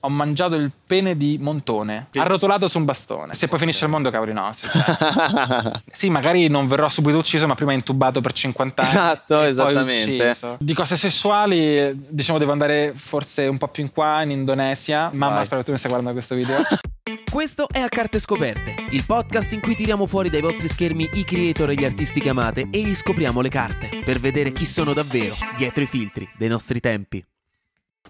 ho 0.00 0.08
mangiato 0.08 0.54
il 0.54 0.70
pene 0.86 1.16
di 1.16 1.38
Montone, 1.40 2.08
arrotolato 2.14 2.68
su 2.68 2.78
un 2.78 2.84
bastone. 2.84 3.34
Se 3.34 3.48
poi 3.48 3.58
finisce 3.58 3.84
il 3.84 3.90
mondo, 3.90 4.10
cavoli 4.10 4.32
nostri. 4.32 4.68
Cioè. 4.68 5.80
sì, 5.92 6.08
magari 6.08 6.48
non 6.48 6.68
verrò 6.68 6.88
subito 6.88 7.18
ucciso, 7.18 7.46
ma 7.46 7.54
prima 7.54 7.72
intubato 7.72 8.20
per 8.20 8.32
50 8.32 8.82
anni. 8.82 8.90
Esatto, 8.90 9.42
esattamente. 9.42 10.34
Di 10.58 10.74
cose 10.74 10.96
sessuali, 10.96 11.92
diciamo, 12.08 12.38
devo 12.38 12.52
andare 12.52 12.92
forse 12.94 13.46
un 13.46 13.58
po' 13.58 13.68
più 13.68 13.82
in 13.82 13.92
qua, 13.92 14.22
in 14.22 14.30
Indonesia. 14.30 15.10
Mamma, 15.12 15.36
Vai. 15.36 15.44
spero 15.44 15.60
che 15.60 15.66
tu 15.66 15.72
mi 15.72 15.78
stai 15.78 15.90
guardando 15.90 16.16
questo 16.16 16.34
video. 16.34 16.56
Questo 17.30 17.68
è 17.70 17.80
A 17.80 17.88
Carte 17.88 18.20
Scoperte, 18.20 18.74
il 18.90 19.04
podcast 19.04 19.52
in 19.52 19.60
cui 19.60 19.74
tiriamo 19.76 20.06
fuori 20.06 20.30
dai 20.30 20.40
vostri 20.40 20.66
schermi 20.66 21.08
i 21.14 21.24
creator 21.24 21.70
e 21.70 21.74
gli 21.74 21.84
artisti 21.84 22.20
che 22.20 22.30
amate 22.30 22.68
e 22.70 22.80
gli 22.80 22.94
scopriamo 22.94 23.40
le 23.40 23.50
carte 23.50 24.00
per 24.02 24.18
vedere 24.18 24.50
chi 24.52 24.64
sono 24.64 24.94
davvero 24.94 25.34
dietro 25.56 25.82
i 25.82 25.86
filtri 25.86 26.28
dei 26.36 26.48
nostri 26.48 26.80
tempi. 26.80 27.24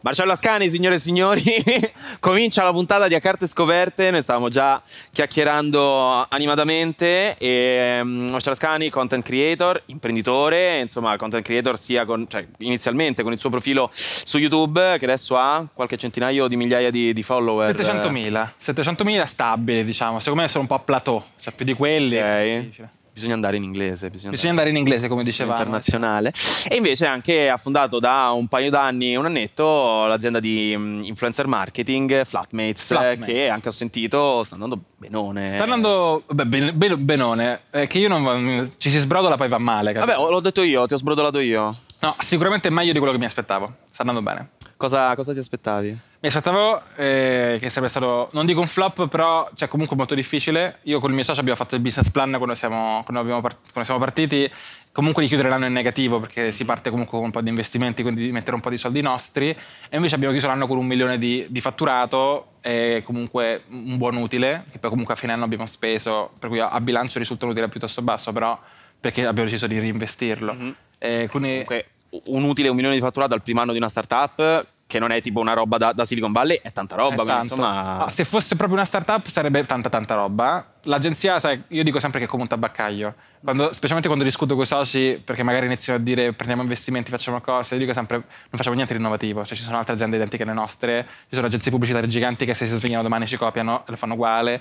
Marcello 0.00 0.32
Ascani, 0.32 0.68
signore 0.70 0.94
e 0.94 0.98
signori, 0.98 1.42
comincia 2.20 2.62
la 2.62 2.70
puntata 2.72 3.08
di 3.08 3.14
A 3.14 3.20
Carte 3.20 3.46
Scoperte. 3.48 4.10
Noi 4.10 4.23
stavamo 4.23 4.48
già 4.48 4.80
chiacchierando 5.12 6.27
animatamente. 6.28 7.36
E, 7.36 7.98
um, 8.00 8.28
Marcello 8.30 8.54
Ascani, 8.54 8.90
content 8.90 9.24
creator, 9.24 9.82
imprenditore, 9.87 10.80
insomma, 10.80 11.16
content 11.16 11.45
creator 11.45 11.78
sia 11.78 12.04
con, 12.04 12.26
cioè, 12.28 12.46
inizialmente 12.59 13.23
con 13.23 13.32
il 13.32 13.38
suo 13.38 13.50
profilo 13.50 13.90
su 13.92 14.38
YouTube, 14.38 14.96
che 14.98 15.04
adesso 15.04 15.37
ha 15.37 15.66
qualche 15.73 15.96
centinaio 15.96 16.46
di 16.46 16.56
migliaia 16.56 16.90
di, 16.90 17.12
di 17.12 17.23
follower. 17.23 17.74
700.000. 17.74 18.48
700.000 18.60 19.23
stabili, 19.24 19.84
diciamo. 19.84 20.20
Secondo 20.20 20.42
me 20.42 20.48
sono 20.48 20.62
un 20.62 20.68
po' 20.68 20.74
a 20.76 20.80
plateau. 20.80 21.23
Cioè, 21.40 21.52
più 21.54 21.65
di 21.65 21.74
quelli. 21.74 22.15
è 22.16 22.23
Ok. 22.56 22.60
difficile. 22.60 22.90
Bisogna 23.18 23.34
andare 23.34 23.56
in 23.56 23.64
inglese. 23.64 24.10
Bisogna, 24.10 24.30
Bisogna 24.30 24.50
andare 24.50 24.70
in 24.70 24.77
inglese, 24.77 25.08
come 25.08 25.24
dicevamo. 25.24 25.59
internazionale. 25.59 26.32
E 26.68 26.76
invece 26.76 27.04
anche 27.06 27.48
ha 27.50 27.56
fondato 27.56 27.98
da 27.98 28.30
un 28.30 28.46
paio 28.46 28.70
d'anni, 28.70 29.16
un 29.16 29.24
annetto, 29.24 30.06
l'azienda 30.06 30.38
di 30.38 30.72
mm, 30.76 31.02
influencer 31.02 31.48
marketing 31.48 32.24
Flatmates, 32.24 32.86
Flatmates. 32.86 33.28
eh, 33.28 33.32
che 33.32 33.48
anche 33.48 33.68
ho 33.68 33.73
sentito 33.73 34.45
sta 34.45 34.54
andando 34.54 34.80
benone. 34.96 35.50
Sta 35.50 35.64
andando 35.64 36.23
beh, 36.30 36.46
ben- 36.46 36.70
ben- 36.78 37.04
benone, 37.04 37.62
eh, 37.73 37.88
che 37.88 37.98
io 37.98 38.09
non 38.09 38.70
ci 38.78 38.88
si 38.90 38.98
sbrodola 38.98 39.34
poi 39.34 39.48
va 39.48 39.59
male. 39.59 39.93
capito? 39.93 40.16
Vabbè, 40.16 40.30
l'ho 40.30 40.40
detto 40.40 40.62
io, 40.62 40.87
ti 40.87 40.95
ho 40.95 40.96
sbrodolato 40.96 41.40
io. 41.40 41.76
No, 42.00 42.15
sicuramente 42.21 42.68
è 42.68 42.71
meglio 42.71 42.93
di 42.93 42.98
quello 42.98 43.12
che 43.12 43.18
mi 43.18 43.24
aspettavo. 43.24 43.66
Sta 43.90 44.02
andando 44.02 44.23
bene. 44.23 44.50
Cosa, 44.76 45.12
cosa 45.16 45.32
ti 45.32 45.40
aspettavi? 45.40 45.98
Mi 46.21 46.29
aspettavo 46.29 46.83
eh, 46.97 47.59
che 47.61 47.71
sarebbe 47.71 47.88
stato, 47.88 48.29
non 48.33 48.45
dico 48.45 48.59
un 48.59 48.66
flop, 48.66 49.07
però 49.07 49.49
cioè, 49.55 49.69
comunque 49.69 49.95
molto 49.95 50.16
difficile. 50.16 50.79
Io 50.83 50.99
con 50.99 51.11
il 51.11 51.15
mio 51.15 51.23
socio 51.23 51.38
abbiamo 51.38 51.57
fatto 51.57 51.77
il 51.77 51.80
business 51.80 52.11
plan 52.11 52.35
quando 52.38 52.57
siamo, 52.57 53.02
quando 53.05 53.21
abbiamo 53.21 53.41
part- 53.41 53.71
quando 53.71 53.85
siamo 53.85 54.01
partiti. 54.01 54.51
Comunque 54.91 55.23
di 55.23 55.29
chiudere 55.29 55.49
l'anno 55.49 55.66
in 55.66 55.73
negativo 55.73 56.19
perché 56.19 56.51
si 56.51 56.65
parte 56.65 56.91
comunque 56.91 57.19
con 57.19 57.27
un 57.27 57.30
po' 57.30 57.41
di 57.41 57.51
investimenti, 57.51 58.02
quindi 58.02 58.24
di 58.24 58.33
mettere 58.33 58.57
un 58.57 58.61
po' 58.61 58.71
di 58.71 58.77
soldi 58.77 59.01
nostri. 59.01 59.51
E 59.51 59.95
invece 59.95 60.16
abbiamo 60.16 60.33
chiuso 60.33 60.49
l'anno 60.49 60.66
con 60.66 60.77
un 60.77 60.87
milione 60.87 61.19
di, 61.19 61.46
di 61.49 61.61
fatturato 61.61 62.55
e 62.63 63.02
comunque 63.05 63.63
un 63.69 63.96
buon 63.96 64.16
utile, 64.16 64.65
che 64.72 64.81
poi 64.81 64.91
comunque 64.91 65.15
a 65.15 65.16
fine 65.16 65.34
anno 65.34 65.44
abbiamo 65.44 65.66
speso, 65.66 66.33
per 66.37 66.49
cui 66.49 66.59
a 66.59 66.81
bilancio 66.81 67.21
risulta 67.21 67.44
un 67.44 67.53
utile 67.53 67.69
piuttosto 67.69 68.03
basso, 68.03 68.33
però 68.33 68.59
perché 68.99 69.25
abbiamo 69.25 69.49
deciso 69.49 69.69
di 69.69 69.78
reinvestirlo. 69.78 70.53
Mhm. 70.53 70.75
E 70.99 71.28
quindi, 71.31 71.49
Comunque, 71.50 71.87
un 72.25 72.43
utile, 72.43 72.69
un 72.69 72.75
milione 72.75 72.97
di 72.97 73.00
fatturato 73.00 73.34
al 73.34 73.43
primo 73.43 73.61
anno 73.61 73.71
di 73.71 73.78
una 73.78 73.89
startup, 73.89 74.66
che 74.88 74.98
non 74.98 75.12
è 75.12 75.20
tipo 75.20 75.38
una 75.38 75.53
roba 75.53 75.76
da, 75.76 75.92
da 75.92 76.06
Silicon 76.06 76.32
Valley, 76.32 76.60
è 76.62 76.72
tanta 76.72 76.97
roba. 76.97 77.22
È 77.22 77.25
quindi, 77.26 77.42
insomma, 77.42 78.04
Ah, 78.04 78.08
se 78.08 78.25
fosse 78.25 78.56
proprio 78.56 78.78
una 78.78 78.86
startup 78.86 79.26
sarebbe 79.26 79.62
tanta 79.64 79.91
tanta 79.91 80.14
roba. 80.14 80.66
L'agenzia, 80.84 81.38
sai, 81.38 81.62
io 81.69 81.84
dico 81.84 81.98
sempre 81.98 82.20
che 82.20 82.25
è 82.25 82.28
come 82.28 82.44
un 82.44 82.48
tabaccaio. 82.48 83.14
Quando- 83.44 83.66
specialmente 83.75 84.09
quando 84.09 84.25
discuto 84.25 84.54
con 84.54 84.62
i 84.62 84.66
soci, 84.66 85.20
perché 85.22 85.42
magari 85.42 85.66
iniziano 85.66 85.98
a 85.98 86.03
dire 86.03 86.32
prendiamo 86.32 86.62
investimenti, 86.62 87.10
facciamo 87.10 87.38
cose, 87.42 87.75
io 87.75 87.81
dico 87.81 87.92
sempre 87.92 88.16
non 88.16 88.26
facciamo 88.53 88.75
niente 88.76 88.94
di 88.94 88.98
innovativo. 88.98 89.44
Cioè 89.44 89.59
ci 89.59 89.62
sono 89.62 89.76
altre 89.76 89.92
aziende 89.92 90.16
identiche 90.16 90.44
alle 90.44 90.54
nostre, 90.54 91.04
ci 91.28 91.34
sono 91.34 91.48
agenzie 91.48 91.70
pubblicitarie 91.70 92.09
giganti 92.09 92.47
che 92.47 92.54
se 92.54 92.64
si 92.64 92.75
svegliano 92.75 93.03
domani 93.03 93.26
ci 93.26 93.36
copiano 93.36 93.81
e 93.81 93.91
lo 93.91 93.97
fanno 93.97 94.14
uguale. 94.14 94.60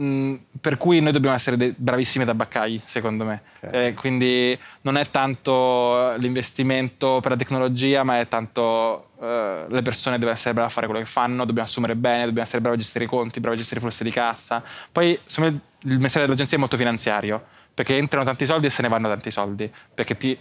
Mm, 0.00 0.36
per 0.60 0.76
cui 0.78 1.00
noi 1.00 1.12
dobbiamo 1.12 1.34
essere 1.36 1.56
dei 1.58 1.74
bravissimi 1.76 2.24
tabaccai, 2.24 2.80
secondo 2.82 3.24
me. 3.24 3.42
Ok. 3.60 3.74
Eh, 3.74 3.94
quindi 3.94 4.58
non 4.82 4.96
è 4.96 5.10
tanto 5.10 6.14
l'investimento 6.16 7.18
per 7.20 7.32
la 7.32 7.36
tecnologia, 7.36 8.04
ma 8.04 8.20
è 8.20 8.28
tanto 8.28 9.07
eh, 9.20 9.66
le 9.68 9.82
persone 9.82 10.16
devono 10.16 10.36
essere 10.36 10.54
brave 10.54 10.68
a 10.68 10.72
fare 10.72 10.86
quello 10.86 11.00
che 11.00 11.08
fanno, 11.08 11.44
dobbiamo 11.44 11.66
assumere 11.66 11.96
bene, 11.96 12.24
dobbiamo 12.24 12.42
essere 12.42 12.60
bravi 12.60 12.76
a 12.76 12.78
gestire 12.78 13.04
i 13.04 13.08
conti, 13.08 13.40
bravi 13.40 13.56
a 13.56 13.58
gestire 13.58 13.80
i 13.80 13.82
flussi 13.82 14.04
di 14.04 14.10
cassa. 14.10 14.62
Poi, 14.92 15.18
secondo 15.24 15.60
me, 15.82 15.90
il 15.92 15.98
mestiere 15.98 16.26
dell'agenzia 16.26 16.56
è 16.56 16.60
molto 16.60 16.76
finanziario, 16.76 17.42
perché 17.74 17.96
entrano 17.96 18.24
tanti 18.24 18.46
soldi 18.46 18.66
e 18.66 18.70
se 18.70 18.82
ne 18.82 18.88
vanno 18.88 19.08
tanti 19.08 19.30
soldi, 19.30 19.70
perché 19.94 20.16
ti, 20.16 20.38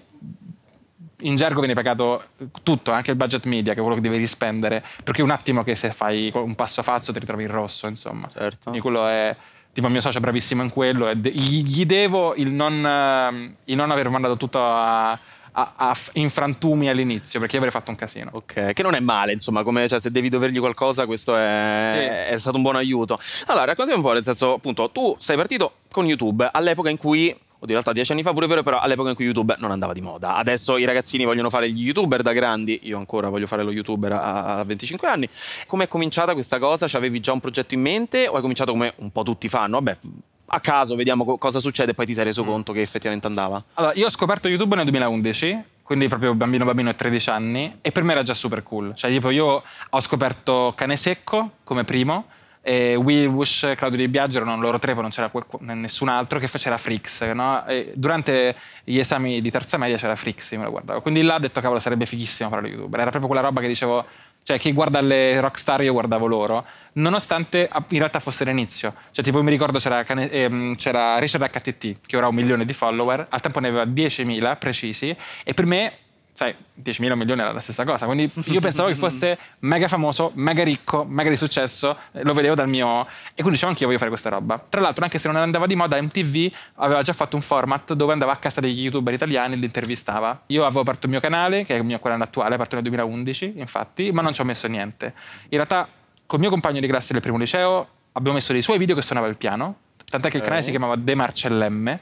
in 1.22 1.36
gergo 1.36 1.60
viene 1.60 1.74
pagato 1.74 2.24
tutto, 2.64 2.92
anche 2.92 3.12
il 3.12 3.18
budget 3.18 3.46
media, 3.46 3.74
che 3.74 3.80
è 3.80 3.82
quello 3.82 3.96
che 3.96 4.02
devi 4.02 4.18
rispendere, 4.18 4.84
perché 5.04 5.22
un 5.22 5.32
attimo 5.32 5.64
che 5.64 5.76
se 5.76 5.92
fai 5.92 6.32
un 6.34 6.56
passo 6.56 6.84
falso 6.84 7.12
ti 7.12 7.20
ritrovi 7.20 7.44
in 7.44 7.52
rosso, 7.52 7.88
insomma. 7.88 8.30
Certo. 8.32 8.60
Quindi 8.64 8.80
quello 8.82 9.08
è 9.08 9.36
tipo 9.72 9.88
il 9.88 9.94
mio 9.94 10.02
socio 10.02 10.18
è 10.18 10.22
bravissimo 10.22 10.64
in 10.64 10.72
quello 10.72 11.08
e 11.08 11.16
gli 11.16 11.86
devo 11.86 12.34
il 12.34 12.50
non, 12.50 12.84
ehm, 12.84 13.56
il 13.66 13.76
non 13.76 13.92
aver 13.92 14.10
mandato 14.10 14.36
tutto 14.36 14.60
a, 14.60 15.12
a- 15.60 15.74
a 15.76 15.96
in 16.14 16.30
frantumi 16.30 16.88
all'inizio, 16.88 17.40
perché 17.40 17.56
io 17.56 17.62
avrei 17.64 17.74
fatto 17.74 17.90
un 17.90 17.98
casino. 17.98 18.30
Ok, 18.34 18.74
che 18.74 18.84
non 18.84 18.94
è 18.94 19.00
male, 19.00 19.32
insomma, 19.34 19.64
come, 19.64 19.88
cioè, 19.88 20.00
se 20.00 20.12
devi 20.12 20.30
dovergli 20.30 20.60
qualcosa, 20.60 21.06
questo 21.08 21.36
è, 21.36 21.92
Sì. 22.30 22.34
è 22.34 22.38
stato 22.38 22.58
un 22.58 22.62
buon 22.62 22.76
aiuto. 22.76 23.20
Allora, 23.48 23.66
raccontami 23.66 23.98
un 23.98 24.04
po', 24.04 24.14
nel 24.14 24.24
senso, 24.24 24.54
appunto, 24.54 24.92
tu 24.92 25.16
sei 25.20 25.36
partito 25.36 25.78
con 25.92 26.06
YouTube 26.06 26.48
all'epoca 26.52 26.92
in 26.92 26.98
cui, 26.98 27.30
oddio, 27.30 27.40
in 27.62 27.68
realtà 27.70 27.92
dieci 27.92 28.12
anni 28.12 28.22
fa 28.22 28.34
pure 28.34 28.46
vero, 28.46 28.62
però 28.62 28.80
all'epoca 28.80 29.10
in 29.10 29.16
cui 29.16 29.26
YouTube 29.26 29.56
non 29.58 29.72
andava 29.72 29.94
di 29.94 30.02
moda. 30.02 30.36
Adesso 30.36 30.78
i 30.78 30.86
ragazzini 30.86 31.26
vogliono 31.26 31.50
fare 31.50 31.72
gli 31.72 31.82
YouTuber 31.86 32.22
da 32.22 32.34
grandi, 32.34 32.82
io 32.84 32.98
ancora 33.00 33.30
voglio 33.30 33.48
fare 33.48 33.64
lo 33.64 33.72
YouTuber 33.72 34.12
a, 34.12 34.58
a 34.60 34.64
25 34.64 35.08
anni. 35.08 35.28
Come 35.66 35.86
è 35.86 35.88
cominciata 35.88 36.34
questa 36.34 36.60
cosa? 36.60 36.88
Cioè, 36.88 37.00
avevi 37.00 37.20
già 37.20 37.32
un 37.32 37.40
progetto 37.40 37.74
in 37.74 37.82
mente 37.82 38.28
o 38.28 38.34
hai 38.36 38.42
cominciato 38.42 38.72
come 38.74 38.94
un 38.98 39.12
po' 39.12 39.24
tutti 39.24 39.48
fanno? 39.50 39.80
Vabbè, 39.82 39.98
a 40.48 40.60
caso 40.60 40.96
vediamo 40.96 41.26
co- 41.26 41.38
cosa 41.38 41.60
succede 41.60 41.92
e 41.92 41.94
poi 41.94 42.06
ti 42.06 42.14
sei 42.14 42.26
reso 42.26 42.44
conto 42.44 42.72
che 42.72 42.82
effettivamente 42.82 43.28
andava. 43.28 43.64
Allora, 43.76 43.94
io 43.96 44.06
ho 44.06 44.10
scoperto 44.10 44.48
YouTube 44.48 44.76
nel 44.76 44.86
2011, 44.86 45.64
quindi 45.84 46.08
proprio 46.08 46.34
bambino 46.34 46.66
bambino 46.66 46.90
a 46.90 46.94
13 46.94 47.30
anni, 47.30 47.78
e 47.82 47.92
per 47.92 48.04
me 48.04 48.14
era 48.14 48.24
già 48.24 48.34
super 48.34 48.64
cool. 48.64 48.96
Cioè, 48.96 49.12
tipo, 49.12 49.30
io 49.30 49.64
ho 49.90 50.00
scoperto 50.00 50.74
Cane 50.76 50.96
Secco 50.96 51.52
come 51.64 51.84
primo, 51.84 52.26
e 52.68 52.96
Will 52.96 53.32
Bush, 53.32 53.72
Claudio 53.78 53.98
Di 53.98 54.10
Biagio 54.10 54.40
erano 54.40 54.60
loro 54.60 54.78
tre, 54.78 54.92
poi 54.92 55.02
non 55.02 55.12
c'era 55.12 55.32
nessun 55.60 56.10
altro 56.10 56.38
che 56.38 56.48
faceva 56.48 56.78
Frix. 56.78 57.32
No? 57.32 57.64
Durante 57.94 58.58
gli 58.84 59.00
esami 59.00 59.40
di 59.40 59.50
terza 59.50 59.78
media 59.78 59.96
c'era 59.96 60.18
Frix, 60.18 60.52
io 60.52 60.58
me 60.58 60.66
lo 60.66 60.72
guardavo. 60.72 61.02
Quindi 61.02 61.22
là 61.22 61.36
ho 61.36 61.40
detto, 61.40 61.62
cavolo, 61.62 61.80
sarebbe 61.80 62.06
fighissimo 62.06 62.50
fare 62.50 62.64
lo 62.64 62.68
youtuber. 62.68 63.00
Era 63.00 63.10
proprio 63.10 63.32
quella 63.32 63.48
roba 63.48 63.62
che 63.62 63.68
dicevo, 63.68 64.06
cioè 64.48 64.58
chi 64.58 64.72
guarda 64.72 65.02
le 65.02 65.42
rockstar 65.42 65.82
io 65.82 65.92
guardavo 65.92 66.26
loro, 66.26 66.66
nonostante 66.94 67.70
in 67.90 67.98
realtà 67.98 68.22
fosse 68.22 68.46
l'inizio. 68.46 68.94
Cioè 69.12 69.22
tipo 69.22 69.44
mi 69.44 69.50
ricordo 69.50 69.78
c'era, 69.78 70.06
ehm, 70.06 70.76
c'era 70.76 71.20
Richard 71.20 71.52
HTT, 71.52 71.98
che 72.06 72.16
ora 72.16 72.28
ha 72.28 72.30
un 72.30 72.36
milione 72.36 72.64
di 72.64 72.72
follower, 72.72 73.28
al 73.30 73.42
tempo 73.42 73.60
ne 73.60 73.68
aveva 73.68 73.84
10.000 73.84 74.56
precisi, 74.58 75.14
e 75.44 75.54
per 75.54 75.66
me 75.66 75.98
sai, 76.38 76.54
10.000 76.84 77.14
un 77.14 77.18
milione 77.18 77.42
era 77.42 77.52
la 77.52 77.60
stessa 77.60 77.84
cosa. 77.84 78.06
Quindi 78.06 78.32
io 78.46 78.60
pensavo 78.60 78.90
che 78.90 78.94
fosse 78.94 79.40
mega 79.62 79.88
famoso, 79.88 80.30
mega 80.36 80.64
ricco, 80.64 81.04
mega 81.04 81.32
di 81.32 81.36
successo, 81.36 81.98
lo 82.12 82.34
vedevo 82.34 82.54
dal 82.54 82.70
mio... 82.70 83.08
E 83.34 83.42
quindi 83.42 83.54
dicevo 83.54 83.72
anche 83.72 83.82
io 83.82 83.88
voglio 83.88 83.98
fare 83.98 84.12
questa 84.12 84.30
roba. 84.30 84.64
Tra 84.70 84.80
l'altro, 84.80 85.04
anche 85.04 85.18
se 85.18 85.28
non 85.28 85.38
andava 85.38 85.66
di 85.66 85.74
moda, 85.74 86.00
MTV 86.00 86.54
aveva 86.76 87.02
già 87.02 87.14
fatto 87.14 87.36
un 87.36 87.42
format 87.42 87.94
dove 87.94 88.14
andava 88.14 88.34
a 88.34 88.36
casa 88.36 88.62
degli 88.62 88.82
youtuber 88.82 89.16
italiani 89.16 89.56
e 89.56 89.58
li 89.58 89.66
intervistava. 89.66 90.44
Io 90.48 90.64
avevo 90.64 90.82
aperto 90.82 91.08
il 91.08 91.12
mio 91.14 91.22
canale, 91.22 91.64
che 91.64 91.74
è 91.74 91.80
il 91.80 91.84
mio 91.84 91.98
canale 91.98 92.26
attuale, 92.26 92.54
aperto 92.54 92.76
nel 92.76 92.84
2011, 92.84 93.54
infatti, 93.56 94.12
ma 94.12 94.22
non 94.22 94.32
ci 94.32 94.42
ho 94.42 94.44
messo 94.44 94.68
niente. 94.68 95.16
In 95.46 95.58
realtà, 95.58 95.90
col 96.28 96.40
mio 96.40 96.52
compagno 96.52 96.80
di 96.80 96.86
classe 96.86 97.14
del 97.14 97.22
primo 97.24 97.40
liceo, 97.40 97.88
abbiamo 98.12 98.38
messo 98.38 98.54
dei 98.54 98.62
suoi 98.62 98.78
video 98.78 98.94
che 98.94 99.02
suonava 99.02 99.26
il 99.26 99.38
piano, 99.38 99.76
tant'è 100.08 100.30
che 100.30 100.38
il 100.38 100.44
canale 100.44 100.62
si 100.62 100.70
chiamava 100.70 100.96
De 100.98 101.16
Marcellemme. 101.16 102.02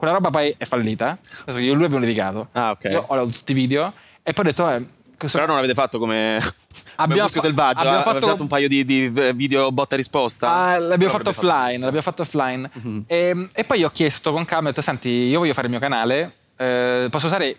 Quella 0.00 0.14
roba 0.14 0.30
poi 0.30 0.54
è 0.56 0.64
fallita. 0.64 1.18
Adesso 1.42 1.58
io 1.58 1.72
e 1.72 1.74
lui 1.74 1.84
abbiamo 1.84 2.02
litigato. 2.02 2.48
Ah, 2.52 2.70
ok. 2.70 2.84
Io 2.84 3.04
ho 3.06 3.14
dato 3.14 3.28
tutti 3.28 3.52
i 3.52 3.54
video 3.54 3.92
e 4.22 4.32
poi 4.32 4.46
ho 4.46 4.48
detto, 4.48 4.70
eh, 4.70 4.86
questo- 5.18 5.36
Però 5.36 5.46
non 5.50 5.58
avete 5.58 5.74
fatto 5.74 5.98
come, 5.98 6.38
Abbiamo 6.96 7.28
fa- 7.28 7.40
selvaggio, 7.40 7.80
abbiamo 7.80 7.98
eh? 7.98 8.02
Fatto- 8.02 8.26
fatto 8.26 8.40
un 8.42 8.48
paio 8.48 8.66
di, 8.66 8.82
di 8.86 9.08
video 9.34 9.70
botta 9.70 9.94
e 9.94 9.98
risposta. 9.98 10.50
Ah, 10.50 10.78
l'abbiamo 10.78 11.12
fatto 11.12 11.28
offline, 11.28 11.64
questo. 11.64 11.84
l'abbiamo 11.84 12.00
fatto 12.02 12.22
offline. 12.22 12.70
Mhm. 12.72 13.04
e, 13.06 13.48
e 13.52 13.64
poi 13.64 13.84
ho 13.84 13.90
chiesto 13.90 14.32
con 14.32 14.46
calma, 14.46 14.68
ho 14.68 14.70
detto, 14.70 14.80
senti, 14.80 15.10
io 15.10 15.38
voglio 15.38 15.52
fare 15.52 15.66
il 15.66 15.72
mio 15.72 15.80
canale, 15.82 16.32
eh, 16.56 17.08
posso 17.10 17.26
usare 17.26 17.54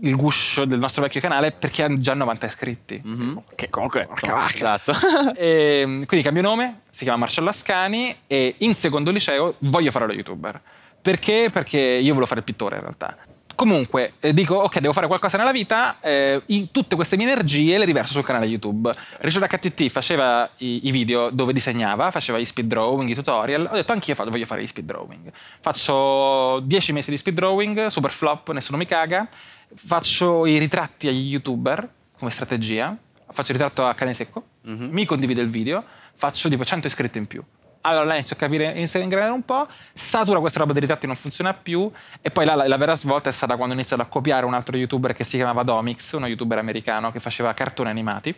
il 0.00 0.16
guscio 0.16 0.64
del 0.64 0.78
nostro 0.80 1.02
vecchio 1.02 1.20
canale 1.20 1.52
perché 1.52 1.84
ha 1.84 1.94
già 1.94 2.14
90 2.14 2.46
iscritti. 2.46 3.00
Mhm. 3.04 3.42
Che 3.54 3.70
comunque, 3.70 4.08
esatto. 4.52 4.92
E, 5.36 5.82
quindi 6.06 6.22
cambio 6.22 6.42
nome, 6.42 6.80
si 6.90 7.04
chiama 7.04 7.18
Marcello 7.20 7.50
Ascani 7.50 8.16
e 8.26 8.54
in 8.58 8.74
secondo 8.74 9.10
liceo 9.12 9.54
voglio 9.60 9.90
fare 9.92 10.06
lo 10.06 10.12
youtuber. 10.12 10.60
Perché? 11.04 11.50
Perché 11.52 11.78
io 11.78 12.08
volevo 12.08 12.24
fare 12.24 12.38
il 12.40 12.46
pittore 12.46 12.76
in 12.76 12.80
realtà. 12.80 13.14
Comunque, 13.54 14.14
eh, 14.20 14.32
dico, 14.32 14.54
ok, 14.56 14.78
devo 14.80 14.94
fare 14.94 15.06
qualcosa 15.06 15.36
nella 15.36 15.52
vita, 15.52 16.00
eh, 16.00 16.40
in 16.46 16.70
tutte 16.72 16.96
queste 16.96 17.16
mie 17.18 17.30
energie 17.30 17.76
le 17.76 17.84
riverso 17.84 18.12
sul 18.14 18.24
canale 18.24 18.46
YouTube. 18.46 18.90
Richard 19.20 19.46
HTT 19.46 19.88
faceva 19.90 20.48
i, 20.56 20.88
i 20.88 20.90
video 20.90 21.28
dove 21.28 21.52
disegnava, 21.52 22.10
faceva 22.10 22.38
i 22.38 22.44
speed 22.46 22.66
drawing, 22.66 23.08
i 23.10 23.14
tutorial. 23.14 23.68
Ho 23.70 23.74
detto, 23.74 23.92
anch'io 23.92 24.14
fa- 24.14 24.24
voglio 24.24 24.46
fare 24.46 24.62
i 24.62 24.66
speed 24.66 24.86
drawing. 24.86 25.30
Faccio 25.60 26.60
10 26.60 26.92
mesi 26.92 27.10
di 27.10 27.16
speed 27.18 27.36
drawing, 27.36 27.86
super 27.86 28.10
flop, 28.10 28.50
nessuno 28.52 28.78
mi 28.78 28.86
caga. 28.86 29.28
Faccio 29.74 30.46
i 30.46 30.58
ritratti 30.58 31.08
agli 31.08 31.28
YouTuber 31.32 31.88
come 32.18 32.30
strategia. 32.30 32.96
faccio 33.30 33.50
il 33.52 33.58
ritratto 33.58 33.84
a 33.84 33.94
cane 33.94 34.14
secco, 34.14 34.44
Mhm. 34.62 34.88
mi 34.92 35.04
condivide 35.04 35.40
il 35.42 35.48
video, 35.50 35.82
faccio 36.14 36.48
tipo 36.48 36.64
100 36.64 36.86
iscritti 36.86 37.18
in 37.18 37.26
più. 37.26 37.42
Allora 37.86 38.04
lei 38.04 38.16
inizia 38.18 38.34
a 38.36 38.38
capire, 38.38 38.72
inizia 38.76 38.98
a 38.98 39.02
ingranare 39.02 39.32
un 39.32 39.44
po', 39.44 39.66
satura 39.92 40.40
questa 40.40 40.60
roba 40.60 40.72
dei 40.72 40.80
ritratti 40.80 41.06
non 41.06 41.16
funziona 41.16 41.52
più 41.52 41.90
e 42.22 42.30
poi 42.30 42.46
la, 42.46 42.66
la 42.66 42.76
vera 42.78 42.94
svolta 42.94 43.28
è 43.28 43.32
stata 43.32 43.56
quando 43.56 43.74
ho 43.74 43.78
iniziato 43.78 44.00
a 44.00 44.06
copiare 44.06 44.46
un 44.46 44.54
altro 44.54 44.76
youtuber 44.76 45.12
che 45.12 45.22
si 45.22 45.36
chiamava 45.36 45.62
Domix, 45.62 46.12
uno 46.12 46.26
youtuber 46.26 46.58
americano 46.58 47.12
che 47.12 47.20
faceva 47.20 47.52
cartoni 47.52 47.90
animati. 47.90 48.34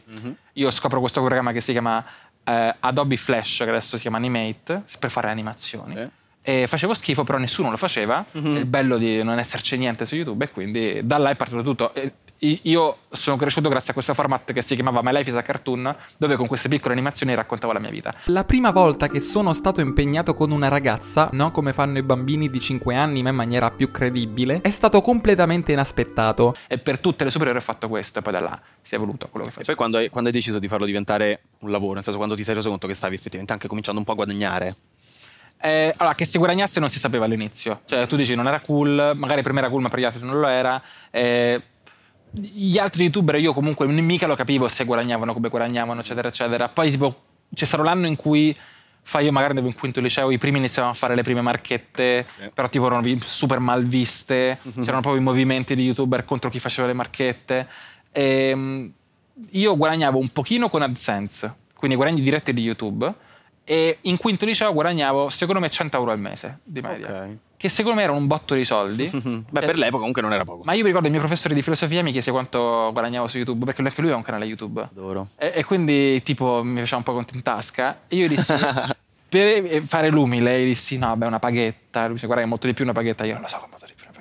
Io 0.54 0.70
scopro 0.70 0.98
questo 0.98 1.20
programma 1.20 1.52
che 1.52 1.60
si 1.60 1.70
chiama 1.70 2.04
eh, 2.42 2.74
Adobe 2.80 3.16
Flash, 3.16 3.58
che 3.58 3.68
adesso 3.68 3.96
si 3.96 4.02
chiama 4.02 4.16
Animate, 4.16 4.82
per 4.98 5.10
fare 5.10 5.28
animazioni. 5.28 5.94
Sì. 5.94 6.08
E 6.42 6.66
facevo 6.66 6.94
schifo, 6.94 7.24
però 7.24 7.38
nessuno 7.38 7.70
lo 7.70 7.76
faceva. 7.76 8.24
Mhm. 8.30 8.56
Il 8.56 8.66
bello 8.66 8.98
di 8.98 9.22
non 9.22 9.38
esserci 9.38 9.76
niente 9.76 10.06
su 10.06 10.14
YouTube 10.14 10.44
e 10.44 10.50
quindi 10.50 11.00
da 11.02 11.18
là 11.18 11.30
è 11.30 11.36
partito 11.36 11.62
tutto. 11.62 11.92
E 11.94 12.12
io 12.40 12.96
sono 13.10 13.36
cresciuto 13.36 13.68
grazie 13.68 13.90
a 13.90 13.92
questo 13.94 14.12
format 14.14 14.52
che 14.52 14.62
si 14.62 14.74
chiamava 14.74 15.00
My 15.02 15.12
Life 15.12 15.30
is 15.30 15.36
a 15.36 15.42
Cartoon, 15.42 15.94
dove 16.18 16.36
con 16.36 16.46
queste 16.46 16.68
piccole 16.68 16.92
animazioni 16.92 17.34
raccontavo 17.34 17.72
la 17.72 17.78
mia 17.80 17.90
vita. 17.90 18.14
La 18.26 18.44
prima 18.44 18.70
volta 18.70 19.08
che 19.08 19.20
sono 19.20 19.52
stato 19.54 19.80
impegnato 19.80 20.34
con 20.34 20.50
una 20.50 20.68
ragazza, 20.68 21.28
non 21.32 21.50
come 21.50 21.72
fanno 21.72 21.98
i 21.98 22.02
bambini 22.02 22.48
di 22.50 22.60
5 22.60 22.94
anni, 22.94 23.22
ma 23.22 23.30
in 23.30 23.36
maniera 23.36 23.70
più 23.70 23.90
credibile, 23.90 24.60
è 24.60 24.70
stato 24.70 25.00
completamente 25.00 25.72
inaspettato. 25.72 26.54
E 26.66 26.78
per 26.78 26.98
tutte 26.98 27.24
le 27.24 27.30
superiori 27.30 27.58
ho 27.58 27.62
fatto 27.62 27.88
questo, 27.88 28.18
e 28.18 28.22
poi 28.22 28.32
da 28.32 28.40
là 28.40 28.60
si 28.82 28.94
è 28.94 28.96
evoluto 28.96 29.28
quello 29.28 29.44
che 29.46 29.50
E 29.52 29.54
faccio. 29.54 29.66
poi 29.66 29.74
quando 29.76 29.96
hai, 29.98 30.08
quando 30.10 30.28
hai 30.28 30.34
deciso 30.34 30.58
di 30.58 30.68
farlo 30.68 30.84
diventare 30.86 31.40
un 31.60 31.70
lavoro, 31.70 31.94
nel 31.94 32.02
senso 32.02 32.18
quando 32.18 32.36
ti 32.36 32.44
sei 32.44 32.54
reso 32.54 32.68
conto 32.68 32.86
che 32.86 32.94
stavi 32.94 33.14
effettivamente 33.14 33.52
anche 33.52 33.68
cominciando 33.68 33.98
un 34.00 34.04
po' 34.06 34.12
a 34.12 34.16
guadagnare. 34.16 34.76
Eh, 35.58 35.92
allora, 35.96 36.14
che 36.14 36.26
si 36.26 36.36
guadagnasse 36.36 36.80
non 36.80 36.90
si 36.90 36.98
sapeva 36.98 37.24
all'inizio. 37.24 37.80
Cioè, 37.86 38.06
tu 38.06 38.16
dici 38.16 38.34
non 38.34 38.46
era 38.46 38.60
cool, 38.60 39.12
magari 39.16 39.40
per 39.42 39.52
me 39.54 39.60
era 39.60 39.70
cool, 39.70 39.80
ma 39.80 39.88
per 39.88 39.98
gli 40.00 40.04
altri 40.04 40.22
non 40.24 40.38
lo 40.38 40.46
era. 40.46 40.80
Eh, 41.10 41.62
gli 42.30 42.78
altri 42.78 43.04
youtuber 43.04 43.36
io 43.36 43.52
comunque 43.52 43.86
mica 43.86 44.26
lo 44.26 44.34
capivo 44.36 44.68
se 44.68 44.84
guadagnavano 44.84 45.32
come 45.32 45.48
guadagnavano, 45.48 46.00
eccetera, 46.00 46.28
eccetera. 46.28 46.68
Poi 46.68 46.90
tipo 46.90 47.22
c'è 47.54 47.64
stato 47.64 47.82
l'anno 47.82 48.06
in 48.06 48.16
cui 48.16 48.56
fa 49.08 49.20
io 49.20 49.30
magari 49.30 49.50
andavo 49.52 49.68
in 49.68 49.78
quinto 49.78 50.00
liceo, 50.00 50.30
i 50.32 50.38
primi 50.38 50.58
iniziavano 50.58 50.92
a 50.92 50.96
fare 50.96 51.14
le 51.14 51.22
prime 51.22 51.40
marchette, 51.40 52.26
Sì. 52.36 52.50
però 52.52 52.68
tipo 52.68 52.86
erano 52.86 53.06
super 53.18 53.60
mal 53.60 53.84
viste, 53.84 54.58
c'erano 54.62 55.00
proprio 55.00 55.16
i 55.16 55.20
movimenti 55.20 55.76
di 55.76 55.84
youtuber 55.84 56.24
contro 56.24 56.50
chi 56.50 56.58
faceva 56.58 56.88
le 56.88 56.92
marchette. 56.92 57.68
Ehm, 58.10 58.92
io 59.50 59.76
guadagnavo 59.76 60.18
un 60.18 60.28
pochino 60.30 60.68
con 60.68 60.82
AdSense, 60.82 61.54
quindi 61.76 61.96
guadagni 61.96 62.20
diretti 62.20 62.52
di 62.52 62.62
YouTube, 62.62 63.12
e 63.62 63.98
in 64.02 64.16
quinto 64.16 64.44
liceo 64.44 64.72
guadagnavo 64.72 65.28
secondo 65.28 65.60
me 65.60 65.70
100 65.70 65.96
euro 65.96 66.10
al 66.10 66.18
mese 66.18 66.58
di 66.64 66.80
media, 66.80 67.06
Ok. 67.22 67.36
Che 67.56 67.68
secondo 67.68 67.96
me 67.98 68.04
erano 68.04 68.18
un 68.18 68.26
botto 68.26 68.54
di 68.54 68.64
soldi. 68.64 69.08
Beh, 69.50 69.60
Eh, 69.62 69.66
per 69.66 69.76
l'epoca 69.76 69.98
comunque 69.98 70.22
non 70.22 70.32
era 70.32 70.44
poco. 70.44 70.62
ma 70.64 70.72
io 70.72 70.80
mi 70.80 70.86
ricordo 70.86 71.06
il 71.06 71.12
mio 71.12 71.22
professore 71.22 71.54
di 71.54 71.62
filosofia 71.62 72.02
mi 72.02 72.12
chiese 72.12 72.30
quanto 72.30 72.90
guadagnavo 72.92 73.28
su 73.28 73.36
YouTube, 73.38 73.64
perché 73.64 73.82
anche 73.82 74.00
lui 74.00 74.10
ha 74.10 74.16
un 74.16 74.22
canale 74.22 74.44
YouTube. 74.44 74.80
Adoro. 74.82 75.28
E, 75.36 75.52
e 75.56 75.64
quindi 75.64 76.22
tipo 76.22 76.62
mi 76.62 76.80
faceva 76.80 76.96
un 76.98 77.02
po' 77.02 77.12
conto 77.14 77.34
in 77.34 77.42
tasca. 77.42 78.00
E 78.08 78.16
io 78.16 78.28
dissi, 78.28 78.52
per 79.28 79.82
fare 79.84 80.08
l'umile, 80.10 80.62
gli 80.62 80.66
dissi 80.66 80.98
no, 80.98 81.16
beh, 81.16 81.26
una 81.26 81.38
paghetta. 81.38 82.04
Lui 82.04 82.14
disse 82.14 82.26
guarda 82.26 82.42
che 82.42 82.48
è 82.48 82.50
molto 82.50 82.66
di 82.66 82.74
più 82.74 82.84
una 82.84 82.92
paghetta. 82.92 83.24
Io 83.24 83.38
lo 83.40 83.46
so 83.48 83.58
che 83.58 83.64
è 83.64 83.68
molto 83.68 83.86
di 83.86 83.92
più 83.94 84.06
una 84.08 84.20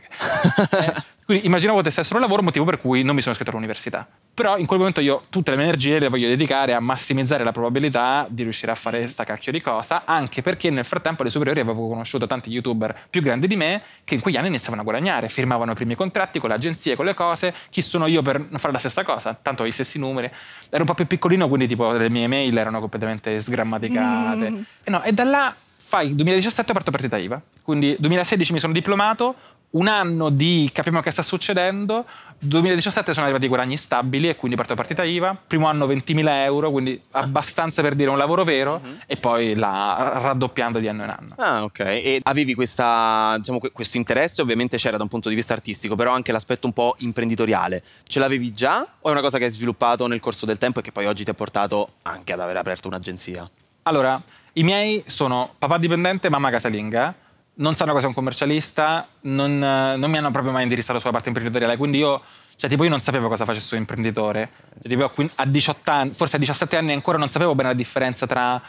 paghetta. 0.80 1.06
Quindi 1.26 1.48
immaginavo 1.48 1.80
potesse 1.80 2.02
essere 2.02 2.18
un 2.18 2.22
lavoro, 2.22 2.44
motivo 2.44 2.66
per 2.66 2.80
cui 2.80 3.02
non 3.02 3.16
mi 3.16 3.22
sono 3.22 3.32
iscritto 3.32 3.52
all'università. 3.52 4.08
Però 4.36 4.58
in 4.58 4.68
quel 4.68 4.78
momento 4.78 5.02
io 5.02 5.24
tutte 5.30 5.50
le 5.50 5.58
mie 5.58 5.66
energie 5.66 5.98
le 5.98 6.10
voglio 6.10 6.28
dedicare 6.28 6.74
a 6.74 6.80
massimizzare 6.80 7.44
la 7.44 7.52
probabilità 7.52 8.28
di 8.30 8.44
riuscire 8.44 8.72
a 8.72 8.76
fare 8.76 9.08
sta 9.08 9.24
cacchio 9.24 9.52
di 9.52 9.60
cosa, 9.60 10.04
anche 10.06 10.44
perché 10.44 10.70
nel 10.70 10.84
frattempo 10.86 11.24
alle 11.24 11.32
superiori 11.32 11.62
avevo 11.62 11.88
conosciuto 11.88 12.28
tanti 12.28 12.52
youtuber 12.52 13.08
più 13.10 13.24
grandi 13.24 13.48
di 13.48 13.56
me 13.56 13.82
che 14.04 14.14
in 14.14 14.22
quegli 14.22 14.38
anni 14.38 14.50
iniziavano 14.50 14.82
a 14.82 14.84
guadagnare, 14.84 15.28
firmavano 15.28 15.72
i 15.72 15.76
primi 15.76 15.96
contratti 15.96 16.38
con 16.38 16.50
le 16.50 16.56
agenzie, 16.56 16.96
con 16.96 17.06
le 17.06 17.16
cose. 17.16 17.56
Chi 17.72 17.82
sono 17.82 18.06
io 18.06 18.22
per 18.22 18.46
fare 18.58 18.74
la 18.74 18.80
stessa 18.80 19.04
cosa? 19.04 19.36
Tanto 19.42 19.64
ho 19.64 19.66
i 19.66 19.72
stessi 19.72 19.98
numeri. 19.98 20.30
Ero 20.70 20.82
un 20.82 20.86
po' 20.86 20.94
più 20.94 21.08
piccolino, 21.08 21.48
quindi 21.48 21.66
tipo 21.66 21.92
le 21.92 22.10
mie 22.12 22.28
mail 22.28 22.56
erano 22.56 22.80
completamente 22.80 23.40
sgrammaticate. 23.40 24.66
E, 24.84 24.92
no, 24.92 25.02
e 25.02 25.12
da 25.12 25.24
là 25.24 25.56
fai 25.88 26.16
2017 26.16 26.68
ho 26.68 26.74
aperto 26.74 26.92
partita 26.92 27.16
IVA, 27.18 27.42
quindi 27.62 27.96
2016 28.00 28.54
mi 28.54 28.60
sono 28.60 28.74
diplomato, 28.74 29.36
un 29.76 29.88
anno 29.88 30.30
di 30.30 30.70
capiamo 30.72 31.02
che 31.02 31.12
sta 31.12 31.22
succedendo, 31.22 32.06
2017 32.40 33.12
sono 33.14 33.26
arrivati 33.26 33.46
i 33.46 33.50
guadagni 33.50 33.78
stabili 33.78 34.30
e 34.30 34.36
quindi 34.36 34.56
parto 34.56 34.74
partita 34.76 35.04
IVA, 35.04 35.38
primo 35.48 35.68
anno 35.68 35.86
20.000 35.86 36.28
euro, 36.44 36.72
quindi 36.72 37.02
abbastanza 37.12 37.82
per 37.82 37.96
dire 37.96 38.10
un 38.10 38.18
lavoro 38.18 38.44
vero 38.44 38.82
e 39.06 39.18
poi 39.18 39.54
la 39.56 40.20
raddoppiando 40.22 40.80
di 40.80 40.88
anno 40.88 41.04
in 41.04 41.10
anno. 41.10 41.36
Ah, 41.38 41.64
ok. 41.64 41.80
E 41.80 42.20
avevi 42.24 42.54
questa, 42.54 43.36
diciamo, 43.38 43.60
que- 43.60 43.72
questo 43.72 43.98
interesse, 43.98 44.42
ovviamente 44.42 44.78
c'era 44.78 44.98
da 44.98 45.04
un 45.04 45.10
punto 45.10 45.30
di 45.30 45.36
vista 45.36 45.54
artistico, 45.54 45.96
però 45.96 46.14
anche 46.14 46.32
l'aspetto 46.32 46.68
un 46.68 46.74
po' 46.74 46.96
imprenditoriale. 47.00 47.84
Ce 48.08 48.20
l'avevi 48.20 48.54
già 48.54 48.86
o 49.00 49.10
è 49.10 49.12
una 49.12 49.22
cosa 49.22 49.38
che 49.38 49.46
hai 49.46 49.52
sviluppato 49.52 50.08
nel 50.08 50.20
corso 50.22 50.46
del 50.46 50.58
tempo 50.58 50.80
e 50.80 50.84
che 50.84 50.92
poi 50.92 51.06
oggi 51.06 51.24
ti 51.24 51.30
ha 51.30 51.34
portato 51.34 51.94
anche 52.04 52.32
ad 52.34 52.40
aver 52.40 52.58
aperto 52.58 52.88
un'agenzia? 52.88 53.50
Allora, 53.84 54.22
i 54.54 54.64
miei 54.64 55.04
sono 55.08 55.54
papà 55.58 55.78
dipendente, 55.78 56.30
mamma 56.30 56.50
casalinga. 56.50 57.14
Non 57.58 57.74
sanno 57.74 57.94
cosa 57.94 58.06
è 58.06 58.08
un 58.08 58.14
commercialista, 58.14 59.08
non, 59.22 59.64
eh, 59.64 59.96
non 59.96 60.10
mi 60.10 60.18
hanno 60.18 60.32
proprio 60.32 60.52
mai 60.52 60.64
indirizzato 60.64 61.00
sulla 61.00 61.12
parte 61.12 61.30
imprenditoriale. 61.30 61.78
Quindi 61.78 62.00
io, 62.00 62.22
cioè, 62.56 62.70
tipo, 62.70 62.84
io 62.84 62.90
non 62.90 63.00
sapevo 63.00 63.28
cosa 63.30 63.46
facesse 63.46 63.76
un 63.76 63.82
imprenditore. 63.82 64.52
Cioè, 64.82 64.90
tipo, 64.90 65.04
a 65.06 65.10
quin- 65.10 65.32
a 65.36 65.46
18 65.46 65.92
anni, 65.92 66.14
forse 66.14 66.36
a 66.36 66.40
17 66.40 66.76
anni 66.78 66.92
ancora 66.94 67.18
non 67.18 67.30
sapevo 67.30 67.56
bene 67.56 67.70
la 67.70 67.76
differenza 67.76 68.28
tra 68.28 68.62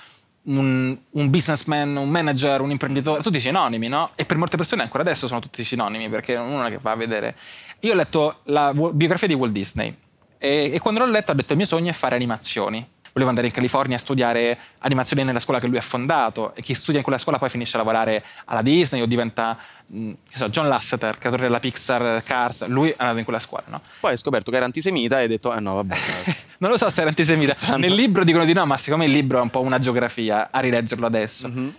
un, 0.47 0.97
un 1.11 1.31
businessman, 1.31 1.97
un 1.97 2.09
manager, 2.09 2.61
un 2.61 2.71
imprenditore, 2.71 3.23
tutti 3.23 3.41
sinonimi, 3.41 3.89
no? 3.89 4.11
E 4.15 4.25
per 4.25 4.37
molte 4.37 4.57
persone 4.57 4.83
ancora 4.83 5.03
adesso 5.03 5.27
sono 5.27 5.41
tutti 5.41 5.65
sinonimi 5.65 6.09
perché 6.09 6.37
uno 6.37 6.69
che 6.69 6.79
va 6.81 6.93
a 6.93 6.97
vedere. 6.97 7.37
Io 7.81 7.93
ho 7.93 7.97
letto 7.97 8.41
la 8.45 8.73
biografia 8.73 9.27
di 9.27 9.35
Walt 9.35 9.53
Disney 9.53 9.95
e, 10.39 10.71
e 10.73 10.79
quando 10.79 11.01
l'ho 11.01 11.11
letto 11.11 11.33
ho 11.33 11.35
detto 11.35 11.53
il 11.53 11.59
mio 11.59 11.67
sogno 11.67 11.91
è 11.91 11.95
fare 11.95 12.15
animazioni. 12.15 12.87
Volevo 13.17 13.31
andare 13.33 13.47
in 13.47 13.55
California 13.55 13.97
a 13.97 13.99
studiare 13.99 14.59
animazioni 14.81 15.25
nella 15.25 15.39
scuola 15.39 15.59
che 15.59 15.67
lui 15.67 15.79
ha 15.79 15.81
fondato 15.81 16.55
e 16.55 16.61
chi 16.61 16.75
studia 16.75 16.99
in 16.99 17.03
quella 17.03 17.17
scuola 17.19 17.39
poi 17.39 17.49
finisce 17.49 17.77
a 17.77 17.79
lavorare 17.79 18.23
alla 18.45 18.61
Disney 18.61 19.01
o 19.01 19.07
diventa, 19.07 19.57
mh, 19.87 20.11
che 20.31 20.37
so, 20.37 20.51
John 20.51 20.69
Lasseter, 20.69 21.17
creatore 21.17 21.45
della 21.45 21.59
Pixar, 21.59 22.23
Cars, 22.23 22.67
lui 22.67 22.91
è 22.91 22.95
andato 22.99 23.17
in 23.17 23.25
quella 23.25 23.39
scuola, 23.39 23.65
no? 23.69 23.81
Poi 24.01 24.11
hai 24.11 24.19
scoperto 24.19 24.51
che 24.51 24.59
era 24.59 24.67
antisemita 24.67 25.19
e 25.19 25.23
hai 25.23 25.29
detto, 25.29 25.55
eh 25.55 25.61
no, 25.61 25.77
vabbè. 25.77 25.97
Non 26.59 26.71
lo 26.71 26.77
so 26.77 26.91
se 26.91 27.01
era 27.01 27.09
antisemita. 27.09 27.77
Nel 27.79 27.95
libro 27.95 28.23
dicono 28.23 28.45
di 28.45 28.53
no, 28.53 28.67
ma 28.67 28.77
secondo 28.77 29.05
me 29.07 29.11
il 29.11 29.17
libro 29.17 29.39
è 29.39 29.43
un 29.43 29.49
po' 29.51 29.63
una 29.63 29.79
geografia, 29.79 30.49
a 30.51 30.61
rileggerlo 30.61 31.07
adesso. 31.07 31.49
Mhm. 31.49 31.75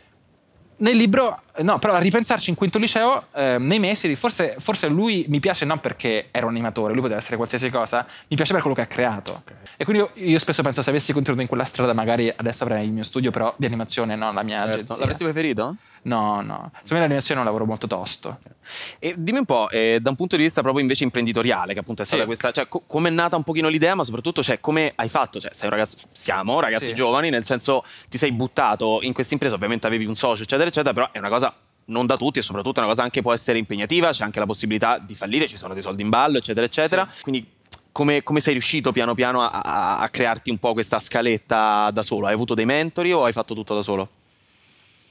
Nel 0.77 0.95
libro, 0.95 1.41
no, 1.63 1.79
però 1.79 1.93
a 1.93 1.99
ripensarci 1.99 2.49
in 2.49 2.55
quinto 2.55 2.77
liceo, 2.77 3.25
eh, 3.33 3.57
nei 3.59 3.79
mesi, 3.79 4.15
forse, 4.15 4.55
forse 4.59 4.87
lui 4.87 5.25
mi 5.27 5.39
piace 5.39 5.65
non 5.65 5.79
perché 5.79 6.27
era 6.31 6.45
un 6.45 6.51
animatore, 6.53 6.93
lui 6.93 7.01
poteva 7.01 7.19
essere 7.19 7.35
qualsiasi 7.37 7.69
cosa, 7.69 8.05
mi 8.27 8.35
piace 8.35 8.51
per 8.53 8.61
quello 8.61 8.75
che 8.75 8.81
ha 8.81 8.87
creato. 8.87 9.43
E 9.77 9.83
quindi 9.85 10.03
io, 10.15 10.27
io 10.27 10.39
spesso 10.39 10.61
penso 10.63 10.81
se 10.81 10.89
avessi 10.89 11.11
continuato 11.13 11.41
in 11.43 11.47
quella 11.49 11.65
strada, 11.65 11.93
magari 11.93 12.31
adesso 12.35 12.63
avrei 12.63 12.85
il 12.85 12.91
mio 12.91 13.03
studio, 13.03 13.31
però 13.31 13.53
di 13.57 13.65
animazione, 13.65 14.15
non 14.15 14.33
la 14.33 14.43
mia 14.43 14.57
Certo. 14.61 14.73
agenzia. 14.73 14.95
L'avresti 14.97 15.23
preferito? 15.23 15.75
No, 16.03 16.41
no. 16.41 16.69
Secondo 16.73 16.93
me 16.93 16.99
l'animazione 17.01 17.39
è 17.39 17.43
un 17.43 17.49
lavoro 17.49 17.65
molto 17.65 17.85
tosto. 17.87 18.39
E 18.99 19.13
dimmi 19.17 19.39
un 19.39 19.45
po', 19.45 19.69
eh, 19.69 19.99
da 20.01 20.09
un 20.09 20.15
punto 20.15 20.35
di 20.37 20.43
vista 20.43 20.61
proprio 20.61 20.81
invece 20.81 21.03
imprenditoriale, 21.03 21.73
che 21.73 21.79
appunto 21.79 22.01
è 22.03 22.05
stata 22.05 22.21
Sì. 22.21 22.27
questa, 22.27 22.51
cioè 22.51 22.67
co- 22.67 22.83
come 22.87 23.09
è 23.09 23.11
nata 23.11 23.35
un 23.35 23.43
pochino 23.43 23.67
l'idea, 23.67 23.93
ma 23.95 24.03
soprattutto 24.03 24.41
cioè, 24.41 24.59
come 24.59 24.91
hai 24.95 25.09
fatto, 25.09 25.39
cioè 25.39 25.51
sei 25.53 25.65
un 25.67 25.71
ragazzo, 25.71 25.97
siamo 26.13 26.59
ragazzi 26.59 26.85
Sì. 26.87 26.93
giovani, 26.95 27.29
nel 27.29 27.43
senso 27.45 27.83
ti 28.09 28.17
sei 28.17 28.31
buttato 28.31 28.99
in 29.01 29.11
questa 29.13 29.33
impresa, 29.33 29.55
ovviamente 29.55 29.85
avevi 29.87 30.05
un 30.05 30.15
socio, 30.15 30.43
eccetera, 30.43 30.69
eccetera, 30.69 30.93
però 30.93 31.09
è 31.11 31.17
una 31.17 31.29
cosa 31.29 31.46
non 31.87 32.05
da 32.05 32.17
tutti 32.17 32.39
e 32.39 32.41
soprattutto 32.41 32.79
è 32.79 32.83
una 32.83 32.91
cosa 32.91 33.03
anche 33.03 33.21
può 33.21 33.33
essere 33.33 33.57
impegnativa, 33.57 34.11
c'è 34.11 34.23
anche 34.23 34.39
la 34.39 34.45
possibilità 34.45 34.97
di 34.97 35.15
fallire, 35.15 35.47
ci 35.47 35.57
sono 35.57 35.73
dei 35.73 35.83
soldi 35.83 36.01
in 36.01 36.09
ballo, 36.09 36.37
eccetera, 36.37 36.65
eccetera. 36.65 37.07
Quindi 37.21 37.45
come, 37.91 38.23
come 38.23 38.39
sei 38.39 38.53
riuscito 38.53 38.91
piano 38.91 39.13
piano 39.13 39.41
a, 39.41 39.49
a- 39.49 39.97
a 39.99 40.09
crearti 40.09 40.49
un 40.49 40.57
po' 40.57 40.73
questa 40.73 40.99
scaletta 40.99 41.89
da 41.91 42.03
solo? 42.03 42.27
Hai 42.27 42.33
avuto 42.33 42.53
dei 42.53 42.65
mentori 42.65 43.11
o 43.11 43.23
hai 43.23 43.31
fatto 43.31 43.53
tutto 43.53 43.73
da 43.73 43.81
solo? 43.81 44.09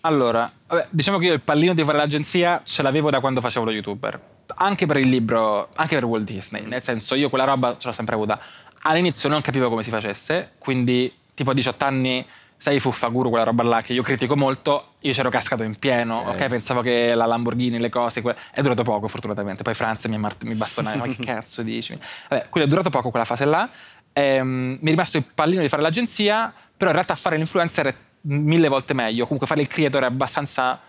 Allora, 0.02 0.50
vabbè, 0.68 0.88
diciamo 0.90 1.18
che 1.18 1.26
io 1.26 1.33
il 1.33 1.40
pallino 1.40 1.75
di 1.75 1.83
fare 1.83 1.97
l'agenzia 1.99 2.61
ce 2.64 2.83
l'avevo 2.83 3.11
da 3.11 3.18
quando 3.18 3.40
facevo 3.40 3.64
lo 3.64 3.73
youtuber. 3.73 4.21
Anche 4.59 4.87
per 4.87 4.99
il 4.99 5.09
libro, 5.09 5.68
anche 5.75 5.97
per 5.97 6.04
Walt 6.04 6.25
Disney. 6.25 6.64
Nel 6.64 6.83
senso, 6.83 7.16
io 7.16 7.28
quella 7.28 7.45
roba 7.45 7.76
ce 7.76 7.88
l'ho 7.88 7.92
sempre 7.92 8.14
avuta. 8.14 8.38
All'inizio 8.83 9.28
non 9.28 9.40
capivo 9.40 9.68
come 9.68 9.83
si 9.83 9.90
facesse, 9.90 10.52
quindi 10.59 11.12
tipo 11.35 11.50
a 11.50 11.54
18 11.54 11.85
anni, 11.85 12.25
sai, 12.56 12.80
Fuffaguru, 12.80 13.28
quella 13.28 13.44
roba 13.44 13.62
là 13.62 13.82
che 13.82 13.92
io 13.92 14.02
critico 14.02 14.36
molto, 14.36 14.94
io 15.00 15.12
c'ero 15.12 15.28
cascato 15.30 15.62
in 15.62 15.78
pieno, 15.78 16.18
Ok. 16.20 16.28
ok? 16.28 16.46
Pensavo 16.46 16.80
che 16.80 17.14
la 17.14 17.26
Lamborghini, 17.26 17.78
le 17.78 17.90
cose, 17.90 18.22
que- 18.22 18.34
è 18.52 18.60
durato 18.62 18.82
poco 18.82 19.08
fortunatamente. 19.08 19.62
Poi 19.62 19.75
Franz 19.75 20.04
mi, 20.06 20.18
mart- 20.18 20.44
mi 20.44 20.54
bastonava, 20.54 20.96
ma 20.96 21.06
che 21.06 21.16
cazzo 21.25 21.62
dici? 21.62 21.98
Vabbè, 22.28 22.46
quindi 22.48 22.68
è 22.68 22.72
durato 22.72 22.90
poco 22.90 23.10
quella 23.10 23.25
fase 23.25 23.44
là. 23.44 23.68
Ehm, 24.12 24.78
mi 24.80 24.86
è 24.86 24.90
rimasto 24.90 25.16
il 25.18 25.25
pallino 25.34 25.60
di 25.60 25.68
fare 25.68 25.82
l'agenzia, 25.82 26.52
però 26.76 26.90
in 26.90 26.96
realtà 26.96 27.14
fare 27.14 27.36
l'influencer 27.36 27.86
è 27.86 27.94
mille 28.22 28.68
volte 28.68 28.94
meglio. 28.94 29.25
Comunque 29.25 29.46
fare 29.46 29.60
il 29.60 29.66
creator 29.68 30.02
è 30.02 30.06
abbastanza 30.06 30.80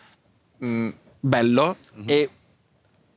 mh, 0.57 0.89
bello 1.19 1.77
e, 2.05 2.29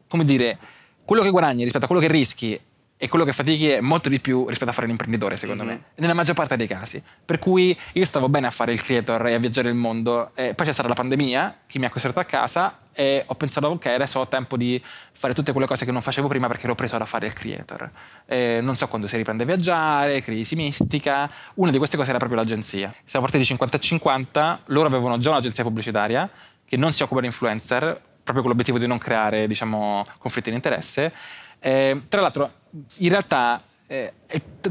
come 0.09 0.25
dire, 0.25 0.59
quello 1.05 1.23
che 1.23 1.31
guadagni 1.31 1.63
rispetto 1.63 1.85
a 1.85 1.87
quello 1.89 2.03
che 2.03 2.09
rischi 2.09 2.61
e 3.03 3.09
quello 3.09 3.25
che 3.25 3.33
fatichi 3.33 3.67
è 3.71 3.81
molto 3.81 4.11
di 4.11 4.21
più 4.21 4.47
rispetto 4.47 4.71
a 4.71 4.75
fare 4.75 4.87
l'imprenditore, 4.87 5.39
secondo 5.39 5.63
Mhm. 5.63 5.69
me, 5.71 5.83
nella 5.95 6.13
maggior 6.13 6.35
parte 6.35 6.55
dei 6.59 6.67
casi. 6.67 7.03
Per 7.25 7.39
cui 7.39 7.75
io 7.95 8.05
stavo 8.05 8.29
bene 8.29 8.47
a 8.47 8.51
fare 8.51 8.73
il 8.73 8.83
creator 8.83 9.27
e 9.29 9.33
a 9.33 9.39
viaggiare 9.39 9.71
il 9.71 9.75
mondo, 9.75 10.33
e 10.35 10.53
poi 10.53 10.67
c'è 10.67 10.73
stata 10.73 10.87
la 10.87 10.95
pandemia 10.95 11.61
che 11.67 11.79
mi 11.79 11.87
ha 11.87 11.91
costretto 11.91 12.21
a 12.21 12.25
casa 12.25 12.77
e 12.93 13.23
ho 13.27 13.35
pensato, 13.37 13.69
ok, 13.69 13.87
adesso 13.87 14.19
ho 14.21 14.29
tempo 14.29 14.59
di 14.59 14.79
fare 15.13 15.33
tutte 15.33 15.53
quelle 15.53 15.67
cose 15.67 15.87
che 15.87 15.93
non 15.93 16.03
facevo 16.03 16.29
prima 16.29 16.47
perché 16.47 16.65
ero 16.67 16.75
preso 16.75 16.99
da 16.99 17.07
fare 17.07 17.25
il 17.27 17.33
creator. 17.33 17.91
Eh, 18.27 18.59
non 18.61 18.75
so 18.77 18.87
quando 18.89 19.07
si 19.07 19.17
riprende 19.17 19.45
a 19.45 19.47
viaggiare, 19.47 20.21
crisi 20.21 20.55
mistica, 20.55 21.27
una 21.55 21.71
di 21.71 21.79
queste 21.79 21.97
cose 21.97 22.11
era 22.11 22.19
proprio 22.19 22.39
l'agenzia. 22.39 22.95
Siamo 23.05 23.25
partiti 23.25 23.47
50 23.47 23.79
e 23.79 23.81
50, 23.81 24.61
loro 24.67 24.89
avevano 24.89 25.17
già 25.17 25.31
un'agenzia 25.31 25.65
pubblicitaria 25.65 26.29
che 26.67 26.77
non 26.77 26.93
si 26.93 27.03
occupa 27.03 27.21
di 27.21 27.27
influencer, 27.29 27.83
proprio 28.23 28.43
con 28.43 28.51
l'obiettivo 28.51 28.77
di 28.79 28.87
non 28.87 28.99
creare 28.99 29.47
diciamo, 29.47 30.07
conflitti 30.19 30.51
di 30.51 30.57
interesse. 30.57 31.13
Eh, 31.59 32.03
tra 32.09 32.21
l'altro, 32.21 32.53
in 32.99 33.09
realtà, 33.09 33.63
eh, 33.87 34.13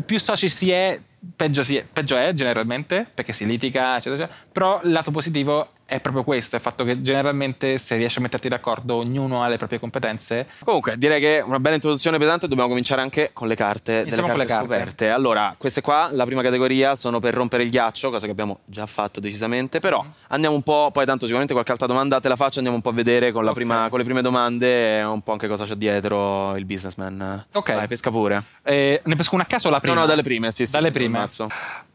più 0.05 0.19
soci 0.19 0.49
si 0.49 0.71
è, 0.71 0.99
peggio, 1.35 1.63
si 1.63 1.75
è, 1.75 1.85
peggio 1.85 2.15
è 2.15 2.33
generalmente, 2.33 3.05
perché 3.13 3.33
si 3.33 3.45
litiga, 3.45 3.97
eccetera, 3.97 4.23
eccetera. 4.23 4.47
Però 4.51 4.81
il 4.83 4.91
lato 4.91 5.11
positivo 5.11 5.69
è 5.89 5.99
proprio 5.99 6.23
questo, 6.23 6.55
è 6.55 6.59
il 6.59 6.63
fatto 6.63 6.83
che 6.85 7.01
generalmente 7.01 7.77
se 7.77 7.95
riesci 7.97 8.19
a 8.19 8.21
metterti 8.21 8.47
d'accordo, 8.47 8.95
ognuno 8.95 9.43
ha 9.43 9.47
le 9.47 9.57
proprie 9.57 9.79
competenze. 9.79 10.47
Comunque, 10.63 10.97
direi 10.97 11.19
che 11.19 11.43
una 11.45 11.59
bella 11.59 11.75
introduzione 11.75 12.17
pesante. 12.17 12.47
Dobbiamo 12.47 12.69
cominciare 12.69 13.01
anche 13.01 13.31
con 13.33 13.47
le 13.47 13.55
carte 13.55 13.91
delle 13.91 14.01
Iniziamo 14.03 14.27
carte, 14.27 14.45
con 14.45 14.47
le 14.47 14.53
carte. 14.61 14.73
scoperte. 14.75 15.09
Allora, 15.09 15.55
queste 15.57 15.81
qua, 15.81 16.07
la 16.11 16.25
prima 16.25 16.41
categoria, 16.41 16.95
sono 16.95 17.19
per 17.19 17.33
rompere 17.33 17.63
il 17.63 17.69
ghiaccio, 17.71 18.09
cosa 18.11 18.25
che 18.25 18.31
abbiamo 18.31 18.59
già 18.65 18.85
fatto 18.85 19.19
decisamente. 19.19 19.79
Però 19.79 20.03
Mm. 20.03 20.07
andiamo 20.29 20.55
un 20.55 20.61
po', 20.61 20.89
poi 20.93 21.05
tanto 21.05 21.21
sicuramente 21.21 21.53
qualche 21.53 21.71
altra 21.71 21.87
domanda 21.87 22.19
te 22.19 22.27
la 22.29 22.35
faccio, 22.35 22.57
andiamo 22.59 22.75
un 22.77 22.83
po' 22.83 22.89
a 22.89 22.93
vedere 22.93 23.31
con, 23.31 23.43
la 23.43 23.49
Ok. 23.49 23.55
prima- 23.55 23.87
con 23.89 23.97
le 23.99 24.05
prime 24.05 24.21
domande 24.21 25.01
un 25.01 25.21
po' 25.21 25.31
anche 25.31 25.47
cosa 25.47 25.65
c'è 25.65 25.73
dietro 25.75 26.55
il 26.55 26.65
businessman. 26.65 27.45
Ok. 27.53 27.73
Vai, 27.73 27.87
pesca 27.87 28.11
pure. 28.11 28.43
Eh, 28.63 29.01
ne 29.03 29.15
pesco 29.15 29.33
una 29.35 29.43
a 29.43 29.47
caso 29.47 29.67
o 29.67 29.71
la 29.71 29.79
prima? 29.79 29.95
No, 29.95 30.01
no, 30.01 30.05
dalle 30.07 30.21
prime, 30.21 30.51
sì, 30.51 30.65
sì. 30.65 30.71
Dalle 30.71 30.91
prime. 30.91 31.27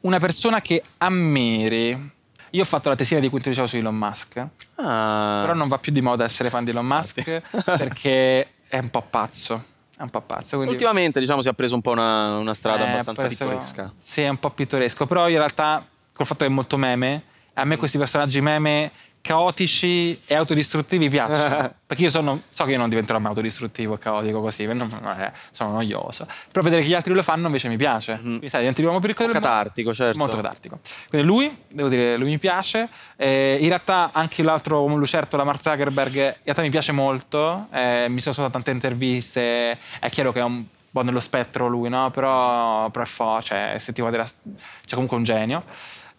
Una 0.00 0.18
persona 0.18 0.60
che 0.60 0.82
ammiri. 0.98 2.12
Io 2.54 2.62
ho 2.62 2.64
fatto 2.64 2.88
la 2.88 2.94
tesina 2.94 3.18
di 3.20 3.28
cui 3.28 3.40
ti 3.40 3.48
dicevo 3.48 3.66
su 3.66 3.76
Elon 3.76 3.96
Musk. 3.96 4.36
Ah. 4.76 5.38
Però 5.42 5.54
non 5.54 5.66
va 5.68 5.78
più 5.78 5.90
di 5.92 6.00
moda 6.00 6.24
essere 6.24 6.50
fan 6.50 6.64
di 6.64 6.70
Elon 6.70 6.86
Musk 6.86 7.40
perché 7.64 8.48
è 8.68 8.78
un 8.78 8.90
po' 8.90 9.02
pazzo. 9.08 9.64
È 9.96 10.02
un 10.02 10.10
po' 10.10 10.20
pazzo. 10.22 10.56
Quindi... 10.56 10.74
Ultimamente, 10.74 11.20
diciamo, 11.20 11.42
si 11.42 11.48
è 11.48 11.52
preso 11.52 11.74
un 11.74 11.80
po' 11.80 11.90
una, 11.92 12.36
una 12.38 12.54
strada 12.54 12.86
Eh, 12.86 12.90
abbastanza 12.90 13.26
preso- 13.26 13.44
pittoresca. 13.44 13.92
Sì, 13.98 14.22
è 14.22 14.28
un 14.28 14.38
po' 14.38 14.50
pittoresco. 14.50 15.06
Però 15.06 15.28
in 15.28 15.36
realtà, 15.36 15.84
col 16.12 16.26
fatto 16.26 16.44
che 16.44 16.50
è 16.50 16.52
molto 16.54 16.76
meme, 16.76 17.22
a 17.54 17.64
Mm. 17.64 17.68
me 17.68 17.76
questi 17.76 17.98
personaggi 17.98 18.40
meme 18.40 18.90
caotici 19.24 20.20
e 20.26 20.34
autodistruttivi 20.34 21.08
piacciono. 21.08 21.72
perché 21.86 22.02
io 22.02 22.10
sono, 22.10 22.42
so 22.50 22.64
che 22.64 22.72
io 22.72 22.78
non 22.78 22.90
diventerò 22.90 23.18
mai 23.18 23.28
autodistruttivo 23.30 23.94
e 23.94 23.98
caotico 23.98 24.42
così, 24.42 24.66
non- 24.66 24.90
eh, 25.18 25.32
sono 25.50 25.72
noioso. 25.72 26.26
Però 26.52 26.62
vedere 26.62 26.82
che 26.82 26.88
gli 26.88 26.94
altri 26.94 27.14
lo 27.14 27.22
fanno 27.22 27.46
invece 27.46 27.68
mi 27.68 27.76
piace. 27.78 28.18
Quindi, 28.20 28.50
sai, 28.50 28.60
diventi 28.60 28.82
l'uomo 28.82 28.98
più 28.98 29.08
ricco 29.08 29.22
del 29.24 29.32
mondo. 29.32 29.48
Catartico, 29.48 29.94
certo. 29.94 30.18
Molto 30.18 30.36
catartico. 30.36 30.80
Quindi 31.08 31.26
lui, 31.26 31.56
devo 31.68 31.88
dire, 31.88 32.18
lui 32.18 32.28
mi 32.28 32.38
piace. 32.38 32.86
Eh, 33.16 33.56
in 33.60 33.68
realtà 33.68 34.10
anche 34.12 34.42
l'altro 34.42 34.80
uomo 34.80 34.96
lucerto, 34.96 35.38
la 35.38 35.44
Mark 35.44 35.62
Zuckerberg, 35.62 36.14
in 36.16 36.34
realtà 36.42 36.60
mi 36.60 36.70
piace 36.70 36.92
molto. 36.92 37.68
Eh, 37.72 38.06
mi 38.10 38.20
sono 38.20 38.34
stato 38.34 38.50
tante 38.50 38.72
interviste. 38.72 39.78
È 40.00 40.10
chiaro 40.10 40.32
che 40.32 40.40
è 40.40 40.44
un 40.44 40.62
po' 40.92 41.02
nello 41.02 41.20
spettro 41.20 41.66
lui, 41.66 41.88
no? 41.88 42.10
Però, 42.10 42.90
però 42.90 43.04
è 43.04 43.08
fo- 43.08 43.40
cioè, 43.40 43.76
se 43.78 43.92
ti 43.94 44.02
c'è 44.02 44.92
comunque 44.92 45.16
un 45.16 45.24
genio. 45.24 45.64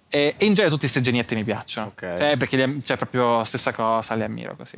E, 0.08 0.36
e 0.38 0.46
in 0.46 0.54
genere 0.54 0.70
tutti 0.70 0.82
questi 0.82 1.02
genietti 1.02 1.36
mi 1.36 1.44
piacciono. 1.44 1.88
Ok. 1.88 2.16
Cioè, 2.18 2.38
perché 2.38 2.62
am- 2.62 2.82
cioè, 2.84 2.96
proprio 2.98 3.44
stessa 3.44 3.74
cosa, 3.74 4.16
li 4.16 4.24
ammiro 4.24 4.56
così. 4.56 4.78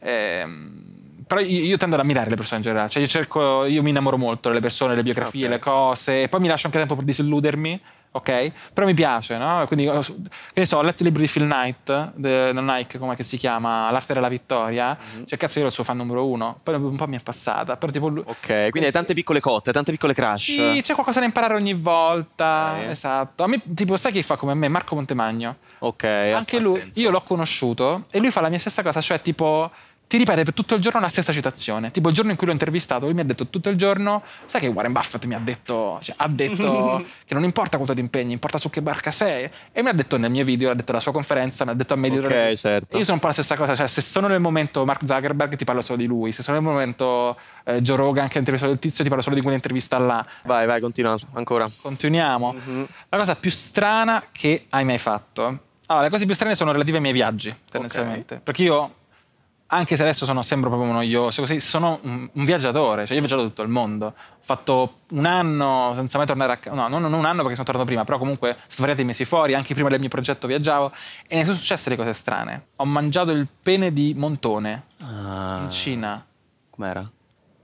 Ehm, 0.00 1.24
però 1.26 1.40
io, 1.40 1.62
io 1.64 1.76
tendo 1.76 1.94
ad 1.96 2.00
ammirare 2.02 2.30
le 2.30 2.36
persone 2.36 2.58
in 2.58 2.62
generale. 2.62 2.88
Cioè, 2.88 3.02
io 3.02 3.08
cerco, 3.08 3.64
io 3.64 3.82
mi 3.82 3.90
innamoro 3.90 4.16
molto 4.16 4.48
delle 4.48 4.60
persone, 4.60 4.94
le 4.94 5.02
biografie, 5.02 5.44
Ok. 5.44 5.50
le 5.50 5.58
cose, 5.58 6.22
e 6.22 6.28
poi 6.28 6.40
mi 6.40 6.48
lascio 6.48 6.66
anche 6.66 6.78
tempo 6.78 6.94
per 6.94 7.04
disilludermi. 7.04 7.80
Ok? 8.18 8.52
Però 8.72 8.86
mi 8.86 8.94
piace, 8.94 9.36
no? 9.36 9.64
Quindi, 9.66 9.86
ho- 9.88 10.00
che 10.00 10.10
ne 10.60 10.66
so, 10.66 10.78
ho 10.78 10.82
letto 10.82 11.02
il 11.02 11.08
libro 11.08 11.20
di 11.22 11.28
Phil 11.28 11.44
Knight, 11.44 12.12
de- 12.14 12.52
del 12.52 12.62
Nike, 12.64 12.98
come 12.98 13.14
che 13.16 13.22
si 13.22 13.36
chiama? 13.36 13.90
L'arte 13.90 14.12
della 14.12 14.28
vittoria. 14.28 14.96
Cioè, 15.24 15.38
cazzo, 15.38 15.54
io 15.54 15.58
ero 15.60 15.66
il 15.68 15.72
suo 15.72 15.84
fan 15.84 15.96
numero 15.96 16.26
uno. 16.26 16.58
Poi 16.62 16.74
un 16.74 16.96
po' 16.96 17.06
mi 17.06 17.16
è 17.16 17.22
passata. 17.22 17.76
Però, 17.76 17.92
tipo, 17.92 18.08
lui- 18.08 18.22
Ok, 18.26 18.46
quindi 18.70 18.84
hai 18.84 18.92
tante 18.92 19.14
piccole 19.14 19.40
cotte, 19.40 19.72
tante 19.72 19.92
piccole 19.92 20.14
crash. 20.14 20.42
sì, 20.44 20.80
c'è 20.82 20.94
qualcosa 20.94 21.20
da 21.20 21.26
imparare 21.26 21.54
ogni 21.54 21.74
volta. 21.74 22.74
Ok. 22.78 22.82
Esatto. 22.90 23.42
A 23.44 23.46
me, 23.46 23.62
tipo, 23.74 23.96
sai 23.96 24.12
chi 24.12 24.22
fa 24.22 24.36
come 24.36 24.54
me? 24.54 24.68
Marco 24.68 24.94
Montemagno. 24.94 25.56
Ok, 25.80 26.04
Anche 26.04 26.60
lui, 26.60 26.80
senso. 26.80 27.00
io 27.00 27.10
l'ho 27.10 27.20
conosciuto 27.22 28.06
e 28.10 28.18
lui 28.18 28.30
fa 28.32 28.40
la 28.40 28.48
mia 28.48 28.58
stessa 28.58 28.82
cosa, 28.82 29.00
cioè 29.00 29.20
tipo 29.22 29.70
ti 30.08 30.16
ripete 30.16 30.42
per 30.42 30.54
tutto 30.54 30.74
il 30.74 30.80
giorno 30.80 31.00
la 31.00 31.08
stessa 31.08 31.32
citazione. 31.32 31.90
Tipo 31.90 32.08
il 32.08 32.14
giorno 32.14 32.30
in 32.30 32.36
cui 32.36 32.46
l'ho 32.46 32.52
intervistato, 32.52 33.04
lui 33.04 33.14
mi 33.14 33.20
ha 33.20 33.24
detto 33.24 33.46
tutto 33.48 33.68
il 33.68 33.76
giorno, 33.76 34.22
sai 34.46 34.62
che 34.62 34.66
Warren 34.66 34.92
Buffett 34.92 35.26
mi 35.26 35.34
ha 35.34 35.38
detto, 35.38 35.98
cioè, 36.00 36.14
ha 36.18 36.28
detto 36.28 37.04
che 37.26 37.34
non 37.34 37.44
importa 37.44 37.76
quanto 37.76 37.94
ti 37.94 38.00
impegni, 38.00 38.32
importa 38.32 38.56
su 38.56 38.70
che 38.70 38.80
barca 38.80 39.10
sei. 39.10 39.48
E 39.70 39.82
mi 39.82 39.90
ha 39.90 39.92
detto 39.92 40.16
nel 40.16 40.30
mio 40.30 40.44
video, 40.44 40.70
ha 40.70 40.74
detto 40.74 40.92
alla 40.92 41.00
sua 41.00 41.12
conferenza, 41.12 41.64
mi 41.66 41.70
ha 41.72 41.74
detto 41.74 41.92
a 41.92 41.96
me 41.96 42.08
di 42.08 42.18
Ok, 42.18 42.54
certo. 42.54 42.96
Io 42.96 43.04
sono 43.04 43.14
un 43.14 43.20
po' 43.20 43.26
la 43.26 43.34
stessa 43.34 43.54
cosa, 43.54 43.76
cioè 43.76 43.86
se 43.86 44.00
sono 44.00 44.28
nel 44.28 44.40
momento 44.40 44.84
Mark 44.86 45.02
Zuckerberg 45.06 45.56
ti 45.56 45.64
parlo 45.64 45.82
solo 45.82 45.98
di 45.98 46.06
lui, 46.06 46.32
se 46.32 46.42
sono 46.42 46.58
nel 46.58 46.66
momento 46.66 47.38
eh, 47.64 47.82
Joe 47.82 47.96
Rogan 47.96 48.28
che 48.28 48.36
ha 48.36 48.38
intervistato 48.38 48.72
il 48.72 48.78
tizio 48.78 49.02
ti 49.02 49.10
parlo 49.10 49.22
solo 49.22 49.36
di 49.36 49.42
quell'intervista 49.42 49.98
là. 49.98 50.24
Vai, 50.44 50.66
vai, 50.66 50.80
continua 50.80 51.16
ancora. 51.34 51.70
Continuiamo. 51.80 52.54
Mhm. 52.54 52.86
La 53.10 53.18
cosa 53.18 53.36
più 53.36 53.50
strana 53.50 54.24
che 54.32 54.64
hai 54.70 54.86
mai 54.86 54.98
fatto? 54.98 55.66
Allora, 55.86 56.04
le 56.04 56.10
cose 56.10 56.26
più 56.26 56.34
strane 56.34 56.54
sono 56.54 56.72
relative 56.72 56.96
ai 56.96 57.02
miei 57.02 57.14
viaggi, 57.14 57.54
tendenzialmente. 57.70 58.40
Perché 58.42 58.62
io, 58.62 58.94
anche 59.70 59.96
se 59.96 60.02
adesso 60.02 60.24
sono, 60.24 60.42
sembro 60.42 60.70
proprio 60.70 60.90
noioso, 60.92 61.42
così, 61.42 61.60
sono 61.60 61.98
un, 62.02 62.28
un 62.32 62.44
viaggiatore. 62.44 63.04
Cioè, 63.04 63.16
io 63.16 63.22
ho 63.22 63.26
viaggiato 63.26 63.46
tutto 63.48 63.62
il 63.62 63.68
mondo. 63.68 64.06
Ho 64.06 64.14
fatto 64.40 65.00
un 65.10 65.26
anno 65.26 65.92
senza 65.94 66.16
mai 66.16 66.26
tornare 66.26 66.52
a 66.52 66.56
casa. 66.56 66.74
No, 66.74 66.88
non, 66.88 67.02
non 67.02 67.12
un 67.12 67.24
anno 67.24 67.38
perché 67.42 67.52
sono 67.54 67.64
tornato 67.66 67.84
prima, 67.86 68.04
però 68.04 68.18
comunque 68.18 68.56
svariati 68.68 69.04
mesi 69.04 69.24
fuori. 69.24 69.54
Anche 69.54 69.74
prima 69.74 69.88
del 69.90 70.00
mio 70.00 70.08
progetto 70.08 70.46
viaggiavo. 70.46 70.90
E 71.26 71.36
ne 71.36 71.44
sono 71.44 71.56
successe 71.56 71.90
le 71.90 71.96
cose 71.96 72.14
strane. 72.14 72.68
Ho 72.76 72.84
mangiato 72.86 73.30
il 73.30 73.46
pene 73.62 73.92
di 73.92 74.14
Montone 74.16 74.84
Ah, 75.00 75.60
in 75.62 75.70
Cina. 75.70 76.24
Com'era? 76.70 77.10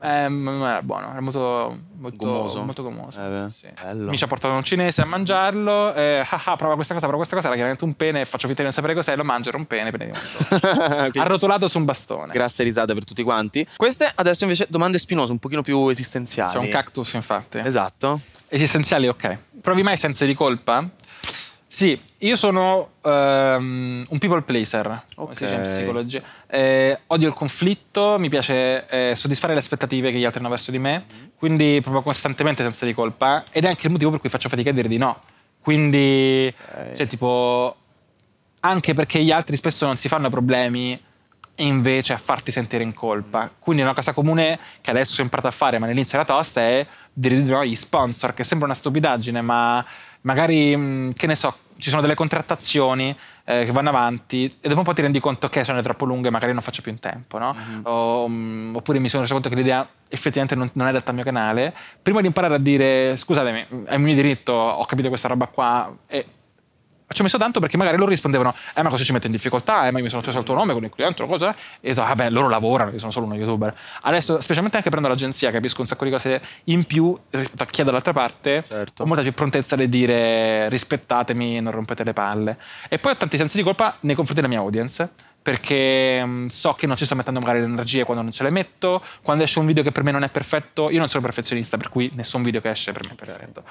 Eh, 0.05 0.29
non 0.29 0.63
era 0.63 0.83
buono, 0.83 1.11
era 1.11 1.21
molto, 1.21 1.79
molto 1.97 2.17
Gommoso? 2.27 2.63
Molto 2.63 2.83
gommoso. 2.83 3.21
Eh, 3.21 3.49
sì. 3.51 3.69
Mi 3.95 4.17
ci 4.19 4.25
ha 4.25 4.27
portato 4.27 4.55
un 4.55 4.63
cinese 4.63 5.01
a 5.01 5.07
mangiarlo. 5.07 5.95
Eh, 5.95 6.23
ah, 6.29 6.43
ah, 6.45 6.57
prova 6.57 6.75
questa 6.75 6.93
cosa, 6.93 7.07
prova 7.07 7.23
questa 7.23 7.37
cosa. 7.37 7.47
Era 7.49 7.57
chiaramente 7.57 7.85
un 7.85 7.95
pene. 7.95 8.27
Faccio 8.27 8.47
finta 8.47 8.61
di 8.61 8.65
non 8.65 8.73
sapere 8.73 8.93
cos'è. 8.93 9.17
Lo 9.17 9.25
mangio, 9.25 9.49
era 9.49 9.57
un 9.57 9.67
pene. 9.67 9.91
pene. 9.91 10.13
Quindi, 11.11 11.19
Arrotolato 11.19 11.69
su 11.69 11.79
un 11.79 11.85
bastone. 11.85 12.33
Grasse 12.35 12.63
risate 12.63 12.93
per 12.93 13.05
tutti 13.05 13.23
quanti. 13.23 13.67
Queste 13.77 14.13
adesso 14.15 14.45
invece 14.45 14.67
domande 14.69 14.99
spinose, 14.99 15.33
un 15.33 15.39
pochino 15.39 15.63
più 15.63 15.89
esistenziali. 15.89 16.53
C'è 16.53 16.59
un 16.59 16.69
cactus, 16.69 17.15
infatti. 17.15 17.59
Esatto. 17.59 18.21
Esistenziali, 18.49 19.09
ok. 19.09 19.39
Provi 19.63 19.83
mai 19.83 19.97
sensi 19.97 20.27
di 20.27 20.35
colpa? 20.35 20.87
Sì, 21.75 22.01
io 22.19 22.37
sono 22.37 22.91
ehm, 23.03 24.05
un 24.09 24.19
people 24.19 24.43
pleaser, 24.43 25.07
come 25.17 25.31
Ok. 25.31 25.37
si 25.37 25.43
dice 25.43 25.57
in 25.57 25.63
psicologia. 25.63 26.23
Eh, 26.47 27.01
odio 27.09 27.27
il 27.27 27.35
conflitto, 27.35 28.15
mi 28.17 28.29
piace 28.29 28.87
eh, 28.87 29.17
soddisfare 29.17 29.55
le 29.55 29.59
aspettative 29.59 30.13
che 30.13 30.19
gli 30.19 30.25
altri 30.25 30.39
hanno 30.39 30.51
verso 30.51 30.71
di 30.71 30.79
me, 30.79 31.05
quindi 31.37 31.81
proprio 31.83 32.03
costantemente 32.03 32.63
senza 32.63 32.85
di 32.87 32.95
colpa. 32.95 33.43
Ed 33.51 33.65
è 33.65 33.67
anche 33.67 33.87
il 33.87 33.93
motivo 33.93 34.13
per 34.13 34.21
cui 34.21 34.29
faccio 34.29 34.49
fatica 34.49 34.71
a 34.71 34.73
dire 34.73 34.87
di 34.87 34.99
no. 34.99 35.21
Quindi, 35.61 36.55
Ok. 36.57 36.93
cioè, 36.93 37.07
tipo, 37.09 37.75
anche 38.61 38.95
perché 38.95 39.21
gli 39.21 39.33
altri 39.33 39.57
spesso 39.57 39.85
non 39.85 39.97
si 39.97 40.07
fanno 40.07 40.31
problemi 40.31 40.97
invece 41.57 42.13
a 42.13 42.19
farti 42.19 42.53
sentire 42.53 42.85
in 42.85 42.95
colpa. 42.95 43.51
Quindi 43.59 43.83
una 43.83 43.95
cosa 43.95 44.13
comune 44.13 44.61
che 44.81 44.91
adesso 44.91 45.21
ho 45.21 45.25
imparato 45.25 45.49
a 45.49 45.53
fare, 45.53 45.81
ma 45.81 45.87
all'inizio 45.87 46.19
era 46.19 46.25
tosta, 46.25 46.61
è 46.61 46.87
dire 47.13 47.43
di 47.43 47.51
no 47.51 47.59
agli 47.59 47.75
sponsor, 47.75 48.33
che 48.33 48.45
sembra 48.45 48.67
una 48.67 48.77
stupidaggine, 48.77 49.41
ma 49.41 49.85
magari, 50.23 50.75
mh, 50.75 51.13
che 51.13 51.27
ne 51.27 51.37
so, 51.37 51.55
ci 51.85 51.91
sono 51.91 52.01
delle 52.01 52.15
contrattazioni 52.15 53.15
eh, 53.45 53.65
che 53.67 53.71
vanno 53.71 53.91
avanti 53.91 54.47
e 54.59 54.69
dopo 54.69 54.79
un 54.79 54.87
po' 54.87 54.95
ti 54.95 55.03
rendi 55.03 55.21
conto 55.21 55.51
che 55.51 55.65
sono 55.65 55.83
troppo 55.83 56.07
lunghe, 56.07 56.31
magari 56.31 56.55
non 56.55 56.63
faccio 56.63 56.81
più 56.81 56.91
in 56.91 56.99
tempo, 56.99 57.37
no? 57.37 57.55
O, 57.83 58.27
mh, 58.27 58.73
oppure 58.77 58.99
mi 59.01 59.11
sono 59.11 59.21
reso 59.21 59.35
conto 59.35 59.51
che 59.51 59.55
l'idea 59.55 59.87
effettivamente 60.09 60.55
non, 60.55 60.71
non 60.73 60.87
è 60.87 60.91
adatta 60.91 61.11
al 61.11 61.17
mio 61.17 61.25
canale. 61.25 61.75
Prima 62.01 62.23
di 62.23 62.27
imparare 62.27 62.55
a 62.55 62.59
dire, 62.59 63.19
scusatemi, 63.19 63.85
è 63.85 63.97
un 63.97 64.03
mio 64.03 64.15
diritto, 64.15 64.55
ho 64.55 64.85
capito 64.87 65.09
questa 65.09 65.29
roba 65.29 65.47
qua, 65.47 65.95
e 66.07 66.25
ci 67.15 67.21
ho 67.21 67.25
messo 67.25 67.39
tanto 67.39 67.61
perché 67.61 67.77
magari 67.77 67.97
loro 67.97 68.11
rispondevano, 68.11 68.55
eh 68.75 68.83
ma 68.83 68.91
cosa 68.91 69.05
ci 69.05 69.13
metto 69.13 69.27
in 69.27 69.33
difficoltà, 69.33 69.87
eh 69.87 69.91
ma 69.91 69.99
io 69.99 70.05
mi 70.05 70.11
sono 70.11 70.21
preso 70.21 70.39
il 70.41 70.45
tuo 70.45 70.55
nome 70.55 70.73
con 70.73 70.85
il 70.85 70.91
cliente, 70.91 71.25
cosa? 71.27 71.51
E 71.81 71.91
ho 71.91 71.95
detto, 71.95 72.03
vabbè, 72.03 72.31
loro 72.31 72.49
lavorano, 72.49 72.91
io 72.91 72.99
sono 72.99 73.11
solo 73.11 73.27
uno 73.27 73.37
youtuber. 73.37 73.75
Adesso, 74.03 74.41
specialmente 74.41 74.77
anche 74.77 74.91
prendo 74.91 75.09
l'agenzia, 75.09 75.51
capisco 75.51 75.81
un 75.81 75.87
sacco 75.87 76.05
di 76.05 76.11
cose 76.11 76.43
in 76.65 76.85
più 76.85 77.17
rispetto 77.31 77.63
a 77.63 77.67
chi 77.67 77.81
è 77.81 77.85
dall'altra 77.85 78.13
parte, 78.13 78.65
Certo. 78.67 79.03
ho 79.03 79.07
molta 79.07 79.23
più 79.23 79.33
prontezza 79.33 79.77
di 79.77 79.89
dire 79.89 80.69
rispettatemi, 80.69 81.61
non 81.61 81.73
rompete 81.73 82.05
le 82.05 82.13
palle. 82.13 82.59
E 82.89 82.99
poi 82.99 83.13
ho 83.13 83.17
tanti 83.17 83.37
sensi 83.37 83.57
di 83.57 83.63
colpa 83.63 83.97
nei 84.01 84.15
confronti 84.15 84.43
della 84.43 84.53
mia 84.53 84.63
audience. 84.63 85.09
Perché 85.45 86.25
mh, 86.25 86.47
so 86.49 86.73
che 86.73 86.87
non 86.87 86.97
ci 86.97 87.05
sto 87.05 87.15
mettendo 87.15 87.39
magari 87.39 87.59
le 87.59 87.67
energie 87.67 88.05
quando 88.05 88.23
non 88.23 88.33
ce 88.33 88.43
le 88.45 88.49
metto. 88.51 89.05
Quando 89.23 89.45
esce 89.45 89.59
un 89.59 89.67
video 89.67 89.83
che 89.83 89.93
per 89.93 90.03
me 90.03 90.11
non 90.11 90.23
è 90.23 90.31
perfetto, 90.31 90.89
io 90.89 90.99
non 90.99 91.07
sono 91.07 91.23
perfezionista, 91.23 91.77
per 91.77 91.91
cui 91.91 92.11
nessun 92.15 92.43
video 92.43 92.63
che 92.63 92.71
esce 92.71 92.93
per 92.93 93.05
me 93.05 93.13
è 93.13 93.15
perfetto 93.15 93.63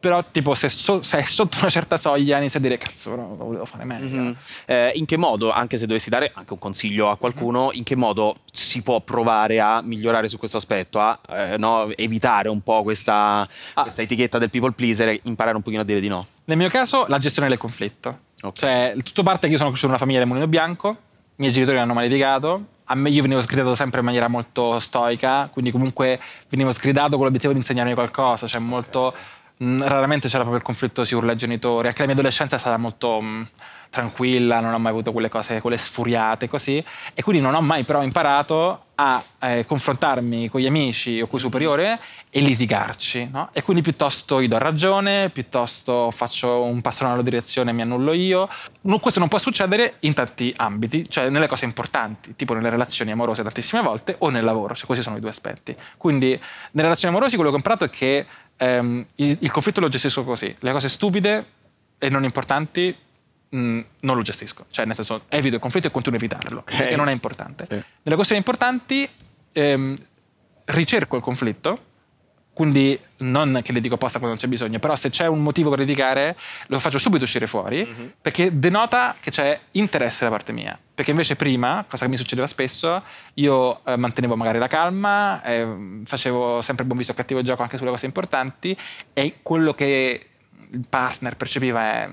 però 0.00 0.22
tipo 0.30 0.54
se, 0.54 0.68
so- 0.68 1.02
se 1.02 1.18
è 1.18 1.22
sotto 1.24 1.58
una 1.60 1.68
certa 1.68 1.96
soglia 1.96 2.38
inizio 2.38 2.58
a 2.58 2.62
dire 2.62 2.78
cazzo 2.78 3.10
però 3.10 3.28
lo 3.28 3.44
volevo 3.44 3.64
fare 3.64 3.84
meglio. 3.84 4.16
Mhm. 4.16 4.36
Eh, 4.66 4.92
in 4.94 5.06
che 5.06 5.16
modo, 5.16 5.50
anche 5.50 5.76
se 5.76 5.86
dovessi 5.86 6.08
dare 6.08 6.30
anche 6.34 6.52
un 6.52 6.58
consiglio 6.58 7.10
a 7.10 7.16
qualcuno, 7.16 7.70
in 7.72 7.82
che 7.82 7.96
modo 7.96 8.36
si 8.52 8.82
può 8.82 9.00
provare 9.00 9.60
a 9.60 9.80
migliorare 9.82 10.28
su 10.28 10.38
questo 10.38 10.56
aspetto, 10.58 11.00
a 11.00 11.18
eh, 11.28 11.56
no, 11.58 11.90
evitare 11.96 12.48
un 12.48 12.60
po' 12.62 12.82
questa, 12.82 13.46
Ah. 13.74 13.82
questa 13.82 14.02
etichetta 14.02 14.38
del 14.38 14.50
people 14.50 14.72
pleaser 14.72 15.08
e 15.08 15.20
imparare 15.24 15.56
un 15.56 15.62
pochino 15.62 15.82
a 15.82 15.84
dire 15.84 16.00
di 16.00 16.08
no? 16.08 16.26
Nel 16.44 16.56
mio 16.56 16.68
caso 16.68 17.04
la 17.08 17.18
gestione 17.18 17.48
del 17.48 17.58
conflitto. 17.58 18.18
Ok. 18.42 18.56
Cioè, 18.56 18.94
tutto 19.02 19.22
parte 19.22 19.46
che 19.46 19.52
io 19.52 19.58
sono 19.58 19.70
cresciuto 19.70 19.92
in 19.92 19.96
una 19.96 19.98
famiglia 19.98 20.18
del 20.20 20.28
mulino 20.28 20.46
bianco, 20.46 20.88
i 20.90 20.96
miei 21.36 21.52
genitori 21.52 21.78
hanno 21.78 21.92
mai 21.92 22.08
litigato, 22.08 22.64
a 22.84 22.94
me 22.94 23.10
io 23.10 23.20
venivo 23.22 23.40
sgridato 23.40 23.74
sempre 23.74 23.98
in 24.00 24.06
maniera 24.06 24.28
molto 24.28 24.78
stoica, 24.78 25.48
quindi 25.52 25.70
comunque 25.70 26.18
venivo 26.48 26.70
sgridato 26.72 27.16
con 27.16 27.24
l'obiettivo 27.24 27.52
di 27.52 27.58
insegnarmi 27.58 27.94
qualcosa, 27.94 28.46
cioè 28.46 28.60
molto... 28.60 29.14
mh, 29.58 29.82
raramente 29.86 30.26
c'era 30.28 30.40
proprio 30.40 30.58
il 30.58 30.64
conflitto 30.64 31.04
si 31.04 31.14
urla 31.14 31.32
ai 31.32 31.36
genitori, 31.36 31.86
anche 31.86 32.00
la 32.00 32.06
mia 32.06 32.14
adolescenza 32.14 32.56
è 32.56 32.58
stata 32.58 32.76
molto 32.76 33.20
mh, 33.20 33.48
tranquilla, 33.90 34.60
non 34.60 34.72
ho 34.72 34.78
mai 34.78 34.90
avuto 34.92 35.12
quelle 35.12 35.28
cose, 35.28 35.60
quelle 35.60 35.76
sfuriate 35.76 36.48
così, 36.48 36.82
e 37.14 37.22
quindi 37.22 37.42
non 37.42 37.54
ho 37.54 37.60
mai 37.60 37.84
però 37.84 38.02
imparato 38.02 38.84
a 39.00 39.22
eh, 39.38 39.64
confrontarmi 39.64 40.48
con 40.48 40.60
gli 40.60 40.66
amici 40.66 41.20
o 41.20 41.28
con 41.28 41.38
i 41.38 41.42
superiori 41.42 41.84
e 42.30 42.40
litigarci, 42.40 43.28
no? 43.30 43.50
E 43.52 43.62
quindi 43.62 43.80
piuttosto 43.80 44.42
gli 44.42 44.48
do 44.48 44.58
ragione, 44.58 45.30
piuttosto 45.30 46.10
faccio 46.10 46.62
un 46.62 46.80
passo 46.80 47.06
nella 47.06 47.22
direzione 47.22 47.70
e 47.70 47.74
mi 47.74 47.82
annullo 47.82 48.12
io. 48.12 48.48
Questo 49.00 49.20
non 49.20 49.28
può 49.28 49.38
succedere 49.38 49.96
in 50.00 50.14
tanti 50.14 50.52
ambiti, 50.56 51.08
cioè 51.08 51.28
nelle 51.28 51.46
cose 51.46 51.64
importanti, 51.64 52.34
tipo 52.34 52.54
nelle 52.54 52.70
relazioni 52.70 53.12
amorose 53.12 53.44
tantissime 53.44 53.82
volte 53.82 54.16
o 54.18 54.30
nel 54.30 54.42
lavoro, 54.42 54.74
cioè 54.74 54.86
questi 54.86 55.04
sono 55.04 55.16
i 55.16 55.20
due 55.20 55.30
aspetti. 55.30 55.76
Quindi 55.96 56.30
nelle 56.30 56.88
relazioni 56.88 57.14
amorose 57.14 57.36
quello 57.36 57.50
che 57.50 57.56
ho 57.56 57.58
imparato 57.58 57.84
è 57.84 57.90
che 57.90 58.26
ehm, 58.56 59.06
il, 59.14 59.36
il 59.40 59.50
conflitto 59.52 59.80
lo 59.80 59.88
gestisco 59.88 60.24
così, 60.24 60.52
le 60.58 60.72
cose 60.72 60.88
stupide 60.88 61.46
e 61.98 62.08
non 62.08 62.24
importanti 62.24 62.96
mh, 63.48 63.80
non 64.00 64.16
lo 64.16 64.22
gestisco, 64.22 64.66
cioè 64.70 64.84
nel 64.84 64.94
senso 64.94 65.22
evito 65.28 65.56
il 65.56 65.60
conflitto 65.60 65.88
e 65.88 65.90
continuo 65.90 66.18
a 66.18 66.22
evitarlo, 66.22 66.62
perché 66.62 66.96
non 66.96 67.08
è 67.08 67.12
importante. 67.12 67.64
Sì. 67.64 67.74
Nelle 67.74 68.16
questioni 68.16 68.40
importanti 68.40 69.08
ehm, 69.52 69.96
ricerco 70.66 71.16
il 71.16 71.22
conflitto, 71.22 71.86
quindi 72.58 72.98
non 73.18 73.60
che 73.62 73.70
le 73.70 73.80
dico 73.80 73.94
apposta 73.94 74.18
quando 74.18 74.36
non 74.36 74.44
c'è 74.44 74.50
bisogno, 74.50 74.80
però 74.80 74.96
se 74.96 75.10
c'è 75.10 75.26
un 75.26 75.40
motivo 75.40 75.70
per 75.70 75.78
litigare 75.78 76.36
lo 76.66 76.80
faccio 76.80 76.98
subito 76.98 77.22
uscire 77.22 77.46
fuori 77.46 78.16
perché 78.20 78.58
denota 78.58 79.14
che 79.20 79.30
c'è 79.30 79.60
interesse 79.72 80.24
da 80.24 80.30
parte 80.32 80.52
mia. 80.52 80.76
Perché 80.92 81.12
invece 81.12 81.36
prima, 81.36 81.84
cosa 81.88 82.06
che 82.06 82.10
mi 82.10 82.16
succedeva 82.16 82.48
spesso, 82.48 83.00
io 83.34 83.84
eh, 83.84 83.96
mantenevo 83.96 84.34
magari 84.34 84.58
la 84.58 84.66
calma, 84.66 85.40
eh, 85.44 86.00
facevo 86.04 86.60
sempre 86.60 86.84
buon 86.84 86.98
viso 86.98 87.14
cattivo 87.14 87.42
gioco 87.42 87.62
anche 87.62 87.78
sulle 87.78 87.90
cose 87.90 88.06
importanti 88.06 88.76
e 89.12 89.36
quello 89.40 89.72
che 89.72 90.26
il 90.72 90.84
partner 90.88 91.36
percepiva 91.36 91.80
è 91.80 92.10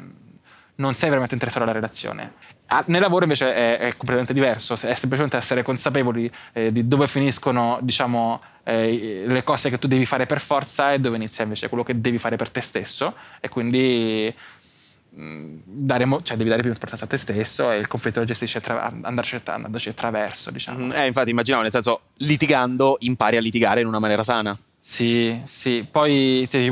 non 0.76 0.94
sei 0.94 1.08
veramente 1.10 1.34
interessato 1.36 1.64
alla 1.64 1.74
relazione. 1.74 2.34
Ah, 2.68 2.84
Nel 2.88 3.00
lavoro 3.02 3.24
invece 3.24 3.54
è, 3.54 3.78
è 3.78 3.90
completamente 3.92 4.34
diverso, 4.34 4.74
è 4.74 4.94
semplicemente 4.96 5.38
essere 5.38 5.62
consapevoli 5.64 6.30
eh, 6.54 6.72
di 6.72 6.88
dove 6.88 7.08
finiscono 7.08 7.78
diciamo, 7.82 8.42
eh, 8.64 9.24
le 9.26 9.44
cose 9.44 9.70
che 9.70 9.78
tu 9.78 9.88
devi 9.88 10.06
fare 10.06 10.26
per 10.26 10.42
forza 10.42 10.92
e 10.92 11.00
dove 11.00 11.16
inizia 11.16 11.44
invece 11.44 11.70
quello 11.70 11.84
che 11.84 12.02
devi 12.02 12.18
fare 12.18 12.36
per 12.36 12.50
te 12.50 12.62
stesso 12.62 13.16
e 13.40 13.50
quindi 13.50 14.34
dare 15.18 16.04
mo- 16.06 16.22
cioè, 16.24 16.36
devi 16.36 16.50
dare 16.50 16.62
più 16.62 16.72
importanza 16.72 17.06
a 17.06 17.08
te 17.08 17.16
stesso 17.18 17.72
e 17.72 17.78
il 17.78 17.88
conflitto 17.88 18.20
lo 18.20 18.26
gestisci 18.26 18.58
attra- 18.58 18.92
andarci, 19.02 19.40
andandoci 19.46 19.90
attraverso. 19.90 20.52
Diciamo. 20.52 20.86
Mhm. 20.86 20.92
Eh, 20.94 21.06
infatti 21.08 21.30
immaginavo, 21.30 21.64
nel 21.64 21.72
senso, 21.72 22.02
litigando 22.18 22.98
impari 23.00 23.38
a 23.38 23.40
litigare 23.42 23.80
in 23.82 23.88
una 23.88 24.00
maniera 24.00 24.24
sana. 24.24 24.58
Sì, 24.80 25.40
sì, 25.46 25.88
poi 25.90 26.46
ti- 26.50 26.70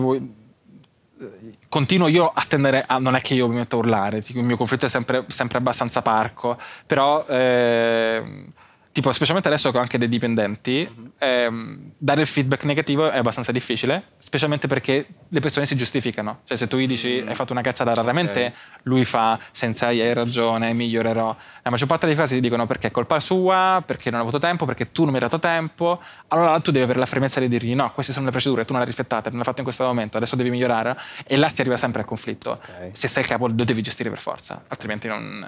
continuo 1.69 2.07
io 2.07 2.31
a 2.33 2.43
tendere 2.47 2.83
a, 2.85 2.97
non 2.97 3.15
è 3.15 3.21
che 3.21 3.33
io 3.33 3.47
mi 3.47 3.55
metto 3.55 3.75
a 3.75 3.79
urlare, 3.79 4.23
il 4.25 4.43
mio 4.43 4.57
conflitto 4.57 4.85
è 4.85 4.89
sempre, 4.89 5.25
sempre 5.27 5.57
abbastanza 5.57 6.01
parco, 6.01 6.57
però 6.85 7.25
ehm, 7.27 8.45
tipo 8.93 9.11
specialmente 9.11 9.49
adesso 9.49 9.71
che 9.71 9.77
ho 9.77 9.81
anche 9.81 9.97
dei 9.97 10.07
dipendenti, 10.07 11.11
ehm, 11.17 11.93
dare 11.97 12.21
il 12.21 12.27
feedback 12.27 12.63
negativo 12.63 13.09
è 13.09 13.17
abbastanza 13.17 13.51
difficile, 13.51 14.09
specialmente 14.19 14.67
perché 14.67 15.07
le 15.27 15.39
persone 15.39 15.65
si 15.65 15.75
giustificano, 15.75 16.41
cioè 16.45 16.55
se 16.55 16.67
tu 16.67 16.77
gli 16.77 16.85
dici 16.85 17.23
hai 17.25 17.33
fatto 17.33 17.53
una 17.53 17.63
cazzata 17.63 17.91
raramente, 17.91 18.53
lui 18.83 19.03
fa 19.03 19.39
senza 19.51 19.87
hai 19.87 20.13
ragione, 20.13 20.73
migliorerò. 20.73 21.35
La 21.63 21.71
maggior 21.71 21.87
parte 21.87 22.05
dei 22.05 22.15
casi 22.15 22.35
ti 22.35 22.39
dicono 22.39 22.67
perché 22.67 22.87
è 22.87 22.91
colpa 22.91 23.19
sua, 23.19 23.81
perché 23.83 24.11
non 24.11 24.19
ho 24.19 24.23
avuto 24.23 24.37
tempo, 24.37 24.65
perché 24.65 24.91
tu 24.91 25.01
non 25.01 25.09
mi 25.09 25.15
hai 25.15 25.23
dato 25.23 25.39
tempo. 25.39 25.99
Allora 26.27 26.59
tu 26.59 26.69
devi 26.69 26.83
avere 26.83 26.99
la 26.99 27.07
fermezza 27.07 27.39
di 27.39 27.47
dirgli 27.47 27.73
no, 27.73 27.91
queste 27.93 28.13
sono 28.13 28.25
le 28.25 28.31
procedure, 28.31 28.63
tu 28.63 28.73
non 28.73 28.81
le 28.81 28.87
hai 28.87 28.93
rispettate, 28.93 29.29
non 29.29 29.37
le 29.37 29.39
hai 29.39 29.45
fatte 29.45 29.59
in 29.61 29.65
questo 29.65 29.85
momento, 29.85 30.17
adesso 30.17 30.35
devi 30.35 30.51
migliorare. 30.51 30.95
E 31.25 31.35
là 31.35 31.49
si 31.49 31.61
arriva 31.61 31.77
sempre 31.77 32.01
al 32.01 32.07
conflitto. 32.07 32.51
Ok. 32.51 32.89
Se 32.91 33.07
sei 33.07 33.23
il 33.23 33.29
capo 33.29 33.47
lo 33.47 33.53
devi 33.53 33.81
gestire 33.81 34.11
per 34.11 34.19
forza, 34.19 34.63
altrimenti 34.67 35.07
non, 35.07 35.45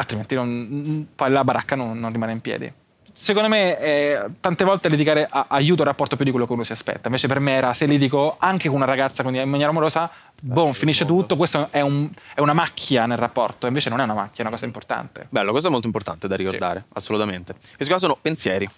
altrimenti 0.00 0.34
non- 0.34 1.08
poi 1.14 1.30
la 1.30 1.44
baracca 1.44 1.74
non, 1.74 1.98
non 1.98 2.12
rimane 2.12 2.32
in 2.32 2.40
piedi. 2.40 2.72
Secondo 3.20 3.48
me 3.48 3.76
eh, 3.80 4.24
tante 4.38 4.62
volte 4.62 4.88
litigare 4.88 5.26
a- 5.28 5.46
aiuta 5.48 5.82
il 5.82 5.88
rapporto 5.88 6.14
più 6.14 6.24
di 6.24 6.30
quello 6.30 6.46
che 6.46 6.52
uno 6.52 6.62
si 6.62 6.70
aspetta. 6.70 7.08
Invece 7.08 7.26
per 7.26 7.40
me 7.40 7.52
era 7.52 7.74
se 7.74 7.86
litigo 7.86 8.36
anche 8.38 8.68
con 8.68 8.76
una 8.76 8.86
ragazza 8.86 9.22
quindi 9.22 9.40
in 9.40 9.48
maniera 9.48 9.70
amorosa, 9.70 10.08
boh, 10.40 10.72
finisce 10.72 11.04
tutto, 11.04 11.36
questo 11.36 11.66
è, 11.72 11.80
un- 11.80 12.08
è 12.32 12.40
una 12.40 12.52
macchia 12.52 13.06
nel 13.06 13.18
rapporto, 13.18 13.66
invece 13.66 13.88
non 13.90 13.98
è 13.98 14.04
una 14.04 14.14
macchia, 14.14 14.38
è 14.38 14.40
una 14.42 14.50
cosa 14.50 14.66
importante. 14.66 15.26
Bello, 15.30 15.56
è 15.56 15.68
molto 15.68 15.86
importante 15.88 16.28
da 16.28 16.36
ricordare, 16.36 16.84
assolutamente. 16.92 17.54
Questi 17.54 17.88
qua 17.88 17.98
sono 17.98 18.16
pensieri. 18.20 18.68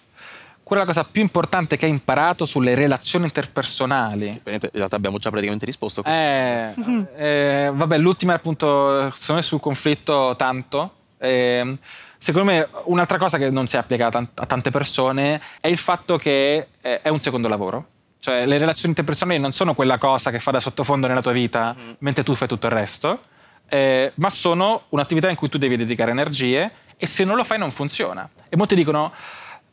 Quella 0.63 0.83
è 0.83 0.85
la 0.87 0.93
cosa 0.93 1.07
più 1.07 1.21
importante 1.21 1.77
che 1.77 1.85
hai 1.85 1.91
imparato 1.91 2.45
sulle 2.45 2.73
relazioni 2.75 3.25
interpersonali. 3.25 4.41
In 4.45 4.59
realtà 4.71 4.95
abbiamo 4.95 5.17
già 5.17 5.29
praticamente 5.29 5.65
risposto. 5.65 6.03
Eh, 6.03 6.73
eh, 7.15 7.71
vabbè, 7.73 7.97
l'ultima 7.97 8.33
appunto, 8.33 9.11
secondo 9.11 9.33
me 9.35 9.41
sul 9.43 9.59
conflitto 9.59 10.33
tanto. 10.35 10.95
Eh, 11.21 11.77
secondo 12.17 12.51
me 12.51 12.67
un'altra 12.85 13.17
cosa 13.17 13.37
che 13.37 13.49
non 13.49 13.67
si 13.67 13.77
applica 13.77 14.07
a, 14.07 14.09
tan- 14.09 14.29
a 14.33 14.45
tante 14.45 14.71
persone 14.71 15.39
è 15.59 15.67
il 15.67 15.77
fatto 15.77 16.17
che 16.17 16.67
eh, 16.81 17.01
è 17.01 17.09
un 17.09 17.19
secondo 17.19 17.47
lavoro. 17.47 17.87
Cioè 18.19 18.45
le 18.45 18.57
relazioni 18.57 18.89
interpersonali 18.89 19.39
non 19.39 19.51
sono 19.51 19.73
quella 19.73 19.97
cosa 19.97 20.31
che 20.31 20.39
fa 20.39 20.51
da 20.51 20.59
sottofondo 20.59 21.07
nella 21.07 21.21
tua 21.21 21.31
vita 21.31 21.75
mentre 21.99 22.23
tu 22.23 22.35
fai 22.35 22.47
tutto 22.47 22.67
il 22.67 22.73
resto, 22.73 23.21
eh, 23.67 24.11
ma 24.15 24.29
sono 24.29 24.83
un'attività 24.89 25.29
in 25.29 25.35
cui 25.35 25.49
tu 25.49 25.57
devi 25.57 25.75
dedicare 25.75 26.11
energie 26.11 26.71
e 26.97 27.05
se 27.07 27.23
non 27.23 27.35
lo 27.35 27.43
fai 27.43 27.57
non 27.57 27.71
funziona. 27.71 28.29
E 28.49 28.55
molti 28.57 28.75
dicono... 28.75 29.11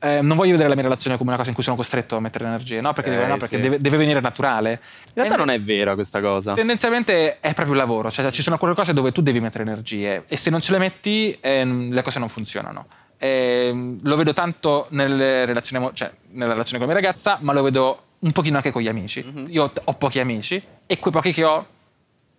eh, 0.00 0.20
non 0.20 0.36
voglio 0.36 0.52
vedere 0.52 0.68
la 0.68 0.74
mia 0.74 0.84
relazione 0.84 1.16
come 1.16 1.28
una 1.30 1.38
cosa 1.38 1.48
in 1.48 1.54
cui 1.54 1.64
sono 1.64 1.76
costretto 1.76 2.16
a 2.16 2.20
mettere 2.20 2.44
energie, 2.44 2.80
no? 2.80 2.92
Perché, 2.92 3.10
dicono, 3.10 3.28
no, 3.28 3.36
perché 3.36 3.56
sì. 3.56 3.62
deve, 3.62 3.80
deve 3.80 3.96
venire 3.96 4.20
naturale. 4.20 4.80
In 5.06 5.12
realtà 5.14 5.36
non 5.36 5.50
è 5.50 5.60
vera 5.60 5.94
questa 5.94 6.20
cosa. 6.20 6.54
Tendenzialmente 6.54 7.40
è 7.40 7.52
proprio 7.54 7.72
il 7.72 7.80
lavoro, 7.80 8.10
cioè 8.10 8.30
ci 8.30 8.42
sono 8.42 8.54
alcune 8.54 8.74
cose 8.74 8.92
dove 8.92 9.10
tu 9.10 9.22
devi 9.22 9.40
mettere 9.40 9.64
energie 9.64 10.24
e 10.28 10.36
se 10.36 10.50
non 10.50 10.60
ce 10.60 10.72
le 10.72 10.78
metti 10.78 11.36
ehm, 11.40 11.92
le 11.92 12.02
cose 12.02 12.18
non 12.20 12.28
funzionano. 12.28 12.86
Ehm, 13.18 13.98
lo 14.02 14.16
vedo 14.16 14.32
tanto 14.32 14.86
nelle 14.90 15.44
relazioni, 15.44 15.90
cioè, 15.94 16.12
nella 16.30 16.52
relazione 16.52 16.78
con 16.78 16.86
la 16.88 16.94
mia 16.94 17.02
ragazza, 17.02 17.38
ma 17.40 17.52
lo 17.52 17.62
vedo 17.62 18.02
un 18.20 18.30
pochino 18.30 18.56
anche 18.56 18.70
con 18.70 18.82
gli 18.82 18.88
amici. 18.88 19.24
Io 19.48 19.72
ho, 19.84 19.94
pochi 19.94 20.20
amici 20.20 20.62
e 20.86 20.98
quei 20.98 21.12
pochi 21.12 21.32
che 21.32 21.44
ho 21.44 21.66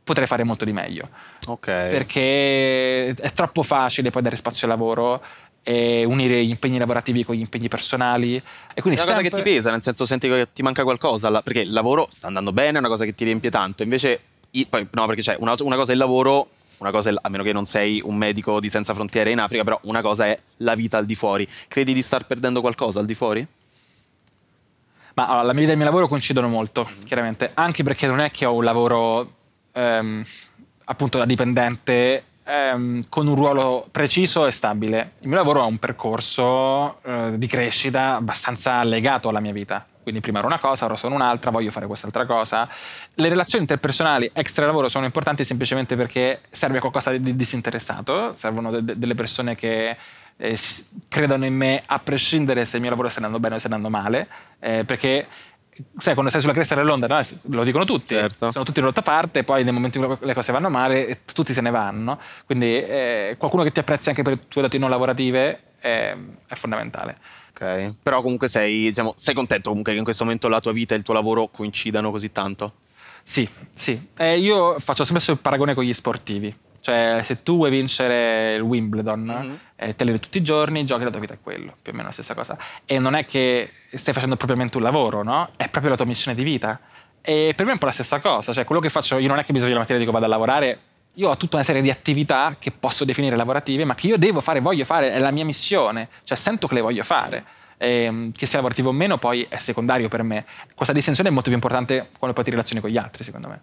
potrei 0.02 0.26
fare 0.26 0.44
molto 0.44 0.66
di 0.66 0.72
meglio 0.72 1.08
Ok. 1.46 1.66
perché 1.66 3.10
è 3.10 3.32
troppo 3.34 3.62
facile 3.62 4.10
poi 4.10 4.24
dare 4.24 4.36
spazio 4.36 4.66
al 4.66 4.74
lavoro 4.74 5.18
e 5.18 5.49
unire 5.64 6.44
gli 6.44 6.50
impegni 6.50 6.78
lavorativi 6.78 7.24
con 7.24 7.36
gli 7.36 7.42
impegni 7.42 7.68
personali 7.68 8.36
e 8.36 8.44
È 8.74 8.82
quindi 8.82 9.00
una 9.00 9.10
cosa 9.10 9.22
che 9.22 9.30
sempre- 9.30 9.44
ti 9.44 9.50
pesa, 9.50 9.72
nel 9.72 9.82
senso 9.82 10.06
senti 10.06 10.28
che 10.28 10.48
ti 10.54 10.62
manca 10.62 10.84
qualcosa, 10.84 11.42
perché 11.42 11.62
il 11.62 11.72
lavoro 11.72 12.08
sta 12.12 12.28
andando 12.28 12.52
bene, 12.52 12.78
è 12.78 12.80
una 12.80 12.88
cosa 12.88 13.06
che 13.06 13.14
ti 13.14 13.24
riempie 13.24 13.52
tanto, 13.52 13.84
invece, 13.84 14.22
no, 14.52 15.06
perché 15.06 15.22
c'è 15.22 15.36
una, 15.40 15.56
una 15.60 15.76
cosa 15.76 15.92
è 15.92 15.94
il 15.94 16.00
lavoro, 16.00 16.50
una 16.80 16.92
cosa 16.92 17.10
è, 17.10 17.14
a 17.22 17.30
meno 17.30 17.44
che 17.44 17.52
non 17.54 17.66
sei 17.66 18.02
un 18.04 18.16
medico 18.16 18.60
di 18.60 18.70
senza 18.70 18.94
frontiere 18.94 19.32
in 19.32 19.40
Africa, 19.40 19.64
però 19.64 19.80
una 19.84 20.02
cosa 20.02 20.26
è 20.26 20.40
la 20.58 20.76
vita 20.76 20.98
al 20.98 21.06
di 21.06 21.16
fuori. 21.16 21.48
Credi 21.68 21.94
di 21.94 22.02
star 22.02 22.26
perdendo 22.26 22.62
qualcosa 22.62 23.00
al 23.00 23.06
di 23.06 23.16
fuori? 23.16 23.46
Ma 25.16 25.28
allora, 25.28 25.44
la 25.44 25.52
mia 25.52 25.62
vita 25.62 25.70
e 25.70 25.74
il 25.74 25.78
mio 25.78 25.88
lavoro 25.88 26.08
coincidono 26.08 26.48
molto, 26.48 26.90
chiaramente, 27.04 27.52
anche 27.54 27.84
perché 27.84 28.08
non 28.08 28.22
è 28.22 28.32
che 28.32 28.46
ho 28.46 28.54
un 28.54 28.64
lavoro 28.64 29.34
ehm, 29.74 30.24
appunto 30.86 31.18
da 31.18 31.26
dipendente 31.26 32.24
ehm, 32.50 33.04
con 33.10 33.28
un 33.28 33.36
ruolo 33.36 33.88
preciso 33.92 34.46
e 34.46 34.52
stabile. 34.52 35.12
Il 35.20 35.28
mio 35.28 35.38
lavoro 35.38 35.62
ha 35.62 35.66
un 35.66 35.78
percorso 35.78 37.02
eh, 37.04 37.38
di 37.38 37.48
crescita 37.48 38.16
abbastanza 38.16 38.84
legato 38.84 39.30
alla 39.30 39.40
mia 39.40 39.54
vita. 39.54 39.86
Quindi 40.02 40.22
prima 40.22 40.40
ero 40.40 40.48
una 40.48 40.58
cosa, 40.58 40.86
ora 40.86 40.96
sono 40.96 41.14
un'altra, 41.14 41.52
voglio 41.52 41.70
fare 41.70 41.86
quest'altra 41.86 42.26
cosa. 42.26 42.68
Le 43.14 43.30
relazioni 43.30 43.62
interpersonali 43.62 44.32
extra 44.34 44.66
lavoro 44.66 44.90
sono 44.90 45.06
importanti 45.06 45.44
semplicemente 45.44 45.96
perché 45.96 46.42
serve 46.50 46.80
qualcosa 46.80 47.12
di 47.12 47.36
disinteressato, 47.36 48.34
servono 48.34 48.72
de- 48.72 48.84
de- 48.84 48.98
delle 48.98 49.14
persone 49.14 49.56
che 49.56 49.96
eh, 50.42 50.58
credono 51.08 51.46
in 51.46 51.54
me 51.54 51.84
a 51.86 52.00
prescindere 52.00 52.66
se 52.66 52.78
il 52.78 52.82
mio 52.82 52.90
lavoro 52.90 53.10
sta 53.10 53.20
andando 53.20 53.40
bene 53.40 53.56
o 53.56 53.58
sta 53.60 53.68
andando 53.68 53.90
male, 53.96 54.28
eh, 54.60 54.84
perché 54.86 55.28
sai, 55.98 56.14
quando 56.14 56.32
sei 56.32 56.42
sulla 56.42 56.54
cresta 56.54 56.76
dell'onda, 56.76 57.08
no? 57.08 57.22
lo 57.56 57.64
dicono 57.64 57.86
tutti, 57.86 58.16
Certo. 58.16 58.52
sono 58.52 58.66
tutti 58.66 58.80
rotta 58.82 59.02
parte, 59.02 59.44
poi 59.44 59.64
nel 59.64 59.74
momento 59.74 59.98
in 59.98 60.06
cui 60.06 60.18
le 60.28 60.34
cose 60.34 60.52
vanno 60.52 60.70
male, 60.70 61.08
eh, 61.08 61.20
tutti 61.34 61.54
se 61.54 61.62
ne 61.62 61.70
vanno. 61.70 62.20
Quindi 62.46 62.68
eh, 62.78 63.36
qualcuno 63.38 63.64
che 63.64 63.72
ti 63.72 63.80
apprezzi 63.80 64.10
anche 64.10 64.22
per 64.22 64.34
le 64.34 64.48
tue 64.48 64.62
doti 64.62 64.78
non 64.78 64.90
lavorative 64.90 65.62
è, 65.80 66.16
è 66.48 66.56
fondamentale. 66.56 67.18
Ok. 67.52 67.96
Però 68.02 68.22
comunque 68.22 68.48
sei, 68.48 68.84
diciamo, 68.84 69.14
sei 69.16 69.34
contento 69.34 69.70
comunque 69.70 69.92
che 69.94 69.98
in 69.98 70.04
questo 70.04 70.24
momento 70.24 70.48
la 70.48 70.62
tua 70.62 70.72
vita 70.72 70.94
e 70.94 70.98
il 70.98 71.04
tuo 71.04 71.14
lavoro 71.14 71.48
coincidano 71.48 72.12
così 72.12 72.32
tanto? 72.32 72.74
Sì, 73.24 73.48
sì. 73.72 74.10
Eh, 74.18 74.40
io 74.40 74.80
faccio 74.80 75.04
spesso 75.04 75.32
il 75.32 75.38
paragone 75.40 75.74
con 75.74 75.84
gli 75.84 75.94
sportivi. 75.94 76.56
Cioè, 76.82 77.22
se 77.24 77.44
tu 77.44 77.56
vuoi 77.58 77.70
vincere 77.70 78.56
il 78.56 78.62
Wimbledon, 78.62 79.24
Mhm. 79.24 79.60
eh, 79.76 79.96
te 79.96 80.04
le 80.06 80.18
tutti 80.20 80.38
i 80.38 80.42
giorni, 80.42 80.86
giochi 80.86 81.04
la 81.04 81.10
tua 81.10 81.20
vita 81.20 81.34
è 81.34 81.38
quello, 81.42 81.76
più 81.82 81.92
o 81.92 81.96
meno 81.96 82.08
la 82.08 82.14
stessa 82.14 82.34
cosa. 82.34 82.58
E 82.86 83.00
non 83.00 83.16
è 83.16 83.26
che 83.26 83.72
stai 83.94 84.14
facendo 84.14 84.36
propriamente 84.38 84.78
un 84.78 84.84
lavoro, 84.84 85.24
no? 85.24 85.50
È 85.58 85.68
proprio 85.70 85.92
la 85.92 85.98
tua 85.98 86.06
missione 86.06 86.36
di 86.38 86.44
vita. 86.44 86.80
E 87.22 87.54
per 87.56 87.66
me 87.66 87.72
è 87.72 87.74
un 87.74 87.80
po' 87.80 87.86
la 87.88 87.92
stessa 87.92 88.20
cosa. 88.20 88.54
Cioè, 88.54 88.64
quello 88.64 88.80
che 88.82 88.90
faccio 88.90 89.18
io 89.18 89.28
non 89.28 89.40
è 89.40 89.44
che 89.44 89.52
bisogna 89.54 89.74
la 89.74 89.80
mattina 89.80 89.98
e 89.98 90.00
dico 90.00 90.12
vado 90.12 90.26
a 90.26 90.30
lavorare. 90.30 90.80
Io 91.16 91.30
ho 91.30 91.36
tutta 91.38 91.58
una 91.58 91.66
serie 91.66 91.82
di 91.82 91.90
attività 91.90 92.56
che 92.58 92.72
posso 92.72 93.04
definire 93.04 93.36
lavorative, 93.36 93.84
ma 93.84 93.94
che 93.96 94.08
io 94.08 94.18
devo 94.18 94.40
fare, 94.40 94.62
voglio 94.62 94.86
fare, 94.86 95.12
è 95.12 95.20
la 95.20 95.32
mia 95.32 95.44
missione. 95.44 96.08
Cioè, 96.24 96.38
sento 96.38 96.68
che 96.68 96.76
le 96.76 96.82
voglio 96.82 97.04
fare. 97.04 97.44
Ehm, 97.78 98.32
che 98.32 98.46
sia 98.46 98.58
lavorativo 98.58 98.90
o 98.90 98.92
meno, 98.94 99.18
poi 99.18 99.46
è 99.50 99.58
secondario 99.58 100.08
per 100.08 100.24
me. 100.24 100.46
Questa 100.76 100.94
distinzione 100.94 101.30
è 101.30 101.32
molto 101.32 101.48
più 101.50 101.58
importante 101.58 102.10
quando 102.18 102.34
poi 102.36 102.44
ti 102.46 102.52
relazioni 102.52 102.82
con 102.82 102.90
gli 102.90 102.98
altri, 102.98 103.24
secondo 103.24 103.48
me. 103.50 103.62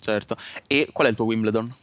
Certo. 0.00 0.36
E 0.66 0.88
qual 0.92 1.06
è 1.06 1.10
il 1.10 1.16
tuo 1.16 1.24
Wimbledon? 1.26 1.74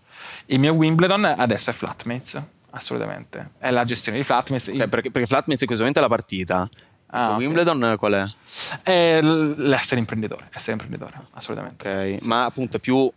Il 0.47 0.59
mio 0.59 0.73
Wimbledon 0.73 1.25
adesso 1.25 1.69
è 1.69 1.73
Flatmates, 1.73 2.41
assolutamente. 2.71 3.51
È 3.57 3.71
la 3.71 3.85
gestione 3.85 4.17
di 4.17 4.23
Flatmates. 4.23 4.65
Cioè, 4.75 4.87
perché, 4.87 5.11
perché 5.11 5.27
Flatmates 5.27 5.61
in 5.61 5.67
questo 5.67 5.83
momento 5.85 5.99
è 5.99 6.01
la 6.01 6.09
partita. 6.09 6.69
Il 6.71 6.79
Ah. 7.13 7.35
Wimbledon 7.35 7.95
qual 7.97 8.13
è? 8.13 8.25
È 8.83 9.21
l'essere 9.21 9.99
imprenditore, 9.99 10.47
essere 10.53 10.71
imprenditore, 10.73 11.13
assolutamente. 11.31 12.15
Ok, 12.15 12.21
ma 12.23 12.45
appunto 12.45 12.77
è 12.77 12.79
più, 12.79 13.11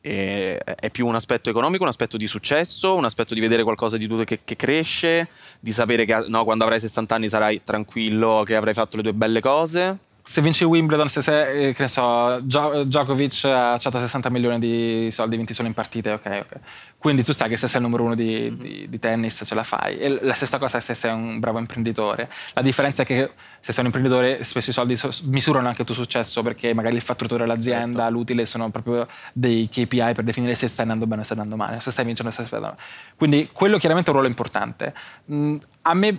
è 0.00 0.88
più 0.92 1.04
un 1.04 1.16
aspetto 1.16 1.50
economico, 1.50 1.82
un 1.82 1.88
aspetto 1.88 2.16
di 2.16 2.28
successo, 2.28 2.94
un 2.94 3.04
aspetto 3.04 3.34
di 3.34 3.40
vedere 3.40 3.64
qualcosa 3.64 3.96
di 3.96 4.06
tuo 4.06 4.22
che, 4.22 4.40
che 4.44 4.54
cresce, 4.54 5.28
di 5.58 5.72
sapere 5.72 6.04
che 6.04 6.26
no, 6.28 6.44
quando 6.44 6.62
avrai 6.62 6.78
60 6.78 7.14
anni 7.14 7.28
sarai 7.28 7.62
tranquillo, 7.64 8.44
che 8.46 8.54
avrai 8.54 8.72
fatto 8.74 8.96
le 8.96 9.02
tue 9.02 9.12
belle 9.12 9.40
cose. 9.40 9.98
Se 10.30 10.42
vinci 10.42 10.62
Wimbledon, 10.62 11.08
se 11.08 11.22
sei, 11.22 11.68
eh, 11.68 11.72
che 11.72 11.80
ne 11.82 11.88
so, 11.88 12.38
Djokovic 12.42 13.44
ha 13.46 13.78
160 13.78 14.28
milioni 14.28 14.58
di 14.58 15.08
soldi 15.10 15.38
vinti 15.38 15.54
solo 15.54 15.68
in 15.68 15.72
partite, 15.74 16.12
ok, 16.12 16.26
ok. 16.44 16.60
Quindi 16.98 17.24
tu 17.24 17.32
sai 17.32 17.48
che 17.48 17.56
se 17.56 17.66
sei 17.66 17.80
il 17.80 17.86
numero 17.86 18.04
uno 18.04 18.14
di, 18.14 18.54
di- 18.54 18.86
di 18.90 18.98
tennis 18.98 19.42
ce 19.46 19.54
la 19.54 19.62
fai. 19.62 19.96
E 19.98 20.22
la 20.22 20.34
stessa 20.34 20.58
cosa 20.58 20.80
se 20.80 20.92
sei 20.94 21.12
un 21.14 21.38
bravo 21.40 21.58
imprenditore. 21.58 22.28
La 22.52 22.60
differenza 22.60 23.04
è 23.04 23.06
che 23.06 23.30
se 23.58 23.72
sei 23.72 23.80
un 23.80 23.86
imprenditore 23.86 24.44
spesso 24.44 24.68
i 24.68 24.72
soldi 24.74 24.96
so- 24.96 25.08
misurano 25.30 25.66
anche 25.66 25.80
il 25.80 25.86
tuo 25.86 25.96
successo 25.96 26.42
perché 26.42 26.74
magari 26.74 26.96
il 26.96 27.00
fatturatore 27.02 27.46
dell'azienda, 27.46 28.10
l'utile 28.10 28.44
sono 28.44 28.68
proprio 28.68 29.06
dei 29.32 29.66
KPI 29.70 30.12
per 30.12 30.24
definire 30.24 30.54
se 30.54 30.68
stai 30.68 30.82
andando 30.82 31.06
bene 31.06 31.22
o 31.22 31.24
stai 31.24 31.38
andando 31.38 31.56
male, 31.56 31.80
se 31.80 31.90
stai 31.90 32.04
vincendo 32.04 32.30
o 32.30 32.34
se 32.34 32.44
stai 32.44 32.58
andando 32.58 32.76
male. 32.76 33.14
Quindi 33.16 33.48
quello 33.50 33.78
chiaramente 33.78 34.10
è 34.10 34.12
un 34.12 34.18
ruolo 34.20 34.30
importante. 34.30 34.92
Mm, 35.32 35.56
a 35.82 35.94
me 35.94 36.18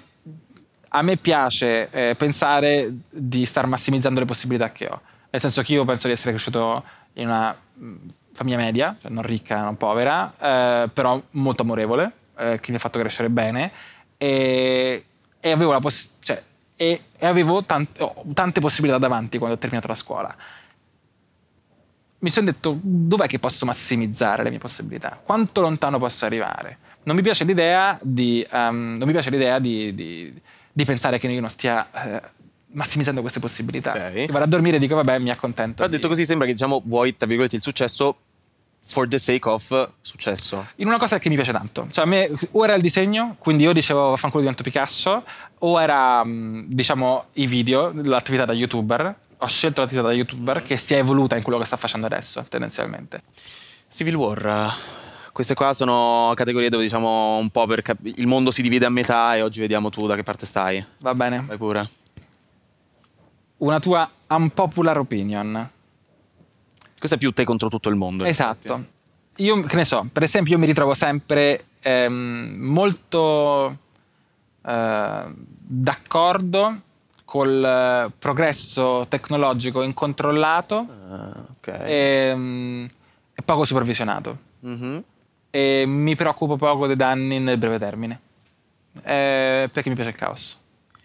a 0.90 1.02
me 1.02 1.18
piace 1.18 1.90
eh, 1.92 2.16
pensare 2.16 2.92
di 3.10 3.46
star 3.46 3.66
massimizzando 3.68 4.20
le 4.20 4.26
possibilità 4.26 4.72
che 4.72 4.88
ho. 4.88 5.02
Nel 5.30 5.42
senso 5.42 5.62
che 5.62 5.74
io 5.74 5.86
penso 5.86 6.08
di 6.08 6.14
essere 6.14 6.32
cresciuto 6.32 6.84
in 7.14 7.28
una 7.28 7.56
mh, 7.74 7.96
famiglia 8.34 8.58
media, 8.58 8.96
cioè 9.00 9.12
non 9.12 9.24
ricca, 9.24 9.62
non 9.62 9.78
povera, 9.78 10.34
eh, 10.40 10.90
però 10.92 11.22
molto 11.32 11.62
amorevole, 11.62 12.12
eh, 12.38 12.60
che 12.60 12.72
mi 12.72 12.78
ha 12.78 12.80
fatto 12.80 12.98
crescere 13.00 13.30
bene 13.30 13.72
e, 14.18 15.06
e 15.40 15.52
avevo, 15.52 15.78
poss- 15.80 16.14
cioè, 16.22 16.42
e- 16.76 17.04
e 17.18 17.26
avevo 17.26 17.64
tante, 17.64 18.02
ho 18.02 18.24
tante 18.34 18.60
possibilità 18.60 18.98
davanti 18.98 19.38
quando 19.38 19.56
ho 19.56 19.60
terminato 19.60 19.88
la 19.88 19.96
scuola. 19.96 20.36
Mi 22.22 22.30
sono 22.30 22.48
detto 22.48 22.78
dov'è 22.82 23.28
che 23.28 23.40
posso 23.40 23.66
massimizzare 23.66 24.44
le 24.44 24.50
mie 24.50 24.60
possibilità? 24.60 25.20
Quanto 25.24 25.62
lontano 25.62 26.00
posso 26.00 26.26
arrivare? 26.26 26.78
Non 27.04 27.16
mi 27.16 27.22
piace 27.22 27.46
l'idea 27.46 27.98
di, 28.02 28.46
ehm, 28.50 28.98
di, 30.80 30.86
di- 30.86 30.86
di 30.86 30.86
pensare 30.86 31.20
che 31.20 31.28
io 31.28 31.42
non 31.42 31.50
stia 31.50 31.88
eh, 31.92 32.22
massimizzando 32.72 33.22
queste 33.22 33.40
possibilità. 33.40 33.94
Ok. 33.94 34.12
Che 34.14 34.26
vado 34.32 34.46
a 34.46 34.48
dormire 34.48 34.78
e 34.78 34.80
dico 34.80 34.96
vabbè 34.96 35.20
mi 35.20 35.30
accontento. 35.30 35.76
Però 35.76 35.88
di- 35.88 35.96
detto 35.96 36.08
così 36.08 36.26
sembra 36.26 36.46
che 36.48 36.54
diciamo 36.54 36.82
vuoi, 36.86 37.16
tra 37.16 37.28
virgolette, 37.28 37.56
il 37.56 37.62
successo 37.62 38.18
for 38.86 39.08
the 39.08 39.20
sake 39.20 39.48
of 39.48 39.90
successo. 40.02 40.68
in 40.78 40.88
una 40.88 40.98
cosa 40.98 41.20
che 41.20 41.30
mi 41.30 41.36
piace 41.36 41.52
tanto. 41.52 41.88
Cioè, 41.92 42.06
a 42.06 42.08
me 42.08 42.32
o 42.52 42.64
era 42.64 42.74
il 42.74 42.82
disegno, 42.82 43.36
quindi 43.38 43.64
io 43.64 43.74
dicevo 43.74 44.10
vaffanculo 44.10 44.42
divento 44.42 44.64
Picasso, 44.64 45.24
o 45.60 45.80
era, 45.82 46.24
mh, 46.24 46.66
diciamo, 46.70 47.26
i 47.34 47.46
video, 47.46 47.92
l'attività 47.94 48.46
da 48.46 48.54
youtuber. 48.54 49.16
Ho 49.42 49.48
scelto 49.48 49.82
l'attività 49.82 50.08
da 50.08 50.14
youtuber 50.14 50.64
che 50.64 50.76
si 50.78 50.96
è 50.96 50.98
evoluta 50.98 51.36
in 51.36 51.44
quello 51.44 51.60
che 51.60 51.66
sta 51.66 51.78
facendo 51.78 52.08
adesso, 52.08 52.44
tendenzialmente. 52.50 53.22
Civil 53.90 54.16
War. 54.16 54.74
Queste 55.32 55.54
qua 55.54 55.74
sono 55.74 56.32
categorie 56.36 56.70
dove 56.70 56.84
diciamo 56.84 57.38
un 57.38 57.50
po' 57.50 57.66
per 57.66 57.82
cap- 57.82 58.00
il 58.04 58.28
mondo 58.28 58.52
si 58.52 58.62
divide 58.62 58.86
a 58.86 58.90
metà 58.90 59.36
e 59.36 59.42
oggi 59.42 59.60
vediamo 59.60 59.90
tu 59.90 60.06
da 60.08 60.16
che 60.16 60.24
parte 60.24 60.46
stai. 60.46 60.84
Va 61.00 61.14
bene? 61.16 61.44
Vai 61.46 61.58
pure. 61.58 61.90
Una 63.58 63.80
tua 63.80 64.10
unpopular 64.28 64.98
opinion. 64.98 65.70
Questo 66.98 67.16
è 67.16 67.20
più 67.20 67.32
te 67.32 67.44
contro 67.46 67.70
tutto 67.70 67.90
il 67.90 67.96
mondo. 67.96 68.26
Esatto. 68.26 68.86
Io, 69.38 69.62
che 69.62 69.76
ne 69.78 69.86
so, 69.86 70.06
per 70.12 70.24
esempio, 70.24 70.54
io 70.54 70.60
mi 70.60 70.66
ritrovo 70.66 70.94
sempre 70.94 71.66
ehm, 71.80 72.56
molto 72.60 73.78
eh, 74.66 75.24
d'accordo 75.36 76.82
col 77.24 78.12
progresso 78.18 79.06
tecnologico 79.08 79.84
incontrollato 79.84 80.88
Ah, 81.10 81.32
ok. 81.58 81.68
e, 81.68 82.90
e 83.34 83.42
poco 83.44 83.64
supervisionato. 83.64 84.38
Mhm. 84.62 85.04
E 85.52 85.84
mi 85.88 86.16
preoccupo 86.16 86.56
poco 86.56 86.88
dei 86.88 86.96
danni 86.96 87.40
nel 87.40 87.58
breve 87.58 87.80
termine. 87.80 88.20
Eh, 89.04 89.70
perché 89.72 89.90
mi 89.90 89.96
piace 89.96 90.10
il 90.12 90.16
caos. 90.16 90.60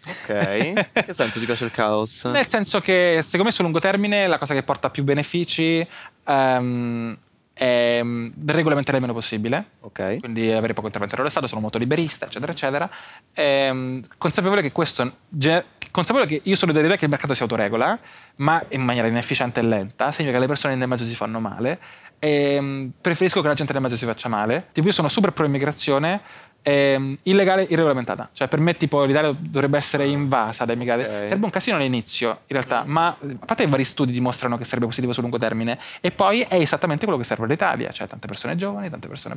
Ok. 0.07 0.29
In 0.61 0.85
che 1.03 1.13
senso 1.13 1.39
ti 1.39 1.45
piace 1.45 1.65
il 1.65 1.71
caos? 1.71 2.25
Nel 2.29 2.45
senso 2.45 2.79
che 2.79 3.19
secondo 3.21 3.45
me 3.45 3.51
sul 3.51 3.63
lungo 3.63 3.79
termine 3.79 4.27
la 4.27 4.37
cosa 4.37 4.53
che 4.53 4.61
porta 4.61 4.91
più 4.91 5.03
benefici 5.03 5.85
ehm, 6.25 7.17
è 7.53 8.01
mm, 8.03 8.27
regolamentare 8.45 8.97
il 8.97 9.01
meno 9.01 9.13
possibile, 9.13 9.65
Ok. 9.79 10.19
quindi 10.19 10.51
avere 10.51 10.73
poco 10.73 10.87
intervento 10.87 11.15
dello 11.15 11.29
Stato, 11.29 11.47
sono 11.47 11.61
molto 11.61 11.77
liberista, 11.79 12.25
eccetera, 12.25 12.51
eccetera. 12.51 12.89
Ehm, 13.33 14.05
consapevole 14.17 14.61
che 14.61 14.71
questo. 14.71 15.11
Consapevole 15.91 16.27
che 16.27 16.41
io 16.43 16.55
sono 16.55 16.73
dell'idea 16.73 16.97
che 16.97 17.05
il 17.05 17.09
mercato 17.09 17.33
si 17.33 17.41
autoregola, 17.41 17.97
ma 18.37 18.61
in 18.69 18.81
maniera 18.81 19.07
inefficiente 19.07 19.61
e 19.61 19.63
lenta, 19.63 20.11
significa 20.11 20.33
che 20.33 20.39
le 20.43 20.47
persone 20.47 20.75
nel 20.75 20.89
mezzo 20.89 21.05
si 21.05 21.15
fanno 21.15 21.39
male. 21.39 21.79
E, 22.25 22.89
preferisco 22.99 23.39
che 23.39 23.47
la 23.47 23.53
gente 23.53 23.71
nel 23.71 23.83
mezzo 23.83 23.95
si 23.95 24.05
faccia 24.05 24.27
male. 24.27 24.69
Tipo, 24.71 24.87
io 24.87 24.93
sono 24.93 25.09
super 25.09 25.29
pro 25.31 25.45
immigrazione. 25.45 26.21
Ehm, 26.67 27.17
illegale 27.23 27.63
irregolamentata 27.69 28.29
cioè 28.33 28.47
per 28.47 28.59
me 28.59 28.75
tipo 28.75 29.03
l'Italia 29.03 29.33
dovrebbe 29.37 29.77
essere 29.77 30.05
invasa 30.07 30.65
da 30.65 30.73
immigrati 30.73 31.03
Ok. 31.03 31.09
sarebbe 31.27 31.45
un 31.45 31.51
casino 31.51 31.77
all'inizio 31.77 32.29
in 32.29 32.35
realtà 32.47 32.83
ma 32.85 33.07
a 33.07 33.45
parte 33.45 33.63
che 33.63 33.69
vari 33.69 33.83
studi 33.83 34.11
dimostrano 34.11 34.57
che 34.57 34.63
sarebbe 34.63 34.87
positivo 34.87 35.13
sul 35.13 35.21
lungo 35.23 35.37
termine 35.37 35.77
e 36.01 36.09
poi 36.11 36.41
è 36.41 36.55
esattamente 36.55 37.05
quello 37.05 37.19
che 37.19 37.25
serve 37.25 37.45
all'Italia 37.45 37.91
cioè 37.91 38.07
tante 38.07 38.25
persone 38.27 38.55
giovani 38.55 38.89
tante 38.89 39.07
persone. 39.07 39.35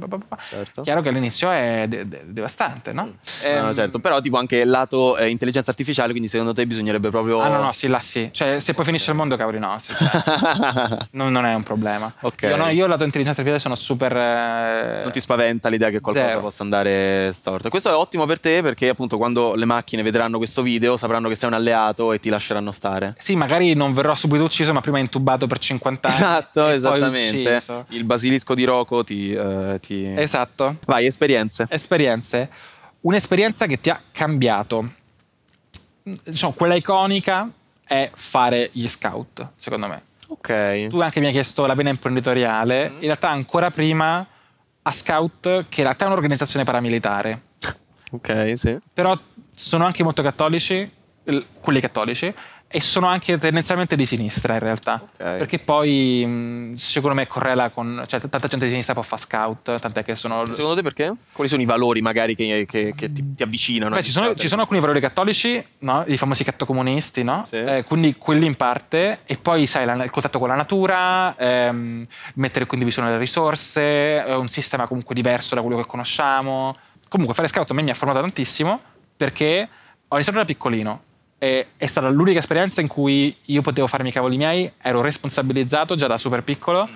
Certo. 0.49 0.83
chiaro 0.83 1.01
che 1.03 1.09
all'inizio 1.11 1.51
è 1.51 1.85
de- 1.88 2.09
de- 2.09 2.23
devastante 2.27 2.93
no? 2.93 3.03
No, 3.05 3.12
Ehm, 3.43 3.75
certo, 3.75 3.99
però 3.99 4.21
tipo 4.21 4.38
anche 4.38 4.57
il 4.57 4.71
lato 4.71 5.17
eh, 5.19 5.29
intelligenza 5.29 5.71
artificiale, 5.71 6.11
quindi 6.11 6.29
secondo 6.29 6.53
te 6.53 6.67
bisognerebbe 6.67 7.11
proprio... 7.11 7.41
Ah 7.41 7.49
no, 7.49 7.62
no, 7.62 7.73
sì, 7.73 7.87
là 7.88 7.99
sì. 8.01 8.29
Cioè, 8.33 8.59
se 8.61 8.73
poi 8.75 8.85
finisce 8.85 9.11
il 9.11 9.17
mondo, 9.17 9.37
cavoli, 9.37 9.59
no. 9.59 9.77
sì, 9.79 9.93
cioè, 9.95 11.07
non, 11.12 11.31
non 11.33 11.45
è 11.45 11.55
un 11.55 11.62
problema. 11.62 12.12
Ok. 12.21 12.43
Io, 12.43 12.57
no, 12.57 12.69
io 12.69 12.87
lato 12.87 13.05
intelligenza 13.05 13.41
artificiale 13.43 13.59
sono 13.59 13.75
super... 13.75 14.17
eh, 14.17 15.01
Non 15.03 15.12
ti 15.12 15.21
spaventa 15.21 15.69
l'idea 15.69 15.91
che 15.91 16.01
qualcosa 16.01 16.29
Zero. 16.29 16.41
possa 16.41 16.62
andare 16.62 16.91
storto. 17.33 17.68
Questo 17.68 17.90
è 17.90 17.94
ottimo 17.94 18.24
per 18.26 18.40
te 18.40 18.62
perché 18.62 18.88
appunto 18.88 19.16
quando 19.16 19.54
le 19.54 19.64
macchine 19.64 20.02
vedranno 20.02 20.38
questo 20.38 20.62
video 20.62 20.96
sapranno 20.96 21.28
che 21.28 21.35
sei 21.37 21.48
un 21.48 21.54
alleato 21.54 22.12
e 22.12 22.18
ti 22.20 22.28
lasceranno 22.28 22.72
stare. 22.72 23.14
Sì, 23.18 23.37
magari 23.37 23.74
non 23.74 23.92
verrò 23.94 24.14
subito 24.14 24.44
ucciso, 24.44 24.72
ma 24.72 24.81
prima 24.81 24.98
intubato 24.98 25.46
per 25.46 25.59
50 25.59 26.09
anni. 26.09 26.16
Esatto, 26.16 26.68
esattamente. 26.68 27.62
Il 27.88 28.04
basilisco 28.04 28.54
di 28.54 28.64
Rocco 28.64 29.04
ti... 29.04 29.33
eh, 29.33 29.78
ti- 29.81 30.12
Esatto. 30.16 30.76
Vai, 30.87 31.07
esperienze. 31.07 31.66
Esperienze. 31.68 32.48
Un'esperienza 33.00 33.66
che 33.66 33.81
ti 33.81 33.90
ha 33.90 34.00
cambiato. 34.12 34.92
Diciamo, 36.02 36.52
quella 36.52 36.74
iconica 36.74 37.50
è 37.85 38.11
fare 38.14 38.70
gli 38.72 38.88
scout, 38.88 39.46
secondo 39.59 39.87
me. 39.88 40.02
Ok. 40.28 40.88
Tu 40.88 41.00
anche 41.00 41.20
mi 41.20 41.26
hai 41.26 41.33
chiesto 41.33 41.64
la 41.66 41.74
vena 41.74 41.90
imprenditoriale, 41.90 42.92
in 42.98 43.00
realtà 43.07 43.31
ancora 43.31 43.70
prima 43.70 44.26
a 44.88 44.92
Scout, 44.92 45.42
che 45.68 45.81
in 45.81 45.85
realtà 45.85 46.05
è 46.05 46.07
un'organizzazione 46.09 46.64
paramilitare, 46.64 47.42
Ok, 48.12 48.53
sì. 48.57 48.79
però 48.92 49.16
sono 49.55 49.85
anche 49.85 50.03
molto 50.03 50.22
cattolici, 50.22 50.90
quelli 51.61 51.81
cattolici, 51.81 52.33
e 52.71 52.83
sono 52.83 53.07
anche 53.07 53.38
tendenzialmente 53.38 53.97
di 53.97 54.05
sinistra 54.05 54.53
in 54.53 54.59
realtà, 54.61 55.01
Ok. 55.03 55.17
perché 55.17 55.59
poi 55.59 56.23
mh, 56.27 56.75
secondo 56.75 57.17
me 57.17 57.27
correla 57.27 57.71
con, 57.71 58.05
cioè 58.07 58.21
tanta 58.21 58.47
gente 58.47 58.67
di 58.67 58.71
sinistra 58.71 58.93
può 58.93 59.03
fare 59.03 59.23
Scout, 59.23 59.79
tant'è 59.81 60.05
che 60.05 60.14
sono... 60.14 60.45
Secondo 60.53 60.75
te 60.75 60.83
perché? 60.83 61.11
Quali 61.33 61.49
sono 61.49 61.62
i 61.62 61.64
valori 61.64 62.03
magari 62.03 62.35
che, 62.35 62.67
che- 62.69 62.93
che 62.95 63.11
ti, 63.11 63.35
ti 63.35 63.43
avvicinano? 63.43 63.95
Beh, 63.95 64.03
ci, 64.03 64.11
sono, 64.11 64.35
ci 64.35 64.49
sono 64.49 64.61
alcuni 64.61 64.81
valori 64.81 65.01
cattolici, 65.01 65.64
no? 65.79 66.05
i 66.09 66.19
famosi 66.19 66.45
cattocomunisti, 66.45 67.23
no? 67.23 67.45
Sì. 67.47 67.57
Eh, 67.57 67.85
quindi 67.85 68.17
quelli 68.19 68.45
in 68.45 68.55
parte, 68.57 69.21
e 69.25 69.38
poi 69.38 69.64
sai 69.67 69.87
la- 69.87 70.05
il 70.05 70.11
contatto 70.11 70.38
con 70.38 70.49
la 70.49 70.55
natura, 70.55 71.35
ehm, 71.38 72.07
mettere 72.35 72.61
in 72.64 72.67
condivisione 72.67 73.09
le 73.11 73.17
risorse, 73.19 73.81
eh, 74.27 74.35
un 74.35 74.49
sistema 74.49 74.87
comunque 74.87 75.14
diverso 75.14 75.55
da 75.55 75.62
quello 75.62 75.79
che 75.79 75.87
conosciamo. 75.87 76.77
Comunque 77.09 77.35
fare 77.35 77.49
scout 77.49 77.71
a 77.71 77.75
me 77.75 77.81
mi 77.81 77.88
ha 77.91 77.95
formato 77.95 78.21
tantissimo 78.21 78.79
perché 79.17 79.67
ho 80.07 80.14
iniziato 80.14 80.38
da 80.38 80.45
piccolino, 80.45 81.03
E 81.38 81.66
è 81.77 81.87
stata 81.87 82.09
l'unica 82.09 82.40
esperienza 82.40 82.81
in 82.81 82.88
cui 82.88 83.35
io 83.44 83.62
potevo 83.62 83.87
farmi 83.87 84.09
i 84.09 84.12
cavoli 84.12 84.37
miei, 84.37 84.70
ero 84.83 85.01
responsabilizzato 85.01 85.94
già 85.94 86.07
da 86.07 86.18
super 86.18 86.42
piccolo 86.42 86.88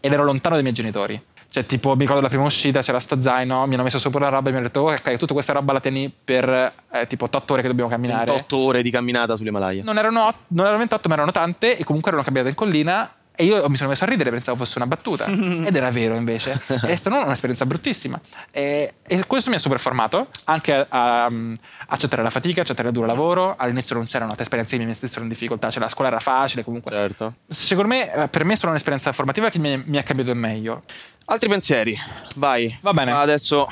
ed 0.00 0.12
ero 0.12 0.22
lontano 0.24 0.54
dai 0.54 0.62
miei 0.62 0.74
genitori. 0.74 1.20
Cioè, 1.48 1.64
tipo, 1.64 1.94
mi 1.94 2.00
ricordo 2.00 2.20
la 2.20 2.28
prima 2.28 2.44
uscita, 2.44 2.82
c'era 2.82 2.98
sto 2.98 3.18
zaino, 3.18 3.66
mi 3.66 3.74
hanno 3.74 3.84
messo 3.84 3.98
sopra 3.98 4.20
la 4.20 4.28
roba 4.28 4.48
e 4.48 4.50
mi 4.50 4.58
hanno 4.58 4.66
detto, 4.66 4.82
"Oh, 4.82 4.92
ok, 4.92 5.16
tutta 5.16 5.32
questa 5.32 5.54
roba 5.54 5.72
la 5.72 5.80
tieni 5.80 6.12
per 6.12 6.74
eh, 6.90 7.06
tipo 7.06 7.24
8 7.24 7.52
ore 7.54 7.62
che 7.62 7.68
dobbiamo 7.68 7.88
camminare. 7.88 8.26
28 8.26 8.56
ore 8.58 8.82
di 8.82 8.90
camminata 8.90 9.36
sull'Himalaya. 9.36 9.82
Non 9.82 9.96
erano, 9.96 10.34
non 10.48 10.66
erano 10.66 10.78
28, 10.78 11.08
ma 11.08 11.14
erano 11.14 11.30
tante 11.30 11.78
e 11.78 11.84
comunque 11.84 12.10
erano 12.10 12.24
camminate 12.24 12.50
in 12.50 12.56
collina 12.56 13.10
e 13.36 13.44
io 13.44 13.68
mi 13.68 13.76
sono 13.76 13.90
messo 13.90 14.04
a 14.04 14.06
ridere, 14.06 14.30
pensavo 14.30 14.56
fosse 14.56 14.78
una 14.78 14.86
battuta. 14.86 15.26
Ed 15.30 15.76
era 15.76 15.90
vero 15.90 16.16
invece. 16.16 16.60
Ed 16.66 16.84
è 16.84 16.94
stata 16.96 17.22
un'esperienza 17.22 17.66
bruttissima. 17.66 18.18
E, 18.50 18.94
e 19.06 19.26
questo 19.26 19.50
mi 19.50 19.56
ha 19.56 19.58
super 19.58 19.78
formato, 19.78 20.28
anche 20.44 20.72
a, 20.72 20.86
a, 20.88 21.26
um, 21.26 21.56
accettare 21.88 22.22
la 22.22 22.30
fatica, 22.30 22.62
accettare 22.62 22.88
il 22.88 22.94
duro 22.94 23.06
lavoro. 23.06 23.54
All'inizio 23.56 23.94
non 23.94 24.06
c'erano 24.06 24.30
altre 24.30 24.42
esperienze 24.42 24.78
mi 24.78 24.94
stessero 24.94 25.22
in 25.22 25.28
difficoltà, 25.28 25.70
cioè 25.70 25.80
la 25.80 25.88
scuola 25.88 26.08
era 26.08 26.20
facile 26.20 26.64
comunque. 26.64 26.90
Certo. 26.90 27.34
Secondo 27.46 27.88
me, 27.88 28.12
eh, 28.12 28.28
per 28.28 28.44
me 28.44 28.54
è 28.54 28.56
stata 28.56 28.70
un'esperienza 28.70 29.12
formativa 29.12 29.50
che 29.50 29.58
mi, 29.58 29.82
mi 29.86 29.98
ha 29.98 30.02
cambiato 30.02 30.30
in 30.30 30.38
meglio. 30.38 30.82
Altri 31.26 31.48
pensieri? 31.48 31.98
Vai. 32.36 32.76
Va 32.80 32.92
bene. 32.92 33.12
Adesso 33.12 33.68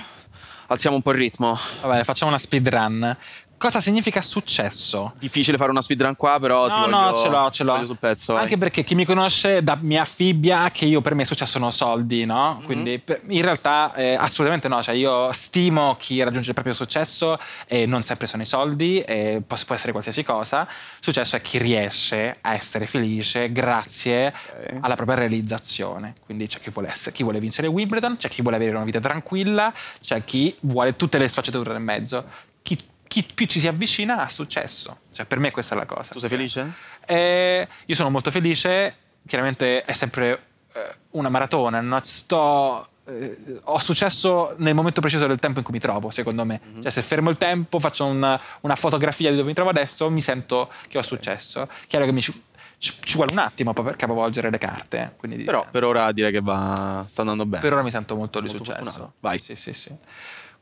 alziamo 0.67 0.97
un 0.97 1.03
po' 1.03 1.13
il 1.13 1.19
ritmo. 1.19 1.59
Va 1.81 1.89
bene, 1.89 2.05
facciamo 2.05 2.31
una 2.31 2.39
speedrun. 2.39 3.17
Cosa 3.57 3.81
significa 3.81 4.21
successo? 4.21 5.15
Difficile 5.19 5.57
fare 5.57 5.71
una 5.71 5.81
speedrun 5.81 6.17
qua, 6.17 6.39
però 6.39 6.69
ti 6.69 6.79
No, 6.79 6.85
voglio, 6.85 6.97
no, 6.97 7.15
ce 7.15 7.29
l'ho, 7.31 7.51
ce 7.51 7.65
l'ho. 7.65 7.85
sul 7.87 7.97
pezzo. 7.99 8.33
vai. 8.35 8.43
Anche 8.43 8.59
perché 8.59 8.83
chi 8.83 8.95
mi 8.95 9.07
conosce 9.07 9.63
da, 9.63 9.79
mi 9.81 9.97
affibbia 9.97 10.71
che 10.71 10.85
io 10.85 11.01
per 11.01 11.15
me 11.15 11.25
successo 11.25 11.53
sono 11.53 11.71
soldi, 11.71 12.27
no? 12.27 12.57
Mhm. 12.59 12.65
Quindi 12.65 12.99
per- 12.99 13.23
in 13.29 13.41
realtà 13.41 13.95
eh, 13.95 14.15
assolutamente 14.15 14.69
no, 14.69 14.83
cioè 14.83 14.95
io 14.95 15.33
stimo 15.33 15.97
chi 15.99 16.23
raggiunge 16.23 16.49
il 16.49 16.55
proprio 16.55 16.75
successo 16.75 17.39
e 17.67 17.87
non 17.87 18.03
sempre 18.03 18.27
sono 18.27 18.43
i 18.43 18.47
soldi, 18.47 19.01
e 19.01 19.41
può, 19.47 19.57
può 19.65 19.75
essere 19.75 19.93
qualsiasi 19.93 20.23
cosa. 20.25 20.69
Successo 21.01 21.37
è 21.37 21.41
chi 21.41 21.57
riesce 21.57 22.37
a 22.43 22.53
essere 22.55 22.87
felice 22.87 23.51
grazie 23.51 24.27
Ok. 24.27 24.77
alla 24.81 24.95
propria 24.95 25.17
realizzazione. 25.17 26.15
Quindi 26.25 26.49
c'è 26.49 26.61
chi 26.61 26.69
vuole, 26.71 26.89
essere, 26.89 27.13
chi 27.13 27.23
vuole 27.23 27.39
vincere 27.41 27.67
Wimbledon, 27.69 28.17
c'è 28.19 28.29
chi 28.29 28.43
vuole 28.43 28.57
avere 28.57 28.75
una 28.77 28.85
vita 28.85 29.01
tranquilla, 29.01 29.73
c'è 30.03 30.23
chi 30.25 30.55
vuole 30.61 30.97
tutte 30.97 31.17
le 31.17 31.29
sfaccettature 31.29 31.73
nel 31.73 31.81
mezzo. 31.83 32.25
Chi, 32.63 32.79
chi 33.07 33.23
più 33.23 33.47
ci 33.47 33.59
si 33.61 33.69
avvicina 33.69 34.19
ha 34.19 34.29
successo. 34.29 35.01
Cioè, 35.13 35.27
per 35.27 35.39
me 35.39 35.51
questa 35.51 35.75
è 35.75 35.79
la 35.79 35.87
cosa. 35.87 36.13
Tu 36.13 36.19
sei 36.19 36.29
felice? 36.29 36.73
Eh, 37.07 37.69
io 37.87 37.95
sono 37.95 38.11
molto 38.11 38.31
felice, 38.31 38.97
chiaramente 39.27 39.83
è 39.85 39.93
sempre 39.93 40.47
eh, 40.73 40.95
una 41.11 41.29
maratona, 41.29 41.81
non 41.81 42.03
sto... 42.05 42.89
eh, 43.07 43.61
ho 43.65 43.79
successo 43.79 44.55
nel 44.59 44.75
momento 44.75 45.01
preciso 45.01 45.27
del 45.27 45.39
tempo 45.39 45.59
in 45.59 45.65
cui 45.65 45.75
mi 45.75 45.81
trovo, 45.81 46.11
secondo 46.11 46.45
me. 46.45 46.61
Mhm. 46.63 46.83
Cioè, 46.83 46.91
se 46.91 47.03
fermo 47.03 47.31
il 47.31 47.37
tempo, 47.37 47.79
faccio 47.79 48.05
una, 48.07 48.41
una 48.63 48.75
fotografia 48.75 49.31
di 49.31 49.37
dove 49.37 49.49
mi 49.49 49.55
trovo 49.55 49.71
adesso, 49.71 50.11
mi 50.11 50.23
sento 50.23 50.71
che 50.89 50.99
ho 50.99 51.03
successo. 51.03 51.69
Chiaro 51.87 52.07
che 52.07 52.13
mi 52.13 52.21
ci, 52.23 52.33
ci- 52.79 52.95
ci 53.01 53.15
vuole 53.17 53.31
un 53.33 53.39
attimo 53.39 53.73
per 53.73 53.95
capovolgere 53.97 54.51
le 54.51 54.59
carte. 54.59 55.15
Però 55.45 55.67
per 55.71 55.85
ora 55.85 56.11
direi 56.11 56.33
che 56.33 56.41
va, 56.41 57.05
sta 57.07 57.21
andando 57.21 57.47
bene. 57.47 57.63
per 57.63 57.73
ora 57.75 57.83
mi 57.83 57.91
sento 57.91 58.17
molto 58.17 58.41
di 58.41 58.49
successo. 58.49 58.83
fortunato. 58.83 59.13
Vai. 59.21 59.39
Sì, 59.39 59.55
sì, 59.55 59.73
sì. 59.73 59.95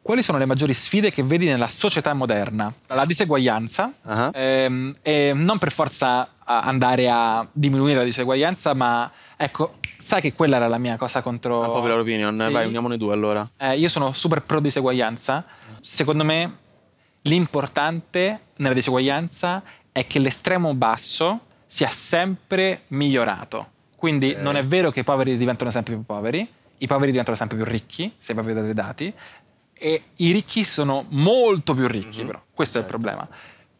Quali 0.02 0.20
sono 0.22 0.36
le 0.38 0.46
maggiori 0.46 0.74
sfide 0.74 1.12
che 1.12 1.22
vedi 1.22 1.46
nella 1.46 1.68
società 1.68 2.12
moderna? 2.12 2.72
La 2.88 3.04
diseguaglianza, 3.04 3.92
Ah. 4.02 4.30
ehm, 4.34 4.96
e 5.00 5.32
non 5.32 5.58
per 5.58 5.70
forza 5.70 6.30
andare 6.44 7.08
a 7.08 7.46
diminuire 7.52 7.98
la 7.98 8.04
diseguaglianza, 8.04 8.74
ma 8.74 9.08
ecco, 9.36 9.74
sai 10.00 10.20
che 10.20 10.32
quella 10.32 10.56
era 10.56 10.66
la 10.66 10.78
mia 10.78 10.96
cosa 10.96 11.22
contro... 11.22 11.60
Una 11.60 11.68
popular 11.68 11.98
opinion, 12.00 12.34
Sì. 12.46 12.50
vai, 12.52 12.66
uniamone 12.66 12.96
due 12.96 13.12
allora. 13.12 13.48
Eh, 13.56 13.78
io 13.78 13.88
sono 13.88 14.12
super 14.12 14.42
pro 14.42 14.58
diseguaglianza. 14.58 15.44
Secondo 15.80 16.24
me 16.24 16.56
l'importante 17.22 18.40
nella 18.56 18.74
diseguaglianza 18.74 19.62
è 19.92 20.04
che 20.08 20.18
l'estremo 20.18 20.74
basso 20.74 21.40
sia 21.64 21.88
sempre 21.90 22.82
migliorato. 22.88 23.68
Quindi 23.94 24.32
Ok. 24.32 24.40
non 24.40 24.56
è 24.56 24.64
vero 24.64 24.90
che 24.90 25.00
i 25.00 25.04
poveri 25.04 25.36
diventano 25.36 25.70
sempre 25.70 25.94
più 25.94 26.04
poveri, 26.04 26.46
i 26.78 26.86
poveri 26.88 27.10
diventano 27.12 27.36
sempre 27.36 27.56
più 27.56 27.64
ricchi, 27.64 28.12
se 28.18 28.34
proprio 28.34 28.54
vedete 28.56 28.72
i 28.72 28.74
dati, 28.74 29.14
e 29.82 30.02
i 30.16 30.30
ricchi 30.30 30.62
sono 30.62 31.06
molto 31.08 31.74
più 31.74 31.88
ricchi, 31.88 32.20
Mhm. 32.20 32.26
però. 32.26 32.42
Questo 32.54 32.78
Certo. 32.78 32.94
è 32.94 32.96
il 32.96 33.00
problema. 33.02 33.28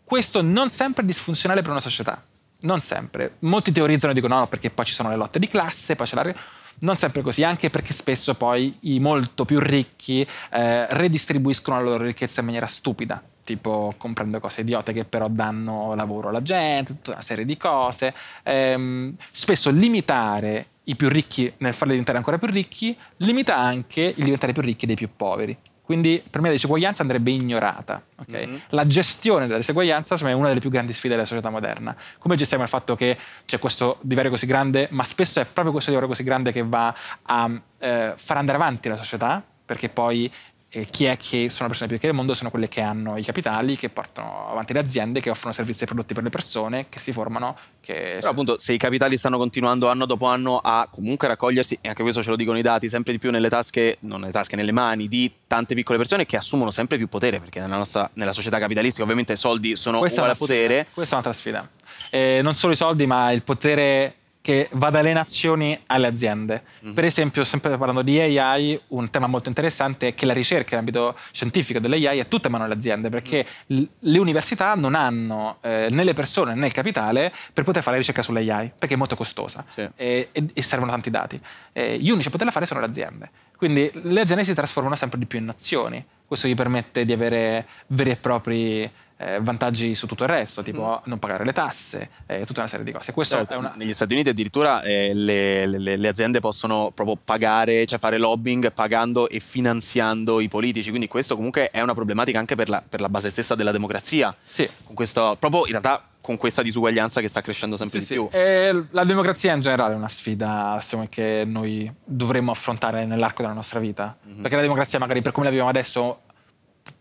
Questo 0.05 0.43
non 0.43 0.69
sempre 0.71 1.05
è 1.05 1.07
disfunzionale 1.07 1.63
per 1.63 1.71
una 1.71 1.81
società. 1.81 2.21
Non 2.63 2.81
sempre. 2.81 3.37
Molti 3.41 3.71
teorizzano 3.73 4.13
e 4.13 4.15
dicono 4.15 4.39
no, 4.39 4.47
perché 4.49 4.71
poi 4.71 4.85
ci 4.85 4.93
sono 4.93 5.09
le 5.11 5.17
lotte 5.17 5.39
di 5.39 5.47
classe, 5.49 5.95
poi 5.97 6.07
c'è 6.07 6.15
la... 6.17 6.35
Non 6.81 6.97
sempre 6.97 7.23
così, 7.23 7.45
anche 7.45 7.71
perché 7.71 7.93
spesso 7.93 8.35
poi 8.35 8.77
i 8.81 8.99
molto 8.99 9.45
più 9.45 9.61
ricchi 9.61 10.27
eh, 10.51 10.87
redistribuiscono 10.95 11.77
la 11.77 11.83
loro 11.85 12.05
ricchezza 12.05 12.41
in 12.41 12.47
maniera 12.47 12.67
stupida, 12.67 13.23
tipo 13.45 13.95
comprando 13.97 14.41
cose 14.41 14.63
idiote 14.63 14.93
che 14.93 15.05
però 15.05 15.29
danno 15.29 15.95
lavoro 15.95 16.31
alla 16.31 16.43
gente, 16.43 16.95
tutta 16.95 17.13
una 17.13 17.21
serie 17.21 17.45
di 17.45 17.57
cose. 17.57 18.13
Ehm, 18.43 19.15
spesso 19.31 19.71
limitare 19.71 20.67
i 20.85 20.97
più 20.97 21.09
ricchi 21.09 21.53
nel 21.59 21.75
farli 21.75 21.91
diventare 21.91 22.19
ancora 22.19 22.39
più 22.39 22.49
ricchi 22.49 22.97
limita 23.19 23.57
anche 23.57 24.01
il 24.01 24.25
diventare 24.25 24.53
più 24.53 24.63
ricchi 24.63 24.87
dei 24.87 24.97
più 24.97 25.09
poveri. 25.15 25.57
Quindi 25.85 26.23
per 26.29 26.41
me 26.41 26.49
la 26.49 26.55
diseguaglianza 26.55 27.03
andrebbe 27.03 27.31
ignorata. 27.33 28.03
ok? 28.17 28.47
Mhm. 28.47 28.61
La 28.69 28.87
gestione 28.87 29.47
della 29.47 29.59
diseguaglianza 29.59 30.17
me, 30.23 30.31
è 30.31 30.35
una 30.35 30.49
delle 30.49 30.61
più 30.61 30.71
grandi 30.71 30.93
sfide 30.93 31.15
della 31.15 31.27
società 31.27 31.51
moderna. 31.51 31.95
Come 32.19 32.37
gestiamo 32.37 32.63
il 32.63 32.69
fatto 32.69 32.95
che 32.95 33.19
c'è 33.45 33.59
questo 33.59 33.99
divario 34.01 34.31
così 34.31 34.47
grande, 34.47 34.89
ma 34.91 35.05
spesso 35.05 35.41
è 35.41 35.45
proprio 35.45 35.73
questo 35.73 35.91
divario 35.91 36.09
così 36.09 36.23
grande 36.23 36.53
che 36.53 36.63
va 36.63 36.95
a 37.23 37.51
eh, 37.79 38.13
far 38.17 38.37
andare 38.37 38.59
avanti 38.59 38.89
la 38.89 38.97
società, 38.97 39.43
perché 39.65 39.89
poi 39.89 40.31
eh, 40.75 40.87
chi 40.87 41.05
è 41.05 41.19
che 41.19 41.51
sono 41.51 41.65
le 41.65 41.69
persone 41.69 41.87
più 41.87 41.97
ricche 41.97 42.07
del 42.07 42.17
mondo 42.17 42.33
sono 42.33 42.49
quelle 42.49 42.67
che 42.67 42.81
hanno 42.81 43.19
i 43.19 43.23
capitali, 43.23 43.77
che 43.77 43.91
portano 43.91 44.49
avanti 44.49 44.73
le 44.73 44.79
aziende, 44.79 45.21
che 45.21 45.29
offrono 45.29 45.53
servizi 45.53 45.83
e 45.83 45.87
prodotti 45.87 46.15
per 46.15 46.23
le 46.23 46.31
persone, 46.31 46.87
che 46.89 46.99
si 46.99 47.13
formano, 47.13 47.57
che 47.83 48.17
Però 48.21 48.31
appunto 48.31 48.57
se 48.57 48.73
i 48.73 48.79
capitali 48.79 49.19
stanno 49.19 49.37
continuando 49.37 49.89
anno 49.89 50.07
dopo 50.07 50.27
anno 50.27 50.61
a 50.65 50.89
comunque 50.91 51.29
raccogliersi, 51.29 51.79
e 51.83 51.89
anche 51.89 52.03
questo 52.03 52.23
ce 52.23 52.31
lo 52.31 52.37
dicono 52.37 52.57
i 52.57 52.63
dati, 52.63 52.89
sempre 52.89 53.13
di 53.13 53.19
più 53.19 53.31
nelle 53.31 53.51
tasche, 53.51 53.99
non 54.01 54.21
nelle 54.21 54.33
tasche, 54.33 54.57
nelle 54.57 54.73
mani 54.73 55.09
di 55.09 55.31
tante 55.47 55.75
piccole 55.75 55.99
persone 55.99 56.25
che 56.25 56.39
assumono 56.39 56.71
sempre 56.71 56.97
più 56.97 57.07
potere, 57.07 57.39
perché 57.39 57.61
nella, 57.61 57.77
nostra, 57.77 58.09
nella 58.15 58.33
società 58.33 58.59
capitalistica 58.59 59.03
ovviamente 59.03 59.35
i 59.35 59.37
soldi 59.37 59.77
sono 59.77 59.99
Questa 59.99 60.23
è 60.23 60.25
uguali 60.25 60.39
a 60.39 60.41
potere. 60.41 60.87
Questa 60.91 61.17
è 61.17 61.19
un'altra 61.19 61.39
sfida. 61.39 61.69
Eh, 62.09 62.41
non 62.43 62.55
solo 62.55 62.73
i 62.73 62.77
soldi, 62.77 63.05
ma 63.05 63.31
il 63.31 63.43
potere 63.43 64.15
che 64.43 64.69
va 64.73 64.91
dalle 64.91 65.13
nazioni 65.13 65.81
alle 65.87 66.09
aziende. 66.09 66.65
Mhm. 66.81 66.93
Per 66.95 67.05
esempio, 67.05 67.45
sempre 67.45 67.79
parlando 67.79 68.03
di 68.03 68.19
AI, 68.19 68.79
un 68.89 69.09
tema 69.09 69.29
molto 69.29 69.49
interessante 69.49 70.09
è 70.09 70.15
che 70.15 70.27
la 70.27 70.33
ricerca 70.33 70.75
in 70.75 70.81
ambito 70.81 71.17
scientifico 71.31 71.79
dell'AI 71.79 72.19
è 72.19 72.27
tutta 72.29 72.49
in 72.49 72.53
mano 72.53 72.65
alle 72.65 72.75
aziende, 72.75 73.09
perché 73.09 73.47
Mhm. 73.69 73.79
l- 73.79 73.89
le 74.01 74.19
università 74.19 74.75
non 74.75 74.95
hanno 74.97 75.59
eh, 75.63 75.87
né 75.91 76.03
le 76.03 76.13
persone 76.13 76.55
né 76.55 76.67
il 76.67 76.73
capitale 76.73 77.33
per 77.53 77.63
poter 77.65 77.83
fare 77.83 77.97
ricerca 77.97 78.21
sull'AI, 78.23 78.73
perché 78.77 78.95
è 78.95 78.99
molto 78.99 79.15
costosa 79.15 79.65
Sì. 79.71 79.89
e, 79.95 80.29
e- 80.33 80.47
e 80.53 80.63
servono 80.63 80.91
tanti 80.91 81.09
dati. 81.11 81.41
Eh, 81.73 81.99
gli 81.99 82.11
unici 82.11 82.27
a 82.27 82.31
poterla 82.33 82.51
fare 82.53 82.67
sono 82.67 82.81
le 82.81 82.87
aziende. 82.87 83.31
Quindi 83.57 83.89
le 83.95 84.21
aziende 84.21 84.43
si 84.43 84.55
trasformano 84.55 84.97
sempre 84.97 85.19
di 85.21 85.27
più 85.27 85.39
in 85.39 85.45
nazioni. 85.45 86.05
Questo 86.27 86.49
gli 86.49 86.55
permette 86.57 87.05
di 87.05 87.13
avere 87.13 87.67
veri 87.89 88.11
e 88.11 88.17
propri 88.17 88.91
eh, 89.23 89.39
vantaggi 89.41 89.95
su 89.95 90.07
tutto 90.07 90.25
il 90.25 90.29
resto, 90.31 90.63
tipo 90.63 91.01
non 91.05 91.19
pagare 91.19 91.45
le 91.45 91.53
tasse, 91.53 92.11
eh, 92.27 92.45
tutta 92.45 92.61
una 92.61 92.69
serie 92.69 92.85
di 92.85 92.93
cose. 92.93 93.13
Questo 93.13 93.37
Certo, 93.37 93.55
è 93.55 93.57
una... 93.57 93.73
Negli 93.77 93.93
Stati 93.93 94.13
Uniti 94.15 94.31
addirittura 94.31 94.83
eh, 94.83 95.13
le, 95.15 95.67
le- 95.67 95.97
le 95.97 96.09
aziende 96.09 96.41
possono 96.41 96.91
proprio 96.95 97.17
pagare, 97.23 97.87
cioè 97.87 97.99
fare 97.99 98.19
lobbying 98.19 98.73
pagando 98.73 99.29
e 99.29 99.41
finanziando 99.41 100.41
i 100.41 100.49
politici, 100.49 100.89
quindi 100.89 101.09
questo 101.09 101.35
comunque 101.37 101.71
è 101.71 101.81
una 101.81 101.95
problematica 101.95 102.39
anche 102.39 102.55
per 102.55 102.69
la, 102.69 102.83
per 102.87 103.01
la 103.01 103.09
base 103.09 103.31
stessa 103.31 103.55
della 103.55 103.73
democrazia, 103.73 104.35
Sì. 104.45 104.69
con 104.85 104.95
questo, 104.95 105.37
proprio 105.39 105.65
in 105.67 105.71
realtà 105.73 106.05
con 106.21 106.37
questa 106.37 106.63
disuguaglianza 106.63 107.21
che 107.21 107.27
sta 107.27 107.41
crescendo 107.41 107.77
sempre 107.77 107.99
Sì, 107.99 108.07
di 108.07 108.13
sì. 108.13 108.15
più. 108.15 108.29
E 108.31 108.85
la 108.91 109.03
democrazia 109.05 109.55
in 109.55 109.61
generale 109.61 109.95
è 109.95 109.97
una 109.97 110.09
sfida 110.09 110.81
me, 110.93 111.09
che 111.09 111.43
noi 111.45 111.93
dovremmo 112.05 112.53
affrontare 112.53 113.05
nell'arco 113.07 113.43
della 113.43 113.55
nostra 113.55 113.81
vita. 113.81 114.17
Mhm. 114.23 114.41
Perché 114.41 114.55
la 114.55 114.63
democrazia, 114.63 115.01
magari 115.01 115.21
per 115.21 115.33
come 115.33 115.45
la 115.47 115.51
viviamo 115.51 115.71
adesso, 115.71 116.21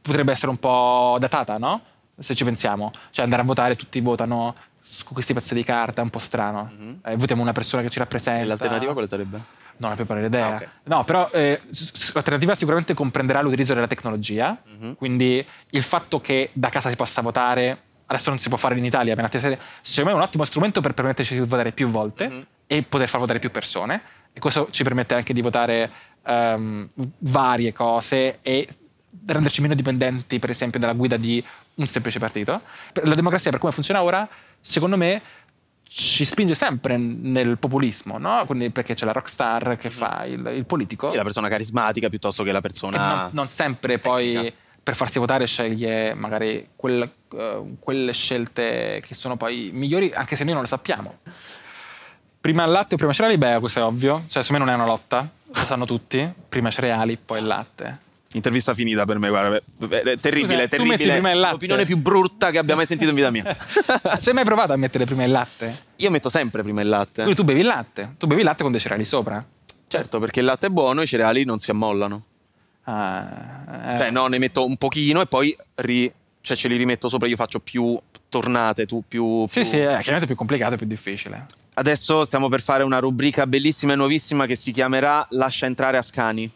potrebbe 0.02 0.32
essere 0.32 0.50
un 0.50 0.58
po' 0.58 1.18
datata, 1.20 1.58
no? 1.60 1.82
Se 2.22 2.36
ci 2.36 2.44
pensiamo. 2.44 2.92
Cioè 3.12 3.24
andare 3.24 3.42
a 3.42 3.46
votare, 3.46 3.76
tutti 3.76 4.00
votano 4.00 4.56
su 4.82 5.04
questi 5.06 5.34
pezzi 5.34 5.54
di 5.54 5.64
carta, 5.64 6.02
è 6.02 6.04
un 6.04 6.10
po' 6.10 6.20
strano. 6.20 6.72
Mhm. 6.76 7.00
Eh, 7.06 7.16
votiamo 7.16 7.42
una 7.42 7.52
persona 7.54 7.82
che 7.82 7.90
ci 7.90 8.00
rappresenta. 8.00 8.42
E 8.42 8.46
l'alternativa 8.46 8.92
quale 8.94 9.08
sarebbe? 9.08 9.40
Non 9.78 9.92
ho 9.92 9.96
più 9.96 10.06
pari 10.06 10.24
idea. 10.26 10.48
Ah, 10.48 10.56
ok. 10.56 10.68
No, 10.84 11.04
però 11.04 11.30
eh, 11.32 11.60
l'alternativa 12.14 12.54
sicuramente 12.56 12.94
comprenderà 12.94 13.42
l'utilizzo 13.42 13.74
della 13.74 13.88
tecnologia. 13.88 14.62
Mhm. 14.78 14.96
Quindi 14.96 15.44
il 15.72 15.82
fatto 15.82 16.22
che 16.22 16.50
da 16.54 16.70
casa 16.70 16.90
si 16.90 16.96
possa 16.96 17.22
votare, 17.22 17.82
adesso 18.06 18.30
non 18.30 18.40
si 18.40 18.50
può 18.50 18.58
fare 18.58 18.78
in 18.78 18.86
Italia, 18.86 19.16
altre 19.18 19.40
serie, 19.40 19.58
secondo 19.82 20.10
me 20.10 20.16
è 20.16 20.20
un 20.20 20.28
ottimo 20.28 20.44
strumento 20.44 20.82
per 20.82 20.94
permetterci 20.94 21.34
di 21.34 21.40
votare 21.40 21.72
più 21.72 21.88
volte 21.88 22.28
Mhm. 22.28 22.46
e 22.68 22.84
poter 22.84 23.08
far 23.10 23.20
votare 23.22 23.40
più 23.40 23.50
persone. 23.50 24.02
E 24.34 24.40
questo 24.40 24.68
ci 24.72 24.84
permette 24.84 25.14
anche 25.16 25.34
di 25.34 25.42
votare 25.42 25.90
ehm, 26.24 26.88
varie 27.20 27.74
cose 27.74 28.40
e 28.44 28.68
renderci 29.26 29.62
meno 29.62 29.74
dipendenti, 29.74 30.38
per 30.40 30.52
esempio, 30.52 30.80
dalla 30.80 30.94
guida 30.94 31.18
di 31.18 31.44
un 31.82 31.88
semplice 31.88 32.20
partito. 32.20 32.62
La 33.04 33.16
democrazia, 33.16 33.52
per 33.52 33.60
come 33.60 33.72
funziona 33.72 34.02
ora, 34.04 34.28
secondo 34.60 34.98
me 34.98 35.22
ci 35.94 36.24
spinge 36.24 36.56
sempre 36.56 36.96
nel 36.96 37.58
populismo, 37.58 38.18
no? 38.18 38.46
Quindi 38.46 38.70
perché 38.70 38.94
c'è 38.94 39.04
la 39.06 39.12
rockstar 39.12 39.76
che 39.76 39.90
fa 39.90 40.24
il, 40.24 40.46
il 40.56 40.66
politico 40.66 41.10
Sì, 41.12 41.18
la 41.18 41.24
persona 41.24 41.50
carismatica 41.50 42.08
piuttosto 42.08 42.44
che 42.44 42.52
la 42.54 42.62
persona... 42.62 43.24
non, 43.24 43.30
non 43.34 43.48
sempre 43.50 44.00
poi 44.00 44.32
tecnica. 44.32 44.56
per 44.82 44.96
farsi 44.96 45.20
votare 45.20 45.46
sceglie 45.46 46.14
magari 46.14 46.70
quel- 46.78 47.12
eh, 47.34 47.76
quelle 47.78 48.14
scelte 48.14 49.04
che 49.06 49.14
sono 49.14 49.36
poi 49.36 49.72
migliori, 49.74 50.14
anche 50.14 50.38
se 50.38 50.46
noi 50.46 50.54
non 50.54 50.62
le 50.62 50.70
sappiamo. 50.70 51.18
Prima 52.40 52.64
il 52.64 52.72
latte 52.72 52.96
o 52.96 52.98
prima 52.98 53.12
cereali? 53.12 53.38
Beh, 53.38 53.60
questo 53.60 53.80
è 53.80 53.84
ovvio. 53.84 54.24
Cioè, 54.28 54.44
secondo 54.44 54.64
me 54.66 54.72
non 54.72 54.80
è 54.80 54.84
una 54.84 54.92
lotta, 54.92 55.30
lo 55.46 55.60
sanno 55.60 55.86
tutti. 55.86 56.28
Prima 56.48 56.72
cereali, 56.72 57.18
poi 57.18 57.40
il 57.40 57.46
latte. 57.46 58.00
Intervista 58.34 58.74
finita 58.74 59.04
per 59.06 59.20
me, 59.20 59.28
guarda. 59.30 59.62
Terribile, 59.78 60.16
Scusa, 60.16 60.16
tu 60.16 60.68
terribile. 60.68 60.86
metti 60.86 61.10
prima 61.10 61.32
il 61.32 61.40
latte? 61.40 61.52
L'opinione 61.54 61.86
più 61.86 61.98
brutta 61.98 62.50
che 62.52 62.58
abbia 62.58 62.76
mai 62.76 62.86
sentito 62.86 63.10
in 63.10 63.16
vita 63.16 63.30
mia. 63.30 63.44
Hai 64.04 64.34
mai 64.34 64.44
provato 64.46 64.72
a 64.72 64.78
mettere 64.78 65.04
prima 65.06 65.24
il 65.26 65.32
latte? 65.32 65.84
Io 65.98 66.10
metto 66.10 66.30
sempre 66.30 66.64
prima 66.64 66.82
il 66.82 66.88
latte. 66.88 67.24
Quindi 67.24 67.36
tu 67.36 67.44
bevi 67.44 67.60
il 67.60 67.66
latte. 67.66 68.14
Tu 68.18 68.28
bevi 68.28 68.42
il 68.42 68.48
latte 68.48 68.64
con 68.64 68.72
dei 68.72 68.80
cereali 68.80 69.04
sopra. 69.06 69.46
Certo, 69.88 70.20
perché 70.20 70.40
il 70.40 70.46
latte 70.46 70.68
è 70.68 70.70
buono, 70.70 71.02
i 71.02 71.08
cereali 71.08 71.44
non 71.44 71.60
si 71.60 71.72
ammollano. 71.72 72.24
Ah, 72.84 73.94
eh. 73.94 73.98
Cioè, 73.98 74.10
no, 74.12 74.28
ne 74.28 74.38
metto 74.40 74.66
un 74.66 74.78
pochino 74.78 75.20
e 75.22 75.26
poi 75.26 75.56
ri- 75.76 76.12
cioè, 76.40 76.56
ce 76.56 76.68
li 76.70 76.78
rimetto 76.78 77.10
sopra. 77.10 77.28
Io 77.28 77.36
faccio 77.36 77.60
più 77.60 78.00
tornate, 78.30 78.86
tu 78.86 79.04
più. 79.06 79.46
Sì, 79.50 79.60
più- 79.60 79.70
sì, 79.70 79.78
è 79.80 79.96
chiaramente 79.98 80.26
più 80.26 80.36
complicato 80.36 80.76
e 80.76 80.78
più 80.78 80.88
difficile. 80.88 81.46
Adesso 81.74 82.24
stiamo 82.24 82.48
per 82.48 82.62
fare 82.62 82.84
una 82.84 83.00
rubrica 83.00 83.46
bellissima 83.46 83.92
e 83.94 83.96
nuovissima 83.98 84.46
che 84.46 84.56
si 84.56 84.72
chiamerà 84.72 85.26
Lascia 85.32 85.66
entrare 85.66 85.98
Ascani. 85.98 86.50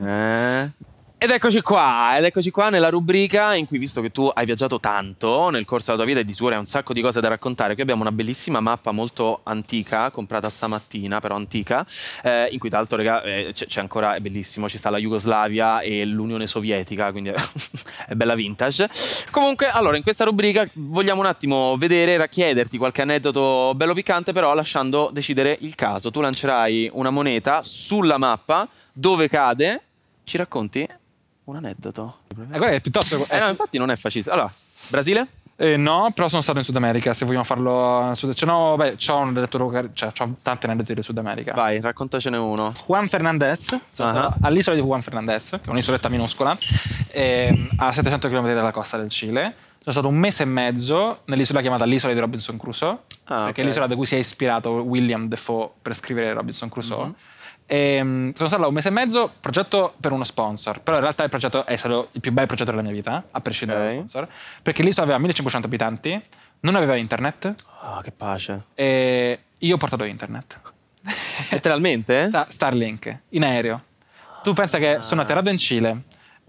Eh? 0.00 0.92
Ed 1.24 1.30
eccoci 1.30 1.62
qua, 1.62 2.18
ed 2.18 2.24
eccoci 2.24 2.50
qua 2.50 2.68
nella 2.68 2.90
rubrica 2.90 3.54
in 3.54 3.64
cui, 3.66 3.78
visto 3.78 4.02
che 4.02 4.10
tu 4.10 4.30
hai 4.34 4.44
viaggiato 4.44 4.78
tanto 4.78 5.48
nel 5.48 5.64
corso 5.64 5.86
della 5.86 5.96
tua 5.96 6.06
vita 6.06 6.20
e 6.20 6.24
di 6.24 6.34
sicuro 6.34 6.52
hai 6.52 6.60
un 6.60 6.66
sacco 6.66 6.92
di 6.92 7.00
cose 7.00 7.18
da 7.20 7.28
raccontare, 7.28 7.72
qui 7.72 7.82
abbiamo 7.82 8.02
una 8.02 8.12
bellissima 8.12 8.60
mappa 8.60 8.90
molto 8.90 9.40
antica, 9.44 10.10
comprata 10.10 10.50
stamattina, 10.50 11.20
però 11.20 11.36
antica, 11.36 11.86
eh, 12.22 12.48
in 12.50 12.58
cui 12.58 12.68
tra 12.68 12.76
l'altro, 12.76 12.98
raga, 12.98 13.22
eh, 13.22 13.52
c'è, 13.54 13.64
c'è 13.64 13.80
ancora, 13.80 14.16
è 14.16 14.20
bellissimo, 14.20 14.68
ci 14.68 14.76
sta 14.76 14.90
la 14.90 14.98
Jugoslavia 14.98 15.80
e 15.80 16.04
l'Unione 16.04 16.46
Sovietica, 16.46 17.10
quindi 17.10 17.30
è, 18.06 18.14
bella 18.14 18.34
vintage. 18.34 18.90
Comunque, 19.30 19.70
allora, 19.70 19.96
in 19.96 20.02
questa 20.02 20.24
rubrica 20.24 20.68
vogliamo 20.74 21.22
un 21.22 21.26
attimo 21.26 21.78
vedere, 21.78 22.18
racchiederti 22.18 22.76
qualche 22.76 23.00
aneddoto 23.00 23.72
bello 23.74 23.94
piccante, 23.94 24.32
però 24.32 24.52
lasciando 24.52 25.08
decidere 25.10 25.56
il 25.62 25.74
caso. 25.74 26.10
Tu 26.10 26.20
lancerai 26.20 26.90
una 26.92 27.08
moneta 27.08 27.62
sulla 27.62 28.18
mappa, 28.18 28.68
dove 28.94 29.28
cade, 29.28 29.82
ci 30.24 30.36
racconti 30.38 30.88
un 31.44 31.56
aneddoto. 31.56 32.20
Eh, 32.30 32.56
guarda, 32.56 32.70
è 32.70 32.80
piuttosto. 32.80 33.26
Eh 33.28 33.38
no, 33.38 33.48
infatti 33.48 33.76
non 33.76 33.90
è 33.90 33.96
facile. 33.96 34.30
Allora, 34.30 34.50
Brasile? 34.88 35.26
Eh, 35.56 35.76
no, 35.76 36.10
però 36.14 36.26
sono 36.28 36.40
stato 36.42 36.58
in 36.58 36.64
Sud 36.64 36.74
America. 36.76 37.12
Se 37.14 37.24
vogliamo 37.24 37.44
farlo. 37.44 38.06
in 38.08 38.14
Sud- 38.16 38.32
Cioè, 38.34 38.48
no, 38.48 38.74
beh, 38.76 38.96
c'ho 38.96 39.16
un 39.16 39.28
aneddoto. 39.28 39.90
Cioè, 39.92 40.10
c'ho 40.12 40.34
tanti 40.42 40.66
aneddoti 40.66 40.94
del 40.94 41.04
Sud 41.04 41.18
America. 41.18 41.52
Vai, 41.52 41.80
raccontacene 41.80 42.36
uno. 42.36 42.72
Juan 42.86 43.06
Fernandez, 43.08 43.66
sono 43.90 44.08
stato 44.08 44.36
all'isola 44.40 44.74
di 44.76 44.82
Juan 44.82 45.02
Fernandez, 45.02 45.50
che 45.50 45.60
è 45.66 45.68
un'isoletta 45.68 46.08
minuscola, 46.08 46.56
ehm, 47.12 47.68
a 47.76 47.92
700 47.92 48.28
km 48.28 48.52
dalla 48.54 48.72
costa 48.72 48.96
del 48.96 49.10
Cile. 49.10 49.54
Sono 49.78 49.92
stato 49.92 50.08
un 50.08 50.16
mese 50.16 50.44
e 50.44 50.46
mezzo 50.46 51.20
nell'isola 51.26 51.60
chiamata 51.60 51.84
l'isola 51.84 52.14
di 52.14 52.18
Robinson 52.18 52.56
Crusoe, 52.56 52.90
Ah, 53.24 53.44
perché 53.44 53.50
ok. 53.50 53.58
è 53.58 53.64
l'isola 53.64 53.86
da 53.86 53.94
cui 53.96 54.06
si 54.06 54.14
è 54.14 54.18
ispirato 54.18 54.70
William 54.70 55.28
Defoe 55.28 55.68
per 55.82 55.94
scrivere 55.94 56.32
Robinson 56.32 56.68
Crusoe. 56.70 57.04
Mhm. 57.04 57.14
Ehm, 57.66 58.32
sono 58.34 58.48
stato 58.48 58.62
là 58.62 58.68
un 58.68 58.74
mese 58.74 58.88
e 58.88 58.92
mezzo, 58.92 59.32
progetto 59.40 59.94
per 59.98 60.12
uno 60.12 60.24
sponsor, 60.24 60.80
però 60.80 60.96
in 60.96 61.02
realtà 61.02 61.24
il 61.24 61.30
progetto 61.30 61.64
è 61.64 61.76
stato 61.76 62.08
il 62.12 62.20
più 62.20 62.30
bel 62.32 62.46
progetto 62.46 62.70
della 62.70 62.82
mia 62.82 62.92
vita, 62.92 63.24
a 63.30 63.40
prescindere 63.40 63.80
Ok. 63.80 63.86
dallo 63.86 64.06
sponsor, 64.08 64.28
perché 64.62 64.82
l'isola 64.82 65.04
aveva 65.04 65.18
1500 65.18 65.66
abitanti, 65.66 66.22
non 66.60 66.74
aveva 66.76 66.94
internet 66.96 67.54
Ah, 67.80 68.00
che 68.02 68.10
pace. 68.12 68.64
e 68.74 69.38
io 69.58 69.74
ho 69.74 69.78
portato 69.78 70.04
internet. 70.04 70.60
Letteralmente? 71.50 72.26
Sta- 72.28 72.46
Starlink 72.48 73.18
in 73.30 73.44
aereo. 73.44 73.82
Tu 74.42 74.52
pensa 74.52 74.78
che 74.78 74.98
sono 75.00 75.22
atterrato 75.22 75.48
in 75.48 75.58
Cile. 75.58 76.02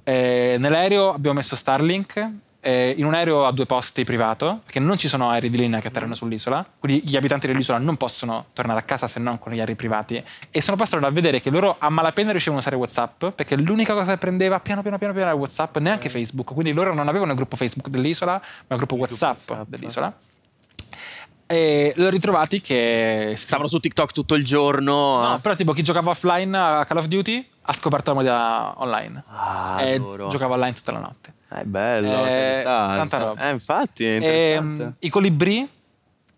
eh, 0.04 0.58
nell'aereo 0.60 1.14
abbiamo 1.14 1.38
messo 1.38 1.56
Starlink. 1.56 2.30
Eh, 2.66 2.96
in 2.98 3.06
un 3.06 3.14
aereo 3.14 3.46
a 3.46 3.52
due 3.52 3.68
posti 3.68 4.04
privato, 4.04 4.62
perché 4.64 4.80
non 4.80 4.98
ci 4.98 5.08
sono 5.08 5.30
aerei 5.30 5.52
di 5.52 5.58
linea 5.58 5.80
che 5.80 5.90
atterrano 5.90 6.16
sull'isola, 6.16 6.66
quindi 6.80 7.08
gli 7.08 7.16
abitanti 7.16 7.46
dell'isola 7.46 7.78
non 7.78 7.96
possono 7.96 8.48
tornare 8.54 8.80
a 8.80 8.82
casa 8.82 9.08
se 9.08 9.20
non 9.20 9.38
con 9.38 9.54
gli 9.54 9.60
aerei 9.60 9.76
privati. 9.76 10.24
E 10.50 10.62
sono 10.62 10.76
passato 10.76 11.04
da 11.04 11.12
vedere 11.12 11.40
che 11.40 11.52
loro 11.52 11.76
a 11.78 11.90
malapena 11.90 12.32
riuscivano 12.32 12.58
a 12.58 12.62
usare 12.64 12.76
WhatsApp, 12.76 13.36
perché 13.36 13.56
l'unica 13.56 13.94
cosa 13.94 14.14
che 14.14 14.18
prendeva 14.18 14.60
piano 14.60 14.82
piano 14.82 14.98
piano 14.98 15.14
piano 15.14 15.30
era 15.30 15.38
WhatsApp, 15.38 15.78
neanche 15.78 16.10
Facebook. 16.10 16.54
Quindi 16.54 16.74
loro 16.74 16.92
non 16.96 17.08
avevano 17.08 17.32
il 17.32 17.38
gruppo 17.38 17.56
Facebook 17.56 17.90
dell'isola, 17.90 18.32
ma 18.32 18.76
il 18.76 18.78
gruppo 18.78 18.96
WhatsApp, 18.96 19.48
WhatsApp. 19.48 19.68
dell'isola. 19.68 20.14
E 21.46 21.94
li 21.96 22.04
ho 22.04 22.10
ritrovati 22.10 22.62
che 22.62 23.34
Stavano 23.36 23.68
su 23.68 23.80
TikTok 23.80 24.12
tutto 24.12 24.34
il 24.34 24.44
giorno. 24.44 25.22
No, 25.22 25.34
ah. 25.34 25.40
però 25.40 25.54
tipo 25.54 25.72
chi 25.74 25.84
giocava 25.84 26.10
offline 26.10 26.58
a 26.58 26.84
Call 26.86 26.98
of 26.98 27.06
Duty 27.06 27.48
ha 27.62 27.74
scoperto 27.74 28.12
la 28.12 28.16
modalità 28.18 28.74
online. 28.78 29.24
Ah, 29.28 29.84
e 29.84 30.00
loro. 30.00 30.30
giocava 30.30 30.56
online 30.56 30.74
tutta 30.74 30.92
la 30.92 31.00
notte. 31.00 31.35
Eh, 31.60 31.64
bello. 31.64 32.26
Eh, 32.26 32.30
cioè, 32.30 32.52
ci 32.54 32.60
sta, 32.62 32.94
tanta 32.96 33.18
roba. 33.18 33.48
Eh, 33.48 33.52
infatti, 33.52 34.06
è 34.06 34.16
interessante. 34.16 34.84
mm, 34.84 34.90
I 35.00 35.10
colibrì 35.10 35.70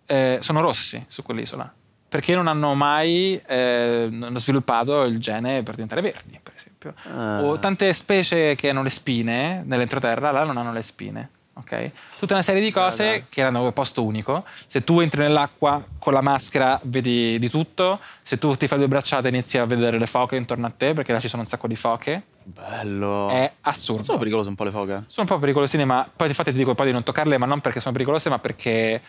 eh, 0.06 0.39
sono 0.41 0.62
rossi 0.62 1.03
su 1.08 1.23
quell'isola 1.23 1.73
perché 2.10 2.36
non 2.36 2.47
hanno 2.47 2.73
mai 2.73 3.39
eh, 3.45 4.08
non 4.10 4.38
sviluppato 4.39 5.03
il 5.03 5.19
gene 5.19 5.62
per 5.63 5.73
diventare 5.73 6.01
verdi, 6.01 6.39
per 6.41 6.53
esempio. 6.56 6.93
Ah. 7.12 7.43
O 7.43 7.60
tante 7.60 7.91
specie 7.93 8.56
che 8.56 8.69
hanno 8.69 8.82
le 8.82 8.89
spine 8.89 9.62
nell'entroterra, 9.65 10.32
là 10.32 10.43
non 10.45 10.58
hanno 10.58 10.71
le 10.71 10.82
spine. 10.82 11.30
ok? 11.53 11.91
Tutta 12.17 12.34
una 12.34 12.43
serie 12.43 12.62
di 12.62 12.71
cose 12.71 13.03
dai. 13.03 13.25
che 13.27 13.41
erano 13.41 13.69
posto 13.73 14.06
unico. 14.06 14.45
Se 14.67 14.84
tu 14.86 15.01
entri 15.01 15.21
nell'acqua 15.21 15.84
con 15.99 16.13
la 16.13 16.21
maschera 16.21 16.80
vedi 16.84 17.38
di 17.39 17.49
tutto, 17.49 17.99
se 18.21 18.38
tu 18.38 18.56
ti 18.56 18.67
fai 18.67 18.77
due 18.77 18.88
bracciate 18.88 19.27
inizi 19.27 19.58
a 19.58 19.65
vedere 19.65 19.99
le 19.99 20.08
foche 20.08 20.38
intorno 20.38 20.65
a 20.65 20.71
te 20.75 20.93
perché 20.93 21.12
là 21.12 21.19
ci 21.19 21.27
sono 21.27 21.41
un 21.41 21.47
sacco 21.47 21.67
di 21.67 21.75
foche. 21.75 22.23
Bello. 22.50 23.28
È 23.30 23.52
assurdo. 23.62 24.04
sono 24.04 24.18
pericolose 24.18 24.50
un 24.50 24.56
po' 24.56 24.64
le 24.64 24.72
foche? 24.72 25.04
Sono 25.08 25.28
un 25.30 25.36
po' 25.36 25.40
pericolosine, 25.40 25.84
ma 25.86 26.10
poi 26.16 26.28
infatti 26.30 26.52
ti 26.52 26.58
dico 26.58 26.76
poi 26.76 26.88
di 26.88 26.92
non 26.94 27.04
toccarle, 27.04 27.38
ma 27.38 27.46
non 27.46 27.60
perché 27.62 27.80
sono 27.80 27.94
pericolose, 27.94 28.30
ma 28.30 28.40
perché 28.40 29.02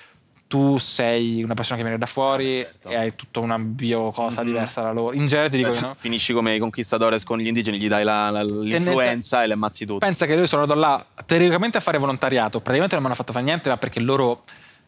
tu 0.48 0.78
sei 0.78 1.42
una 1.42 1.52
persona 1.54 1.76
che 1.76 1.82
viene 1.82 1.98
da 1.98 2.06
fuori 2.06 2.56
certo. 2.62 2.88
e 2.88 2.96
hai 2.96 3.14
tutta 3.14 3.40
una 3.40 3.58
bio 3.58 4.10
cosa 4.10 4.40
Mhm. 4.40 4.46
diversa 4.46 4.80
da 4.82 4.92
loro. 4.92 5.14
In 5.14 5.26
genere 5.26 5.50
ti 5.50 5.56
dico 5.58 5.70
che 5.70 5.80
no. 5.80 5.92
Finisci 5.94 6.32
come 6.32 6.54
i 6.54 6.58
conquistadores 6.58 7.22
con 7.22 7.38
gli 7.38 7.46
indigeni, 7.46 7.78
gli 7.78 7.86
dai 7.86 8.02
la- 8.02 8.30
la- 8.30 8.42
l'influenza 8.42 9.42
e 9.42 9.46
le 9.46 9.52
ammazzi 9.52 9.84
tutte. 9.86 10.04
Pensa 10.04 10.24
che 10.26 10.32
io 10.34 10.46
sono 10.46 10.62
andato 10.62 10.80
là 10.80 11.04
teoricamente 11.26 11.76
a 11.76 11.80
fare 11.80 11.98
volontariato, 11.98 12.58
praticamente 12.60 12.94
non 12.94 13.02
mi 13.04 13.10
hanno 13.10 13.16
fatto 13.18 13.32
fare 13.32 13.44
niente, 13.44 13.68
ma 13.68 13.76
perché 13.76 14.00
loro, 14.00 14.42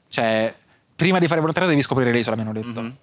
cioè, 0.09 0.53
prima 0.97 1.19
di 1.19 1.27
fare 1.27 1.41
volontariato 1.41 1.75
devi 1.77 1.87
scoprire 1.87 2.11
l'isola, 2.11 2.37
mi 2.37 2.43
hanno 2.43 2.53
detto. 2.53 2.81
Mhm. 2.81 2.97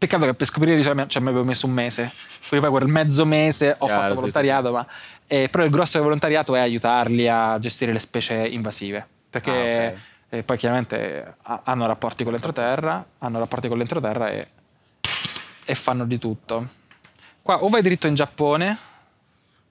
Peccato 0.00 0.24
che 0.24 0.32
per 0.32 0.46
scoprire 0.46 0.76
mi- 0.76 0.82
cioè, 1.08 1.20
mi 1.22 1.28
avevo 1.28 1.44
messo 1.44 1.66
un 1.66 1.74
mese, 1.74 2.10
quindi 2.48 2.66
poi 2.66 2.74
quel 2.78 2.90
mezzo 2.90 3.26
mese 3.26 3.74
ho 3.78 3.84
Chiaro, 3.84 4.00
fatto 4.00 4.08
sì, 4.08 4.14
volontariato, 4.14 4.72
ma 4.72 4.86
eh, 5.26 5.48
però 5.50 5.62
il 5.62 5.70
grosso 5.70 5.90
del 5.98 6.02
volontariato 6.04 6.54
è 6.56 6.60
aiutarli 6.60 7.28
a 7.28 7.58
gestire 7.58 7.92
le 7.92 7.98
specie 7.98 8.34
invasive, 8.34 9.06
perché 9.28 9.50
Ah, 9.50 9.90
ok. 9.92 9.98
eh, 10.30 10.42
poi 10.42 10.56
chiaramente 10.56 11.34
ha- 11.42 11.60
hanno 11.64 11.86
rapporti 11.86 12.24
con 12.24 12.32
l'entroterra, 12.32 13.04
hanno 13.18 13.38
rapporti 13.40 13.68
con 13.68 13.76
l'entroterra 13.76 14.30
e, 14.30 14.46
e 15.66 15.74
fanno 15.74 16.06
di 16.06 16.18
tutto. 16.18 16.66
Qua 17.42 17.62
o 17.62 17.68
vai 17.68 17.82
dritto 17.82 18.06
in 18.06 18.14
Giappone, 18.14 18.78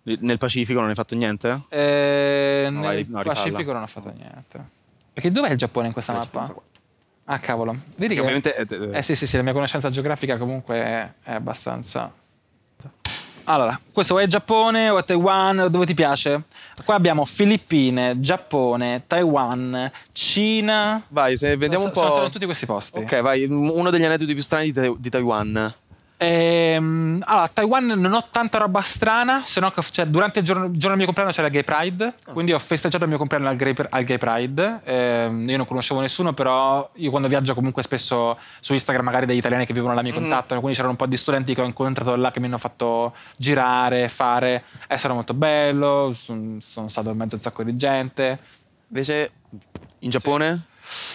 Nel 0.03 0.37
Pacifico 0.37 0.79
non 0.79 0.89
hai 0.89 0.95
fatto 0.95 1.15
niente? 1.15 1.63
eh, 1.69 2.67
No, 2.69 2.81
nel 2.81 2.81
vai- 2.81 3.05
no. 3.09 3.21
Pacifico 3.23 3.71
non 3.73 3.81
ho 3.81 3.87
fatto 3.87 4.11
niente. 4.15 4.63
Perché 5.11 5.31
dov'è 5.31 5.49
il 5.51 5.57
Giappone 5.57 5.87
in 5.87 5.93
questa 5.93 6.13
mappa? 6.13 6.53
Ah, 7.31 7.37
cavolo. 7.39 7.75
Vedi 7.97 8.15
che... 8.15 8.21
ovviamente... 8.21 8.55
eh, 8.55 8.97
Eh 8.97 9.01
sì, 9.03 9.13
sì, 9.15 9.27
sì, 9.27 9.37
la 9.37 9.43
mia 9.43 9.53
conoscenza 9.53 9.89
geografica 9.91 10.37
comunque 10.37 10.75
è, 10.77 11.09
è 11.23 11.33
abbastanza... 11.33 12.11
Allora, 13.43 13.79
questo 13.91 14.13
o 14.15 14.19
è 14.19 14.27
Giappone 14.27 14.89
o 14.89 14.97
è 14.99 15.03
Taiwan, 15.03 15.67
dove 15.71 15.85
ti 15.87 15.95
piace? 15.95 16.43
Qua 16.85 16.93
abbiamo 16.95 17.25
Filippine, 17.25 18.19
Giappone, 18.19 19.03
Taiwan, 19.07 19.91
Cina. 20.11 21.01
Vai, 21.07 21.35
se 21.35 21.55
vediamo 21.57 21.85
un 21.85 21.91
Sono- 21.91 21.93
Sono 21.93 22.05
po'... 22.05 22.11
stato 22.11 22.25
in 22.27 22.31
tutti 22.31 22.45
questi 22.45 22.65
posti. 22.67 22.99
Ok, 22.99 23.21
vai, 23.21 23.45
uno 23.45 23.89
degli 23.89 24.05
aneddoti 24.05 24.33
più 24.33 24.43
strani 24.43 24.71
di, 24.71 24.93
di 24.97 25.09
Taiwan. 25.09 25.73
Ehm, 26.21 27.21
allora, 27.25 27.43
a 27.45 27.47
Taiwan 27.47 27.85
non 27.85 28.11
ho 28.11 28.27
tanta 28.29 28.57
roba 28.57 28.81
strana, 28.81 29.43
se 29.45 29.61
no 29.61 29.71
che- 29.71 29.81
cioè, 29.89 30.05
durante 30.05 30.39
il 30.39 30.45
giorno, 30.45 30.65
il 30.65 30.71
giorno 30.71 30.89
del 30.89 30.97
mio 30.97 31.05
compleanno 31.05 31.31
c'era 31.31 31.47
Gay 31.47 31.63
Pride, 31.63 32.15
quindi 32.33 32.51
ho 32.51 32.59
festeggiato 32.59 33.05
il 33.05 33.09
mio 33.09 33.17
compleanno 33.17 33.47
al 33.47 33.55
Gay, 33.55 33.73
al 33.89 34.03
Gay 34.03 34.17
Pride. 34.17 34.81
Ehm, 34.83 35.49
io 35.49 35.55
non 35.55 35.65
conoscevo 35.65 36.01
nessuno, 36.01 36.33
però 36.33 36.89
io 36.95 37.09
quando 37.09 37.29
viaggio 37.29 37.53
comunque 37.53 37.83
spesso 37.83 38.37
su 38.59 38.73
Instagram 38.73 39.05
magari 39.05 39.25
degli 39.25 39.37
italiani 39.37 39.65
che 39.65 39.71
vivono 39.73 39.93
là 39.93 40.01
mi 40.01 40.09
Mhm. 40.11 40.15
contattano, 40.17 40.59
quindi 40.59 40.73
c'erano 40.75 40.91
un 40.91 40.97
po' 40.97 41.05
di 41.07 41.15
studenti 41.15 41.55
che 41.55 41.61
ho 41.61 41.65
incontrato 41.65 42.13
là 42.17 42.31
che 42.31 42.41
mi 42.41 42.47
hanno 42.47 42.57
fatto 42.57 43.13
girare, 43.37 44.09
fare. 44.09 44.65
È 44.87 44.97
stato 44.97 45.13
molto 45.13 45.33
bello, 45.33 46.11
son- 46.13 46.59
sono 46.61 46.89
stato 46.89 47.11
in 47.11 47.17
mezzo 47.17 47.35
a 47.35 47.37
un 47.37 47.43
sacco 47.43 47.63
di 47.63 47.77
gente. 47.77 48.39
Invece, 48.89 49.31
in 49.99 50.09
Giappone? 50.09 50.65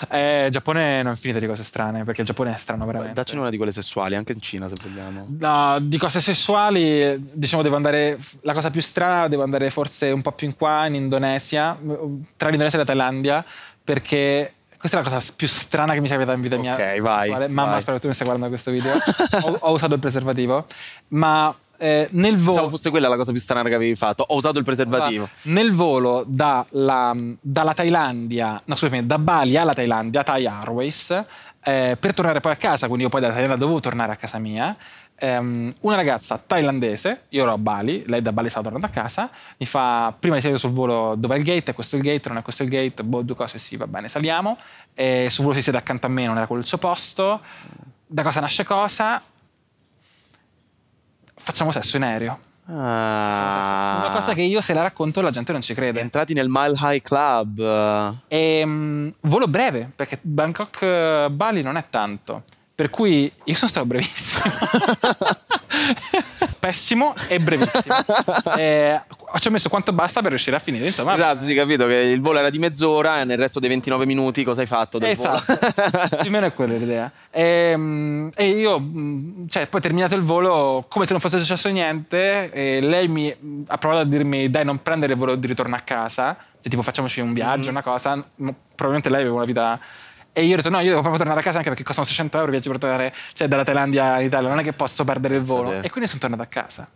Eh, 0.08 0.48
Giappone 0.50 1.02
non 1.02 1.12
è 1.12 1.16
finita 1.16 1.38
di 1.38 1.46
cose 1.46 1.62
strane, 1.62 2.04
perché 2.04 2.22
il 2.22 2.26
Giappone 2.26 2.52
è 2.52 2.56
strano 2.56 2.86
veramente. 2.86 3.14
Daccene 3.14 3.40
una 3.40 3.50
di 3.50 3.56
quelle 3.56 3.72
sessuali, 3.72 4.14
anche 4.14 4.32
in 4.32 4.40
Cina 4.40 4.68
se 4.68 4.74
vogliamo. 4.82 5.26
No, 5.38 5.78
di 5.80 5.98
cose 5.98 6.20
sessuali, 6.20 7.30
diciamo, 7.32 7.62
devo 7.62 7.76
andare. 7.76 8.18
La 8.42 8.52
cosa 8.52 8.70
più 8.70 8.80
strana, 8.80 9.28
devo 9.28 9.42
andare 9.42 9.70
forse 9.70 10.10
un 10.10 10.22
po' 10.22 10.32
più 10.32 10.46
in 10.46 10.56
qua, 10.56 10.86
in 10.86 10.94
Indonesia, 10.94 11.76
tra 12.36 12.48
l'Indonesia 12.48 12.78
e 12.78 12.80
la 12.80 12.86
Thailandia, 12.86 13.44
perché 13.82 14.52
questa 14.84 15.00
è 15.00 15.02
la 15.02 15.10
cosa 15.10 15.32
più 15.34 15.48
strana 15.48 15.94
che 15.94 16.00
mi 16.00 16.08
sia 16.08 16.16
capitata 16.16 16.36
in 16.36 16.42
vita 16.42 16.58
mia. 16.58 16.74
Ok, 16.74 17.00
vai. 17.00 17.30
Mamma, 17.30 17.70
vai. 17.70 17.80
spero 17.80 17.96
che 17.96 18.02
tu 18.02 18.08
mi 18.08 18.12
stai 18.12 18.26
guardando 18.26 18.52
questo 18.52 18.70
video. 18.70 18.92
ho, 19.42 19.56
ho 19.60 19.72
usato 19.72 19.94
il 19.94 20.00
preservativo, 20.00 20.66
ma 21.08 21.54
eh, 21.76 22.08
nel 22.12 22.34
Pensavo 22.34 22.56
volo... 22.56 22.68
fosse 22.70 22.90
quella 22.90 23.08
la 23.08 23.16
cosa 23.16 23.30
più 23.30 23.40
strana 23.40 23.68
che 23.68 23.74
avevi 23.74 23.94
fatto. 23.94 24.24
Ho 24.26 24.36
usato 24.36 24.58
il 24.58 24.64
preservativo. 24.64 25.28
Nel 25.42 25.72
volo 25.72 26.24
dalla, 26.26 27.16
dalla 27.40 27.74
Thailandia, 27.74 28.60
no 28.64 28.74
scusami, 28.74 29.06
da 29.06 29.18
Bali 29.18 29.56
alla 29.56 29.74
Thailandia, 29.74 30.22
Thai 30.22 30.46
Airways, 30.46 31.24
eh, 31.62 31.96
per 31.98 32.14
tornare 32.14 32.40
poi 32.40 32.52
a 32.52 32.56
casa, 32.56 32.86
quindi 32.86 33.04
io 33.04 33.10
poi 33.10 33.20
dalla 33.20 33.32
Thailandia 33.32 33.60
dovevo 33.60 33.80
tornare 33.80 34.12
a 34.12 34.16
casa 34.16 34.38
mia, 34.38 34.76
ehm, 35.16 35.72
una 35.80 35.94
ragazza 35.94 36.42
thailandese, 36.44 37.22
io 37.30 37.42
ero 37.42 37.52
a 37.52 37.58
Bali, 37.58 38.04
lei 38.06 38.20
da 38.20 38.32
Bali 38.32 38.48
stava 38.48 38.64
tornando 38.64 38.86
a 38.86 38.90
casa, 38.90 39.30
mi 39.56 39.66
fa, 39.66 40.14
prima 40.18 40.36
di 40.36 40.40
salire 40.42 40.58
sul 40.58 40.72
volo, 40.72 41.14
dov'è 41.16 41.36
il 41.36 41.42
gate? 41.42 41.70
È 41.70 41.74
questo 41.74 41.96
il 41.96 42.02
gate? 42.02 42.28
Non 42.28 42.38
è 42.38 42.42
questo 42.42 42.62
il 42.62 42.68
gate? 42.68 43.02
Boh, 43.02 43.22
due 43.22 43.34
cose, 43.34 43.58
sì, 43.58 43.76
va 43.76 43.86
bene, 43.86 44.08
saliamo. 44.08 44.58
E 44.94 45.28
sul 45.30 45.44
volo 45.44 45.56
si 45.56 45.62
siede 45.62 45.78
accanto 45.78 46.06
a 46.06 46.08
me, 46.08 46.26
non 46.26 46.36
era 46.36 46.46
quello 46.46 46.62
il 46.62 46.68
suo 46.68 46.78
posto. 46.78 47.40
Da 48.06 48.22
cosa 48.22 48.40
nasce 48.40 48.64
cosa? 48.64 49.22
Facciamo 51.34 51.70
sesso 51.70 51.96
in 51.96 52.02
aereo. 52.04 52.38
Ah. 52.66 53.96
Una 53.98 54.10
cosa 54.10 54.32
che 54.32 54.40
io 54.40 54.60
se 54.60 54.72
la 54.72 54.82
racconto 54.82 55.20
la 55.20 55.30
gente 55.30 55.52
non 55.52 55.60
ci 55.60 55.74
crede. 55.74 56.00
Entrati 56.00 56.32
nel 56.32 56.48
Mile 56.48 56.76
High 56.80 57.02
Club. 57.02 58.16
E, 58.28 58.62
mm, 58.64 59.08
volo 59.22 59.48
breve, 59.48 59.90
perché 59.94 60.18
Bangkok-Bali 60.22 61.62
non 61.62 61.76
è 61.76 61.84
tanto. 61.90 62.44
Per 62.74 62.90
cui 62.90 63.30
io 63.44 63.54
sono 63.54 63.70
stato 63.70 63.86
brevissimo. 63.86 64.44
Pessimo 66.58 67.14
e 67.28 67.38
brevissimo. 67.38 67.94
E 68.56 69.00
ci 69.38 69.48
ho 69.48 69.50
messo 69.50 69.68
quanto 69.68 69.92
basta 69.92 70.20
per 70.20 70.30
riuscire 70.30 70.56
a 70.56 70.58
finire. 70.58 70.86
Insomma, 70.86 71.14
Esatto, 71.14 71.40
sì, 71.40 71.54
capito 71.54 71.86
che 71.86 71.94
il 71.94 72.20
volo 72.20 72.38
era 72.38 72.50
di 72.50 72.58
mezz'ora 72.58 73.20
e 73.20 73.24
nel 73.24 73.36
resto 73.36 73.60
dei 73.60 73.68
29 73.68 74.06
minuti 74.06 74.44
cosa 74.44 74.60
hai 74.60 74.66
fatto 74.66 74.98
del 74.98 75.10
Esatto, 75.10 75.56
più 75.56 76.28
o 76.28 76.30
meno 76.30 76.46
è 76.46 76.52
quella 76.52 76.74
l'idea. 76.74 77.10
E, 77.30 77.74
mm, 77.76 78.28
e 78.34 78.48
io, 78.48 78.80
mm, 78.80 79.46
cioè, 79.48 79.66
poi 79.66 79.80
terminato 79.80 80.14
il 80.14 80.22
volo, 80.22 80.86
come 80.88 81.04
se 81.04 81.12
non 81.12 81.20
fosse 81.20 81.38
successo 81.38 81.68
niente, 81.68 82.50
e 82.50 82.80
lei 82.80 83.08
mi 83.08 83.34
ha 83.66 83.78
provato 83.78 84.00
a 84.00 84.04
dirmi: 84.04 84.50
Dai, 84.50 84.64
non 84.64 84.82
prendere 84.82 85.12
il 85.12 85.18
volo 85.18 85.34
di 85.34 85.46
ritorno 85.46 85.74
a 85.74 85.80
casa, 85.80 86.36
cioè, 86.60 86.70
tipo, 86.70 86.82
facciamoci 86.82 87.20
un 87.20 87.32
viaggio, 87.32 87.70
una 87.70 87.82
cosa. 87.82 88.24
Probabilmente 88.36 89.10
lei 89.10 89.20
aveva 89.20 89.36
una 89.36 89.44
vita. 89.44 89.80
E 90.36 90.44
io 90.44 90.52
ho 90.54 90.56
detto: 90.56 90.68
No, 90.68 90.78
io 90.80 90.88
devo 90.88 91.00
proprio 91.00 91.18
tornare 91.18 91.40
a 91.40 91.42
casa 91.42 91.58
anche 91.58 91.68
perché 91.70 91.84
costano 91.84 92.06
600 92.06 92.38
euro 92.38 92.50
viaggi 92.50 92.68
per 92.68 92.78
tornare 92.78 93.14
cioè, 93.32 93.46
dalla 93.48 93.62
Thailandia 93.62 94.18
in 94.20 94.26
Italia, 94.26 94.48
non 94.48 94.58
è 94.58 94.62
che 94.64 94.72
posso 94.72 95.04
perdere 95.04 95.36
il 95.36 95.42
volo. 95.42 95.70
te. 95.70 95.78
E 95.80 95.90
quindi 95.90 96.08
sono 96.08 96.20
tornato 96.20 96.42
a 96.42 96.46
casa. 96.46 96.88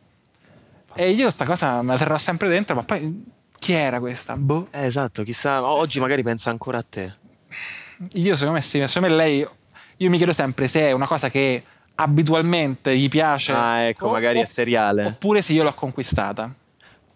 E 0.94 1.10
io 1.10 1.30
sta 1.30 1.44
cosa 1.44 1.80
me 1.82 1.92
la 1.92 1.98
terrò 1.98 2.18
sempre 2.18 2.48
dentro, 2.48 2.74
ma 2.74 2.82
poi 2.82 3.24
chi 3.58 3.72
era 3.72 4.00
questa? 4.00 4.36
Boh. 4.36 4.66
Eh, 4.72 4.84
esatto, 4.86 5.22
chissà, 5.22 5.62
oggi 5.64 6.00
magari 6.00 6.22
pensa 6.24 6.50
ancora 6.50 6.78
a 6.78 6.84
te. 6.88 7.14
Io 8.14 8.34
secondo 8.34 8.54
me 8.54 8.60
sì, 8.60 8.84
secondo 8.88 9.08
me 9.14 9.14
lei, 9.22 9.46
io 9.96 10.10
mi 10.10 10.16
chiedo 10.16 10.32
sempre 10.32 10.66
se 10.66 10.80
è 10.80 10.90
una 10.92 11.06
cosa 11.06 11.30
che 11.30 11.62
abitualmente 11.94 12.96
gli 12.96 13.08
piace. 13.08 13.52
Ah, 13.52 13.80
ecco, 13.82 14.08
o- 14.08 14.12
magari 14.12 14.40
è 14.40 14.44
seriale. 14.44 15.04
Oppure 15.04 15.42
se 15.42 15.52
io 15.52 15.62
l'ho 15.62 15.74
conquistata. 15.74 16.52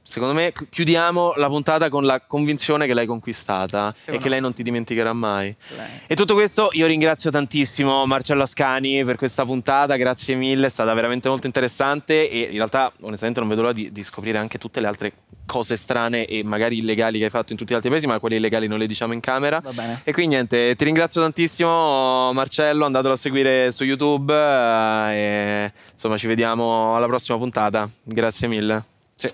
Secondo 0.05 0.35
me 0.35 0.53
chi- 0.53 0.67
chiudiamo 0.69 1.35
la 1.37 1.49
puntata 1.49 1.89
con 1.89 2.05
la 2.05 2.21
convinzione 2.21 2.87
che 2.87 2.95
l'hai 2.95 3.07
conquistata 3.07 3.93
Sì, 3.97 4.11
e 4.11 4.19
che 4.19 4.29
lei 4.29 4.41
non 4.41 4.53
ti 4.53 4.63
dimenticherà 4.63 5.13
mai. 5.13 5.55
Lei. 5.77 5.87
E 6.07 6.17
tutto 6.17 6.35
questo 6.35 6.69
io 6.73 6.87
ringrazio 6.87 7.31
tantissimo 7.31 8.05
Marcello 8.07 8.43
Ascani 8.43 9.05
per 9.05 9.17
questa 9.17 9.45
puntata, 9.45 9.97
grazie 9.97 10.35
mille, 10.35 10.67
è 10.67 10.71
stata 10.71 10.93
veramente 10.93 11.29
molto 11.29 11.47
interessante 11.47 12.29
e 12.29 12.41
in 12.41 12.57
realtà 12.57 12.93
onestamente 13.01 13.41
non 13.41 13.49
vedo 13.49 13.63
l'ora 13.63 13.73
di, 13.73 13.93
di 13.93 14.03
scoprire 14.03 14.39
anche 14.39 14.59
tutte 14.59 14.81
le 14.81 14.87
altre 14.87 15.13
cose 15.47 15.77
strane 15.77 16.27
e 16.27 16.43
magari 16.43 16.79
illegali 16.79 17.19
che 17.19 17.25
hai 17.25 17.31
fatto 17.31 17.53
in 17.53 17.59
tutti 17.59 17.73
gli 17.73 17.77
altri 17.77 17.91
paesi, 17.91 18.07
ma 18.07 18.19
quelle 18.19 18.37
illegali 18.37 18.67
non 18.67 18.79
le 18.79 18.87
diciamo 18.87 19.13
in 19.13 19.21
camera. 19.21 19.61
Va 19.61 19.73
bene. 19.73 20.01
E 20.05 20.13
quindi 20.13 20.35
niente, 20.35 20.75
ti 20.77 20.85
ringrazio 20.85 21.21
tantissimo 21.21 22.33
Marcello, 22.33 22.85
andatelo 22.85 23.15
a 23.15 23.17
seguire 23.17 23.71
su 23.73 23.85
YouTube 23.85 24.33
eh, 24.35 25.15
e 25.15 25.73
insomma 25.93 26.17
ci 26.17 26.27
vediamo 26.27 26.97
alla 26.97 27.07
prossima 27.07 27.39
puntata. 27.39 27.89
Grazie 28.03 28.49
mille. 28.49 28.85
Sì. 29.15 29.29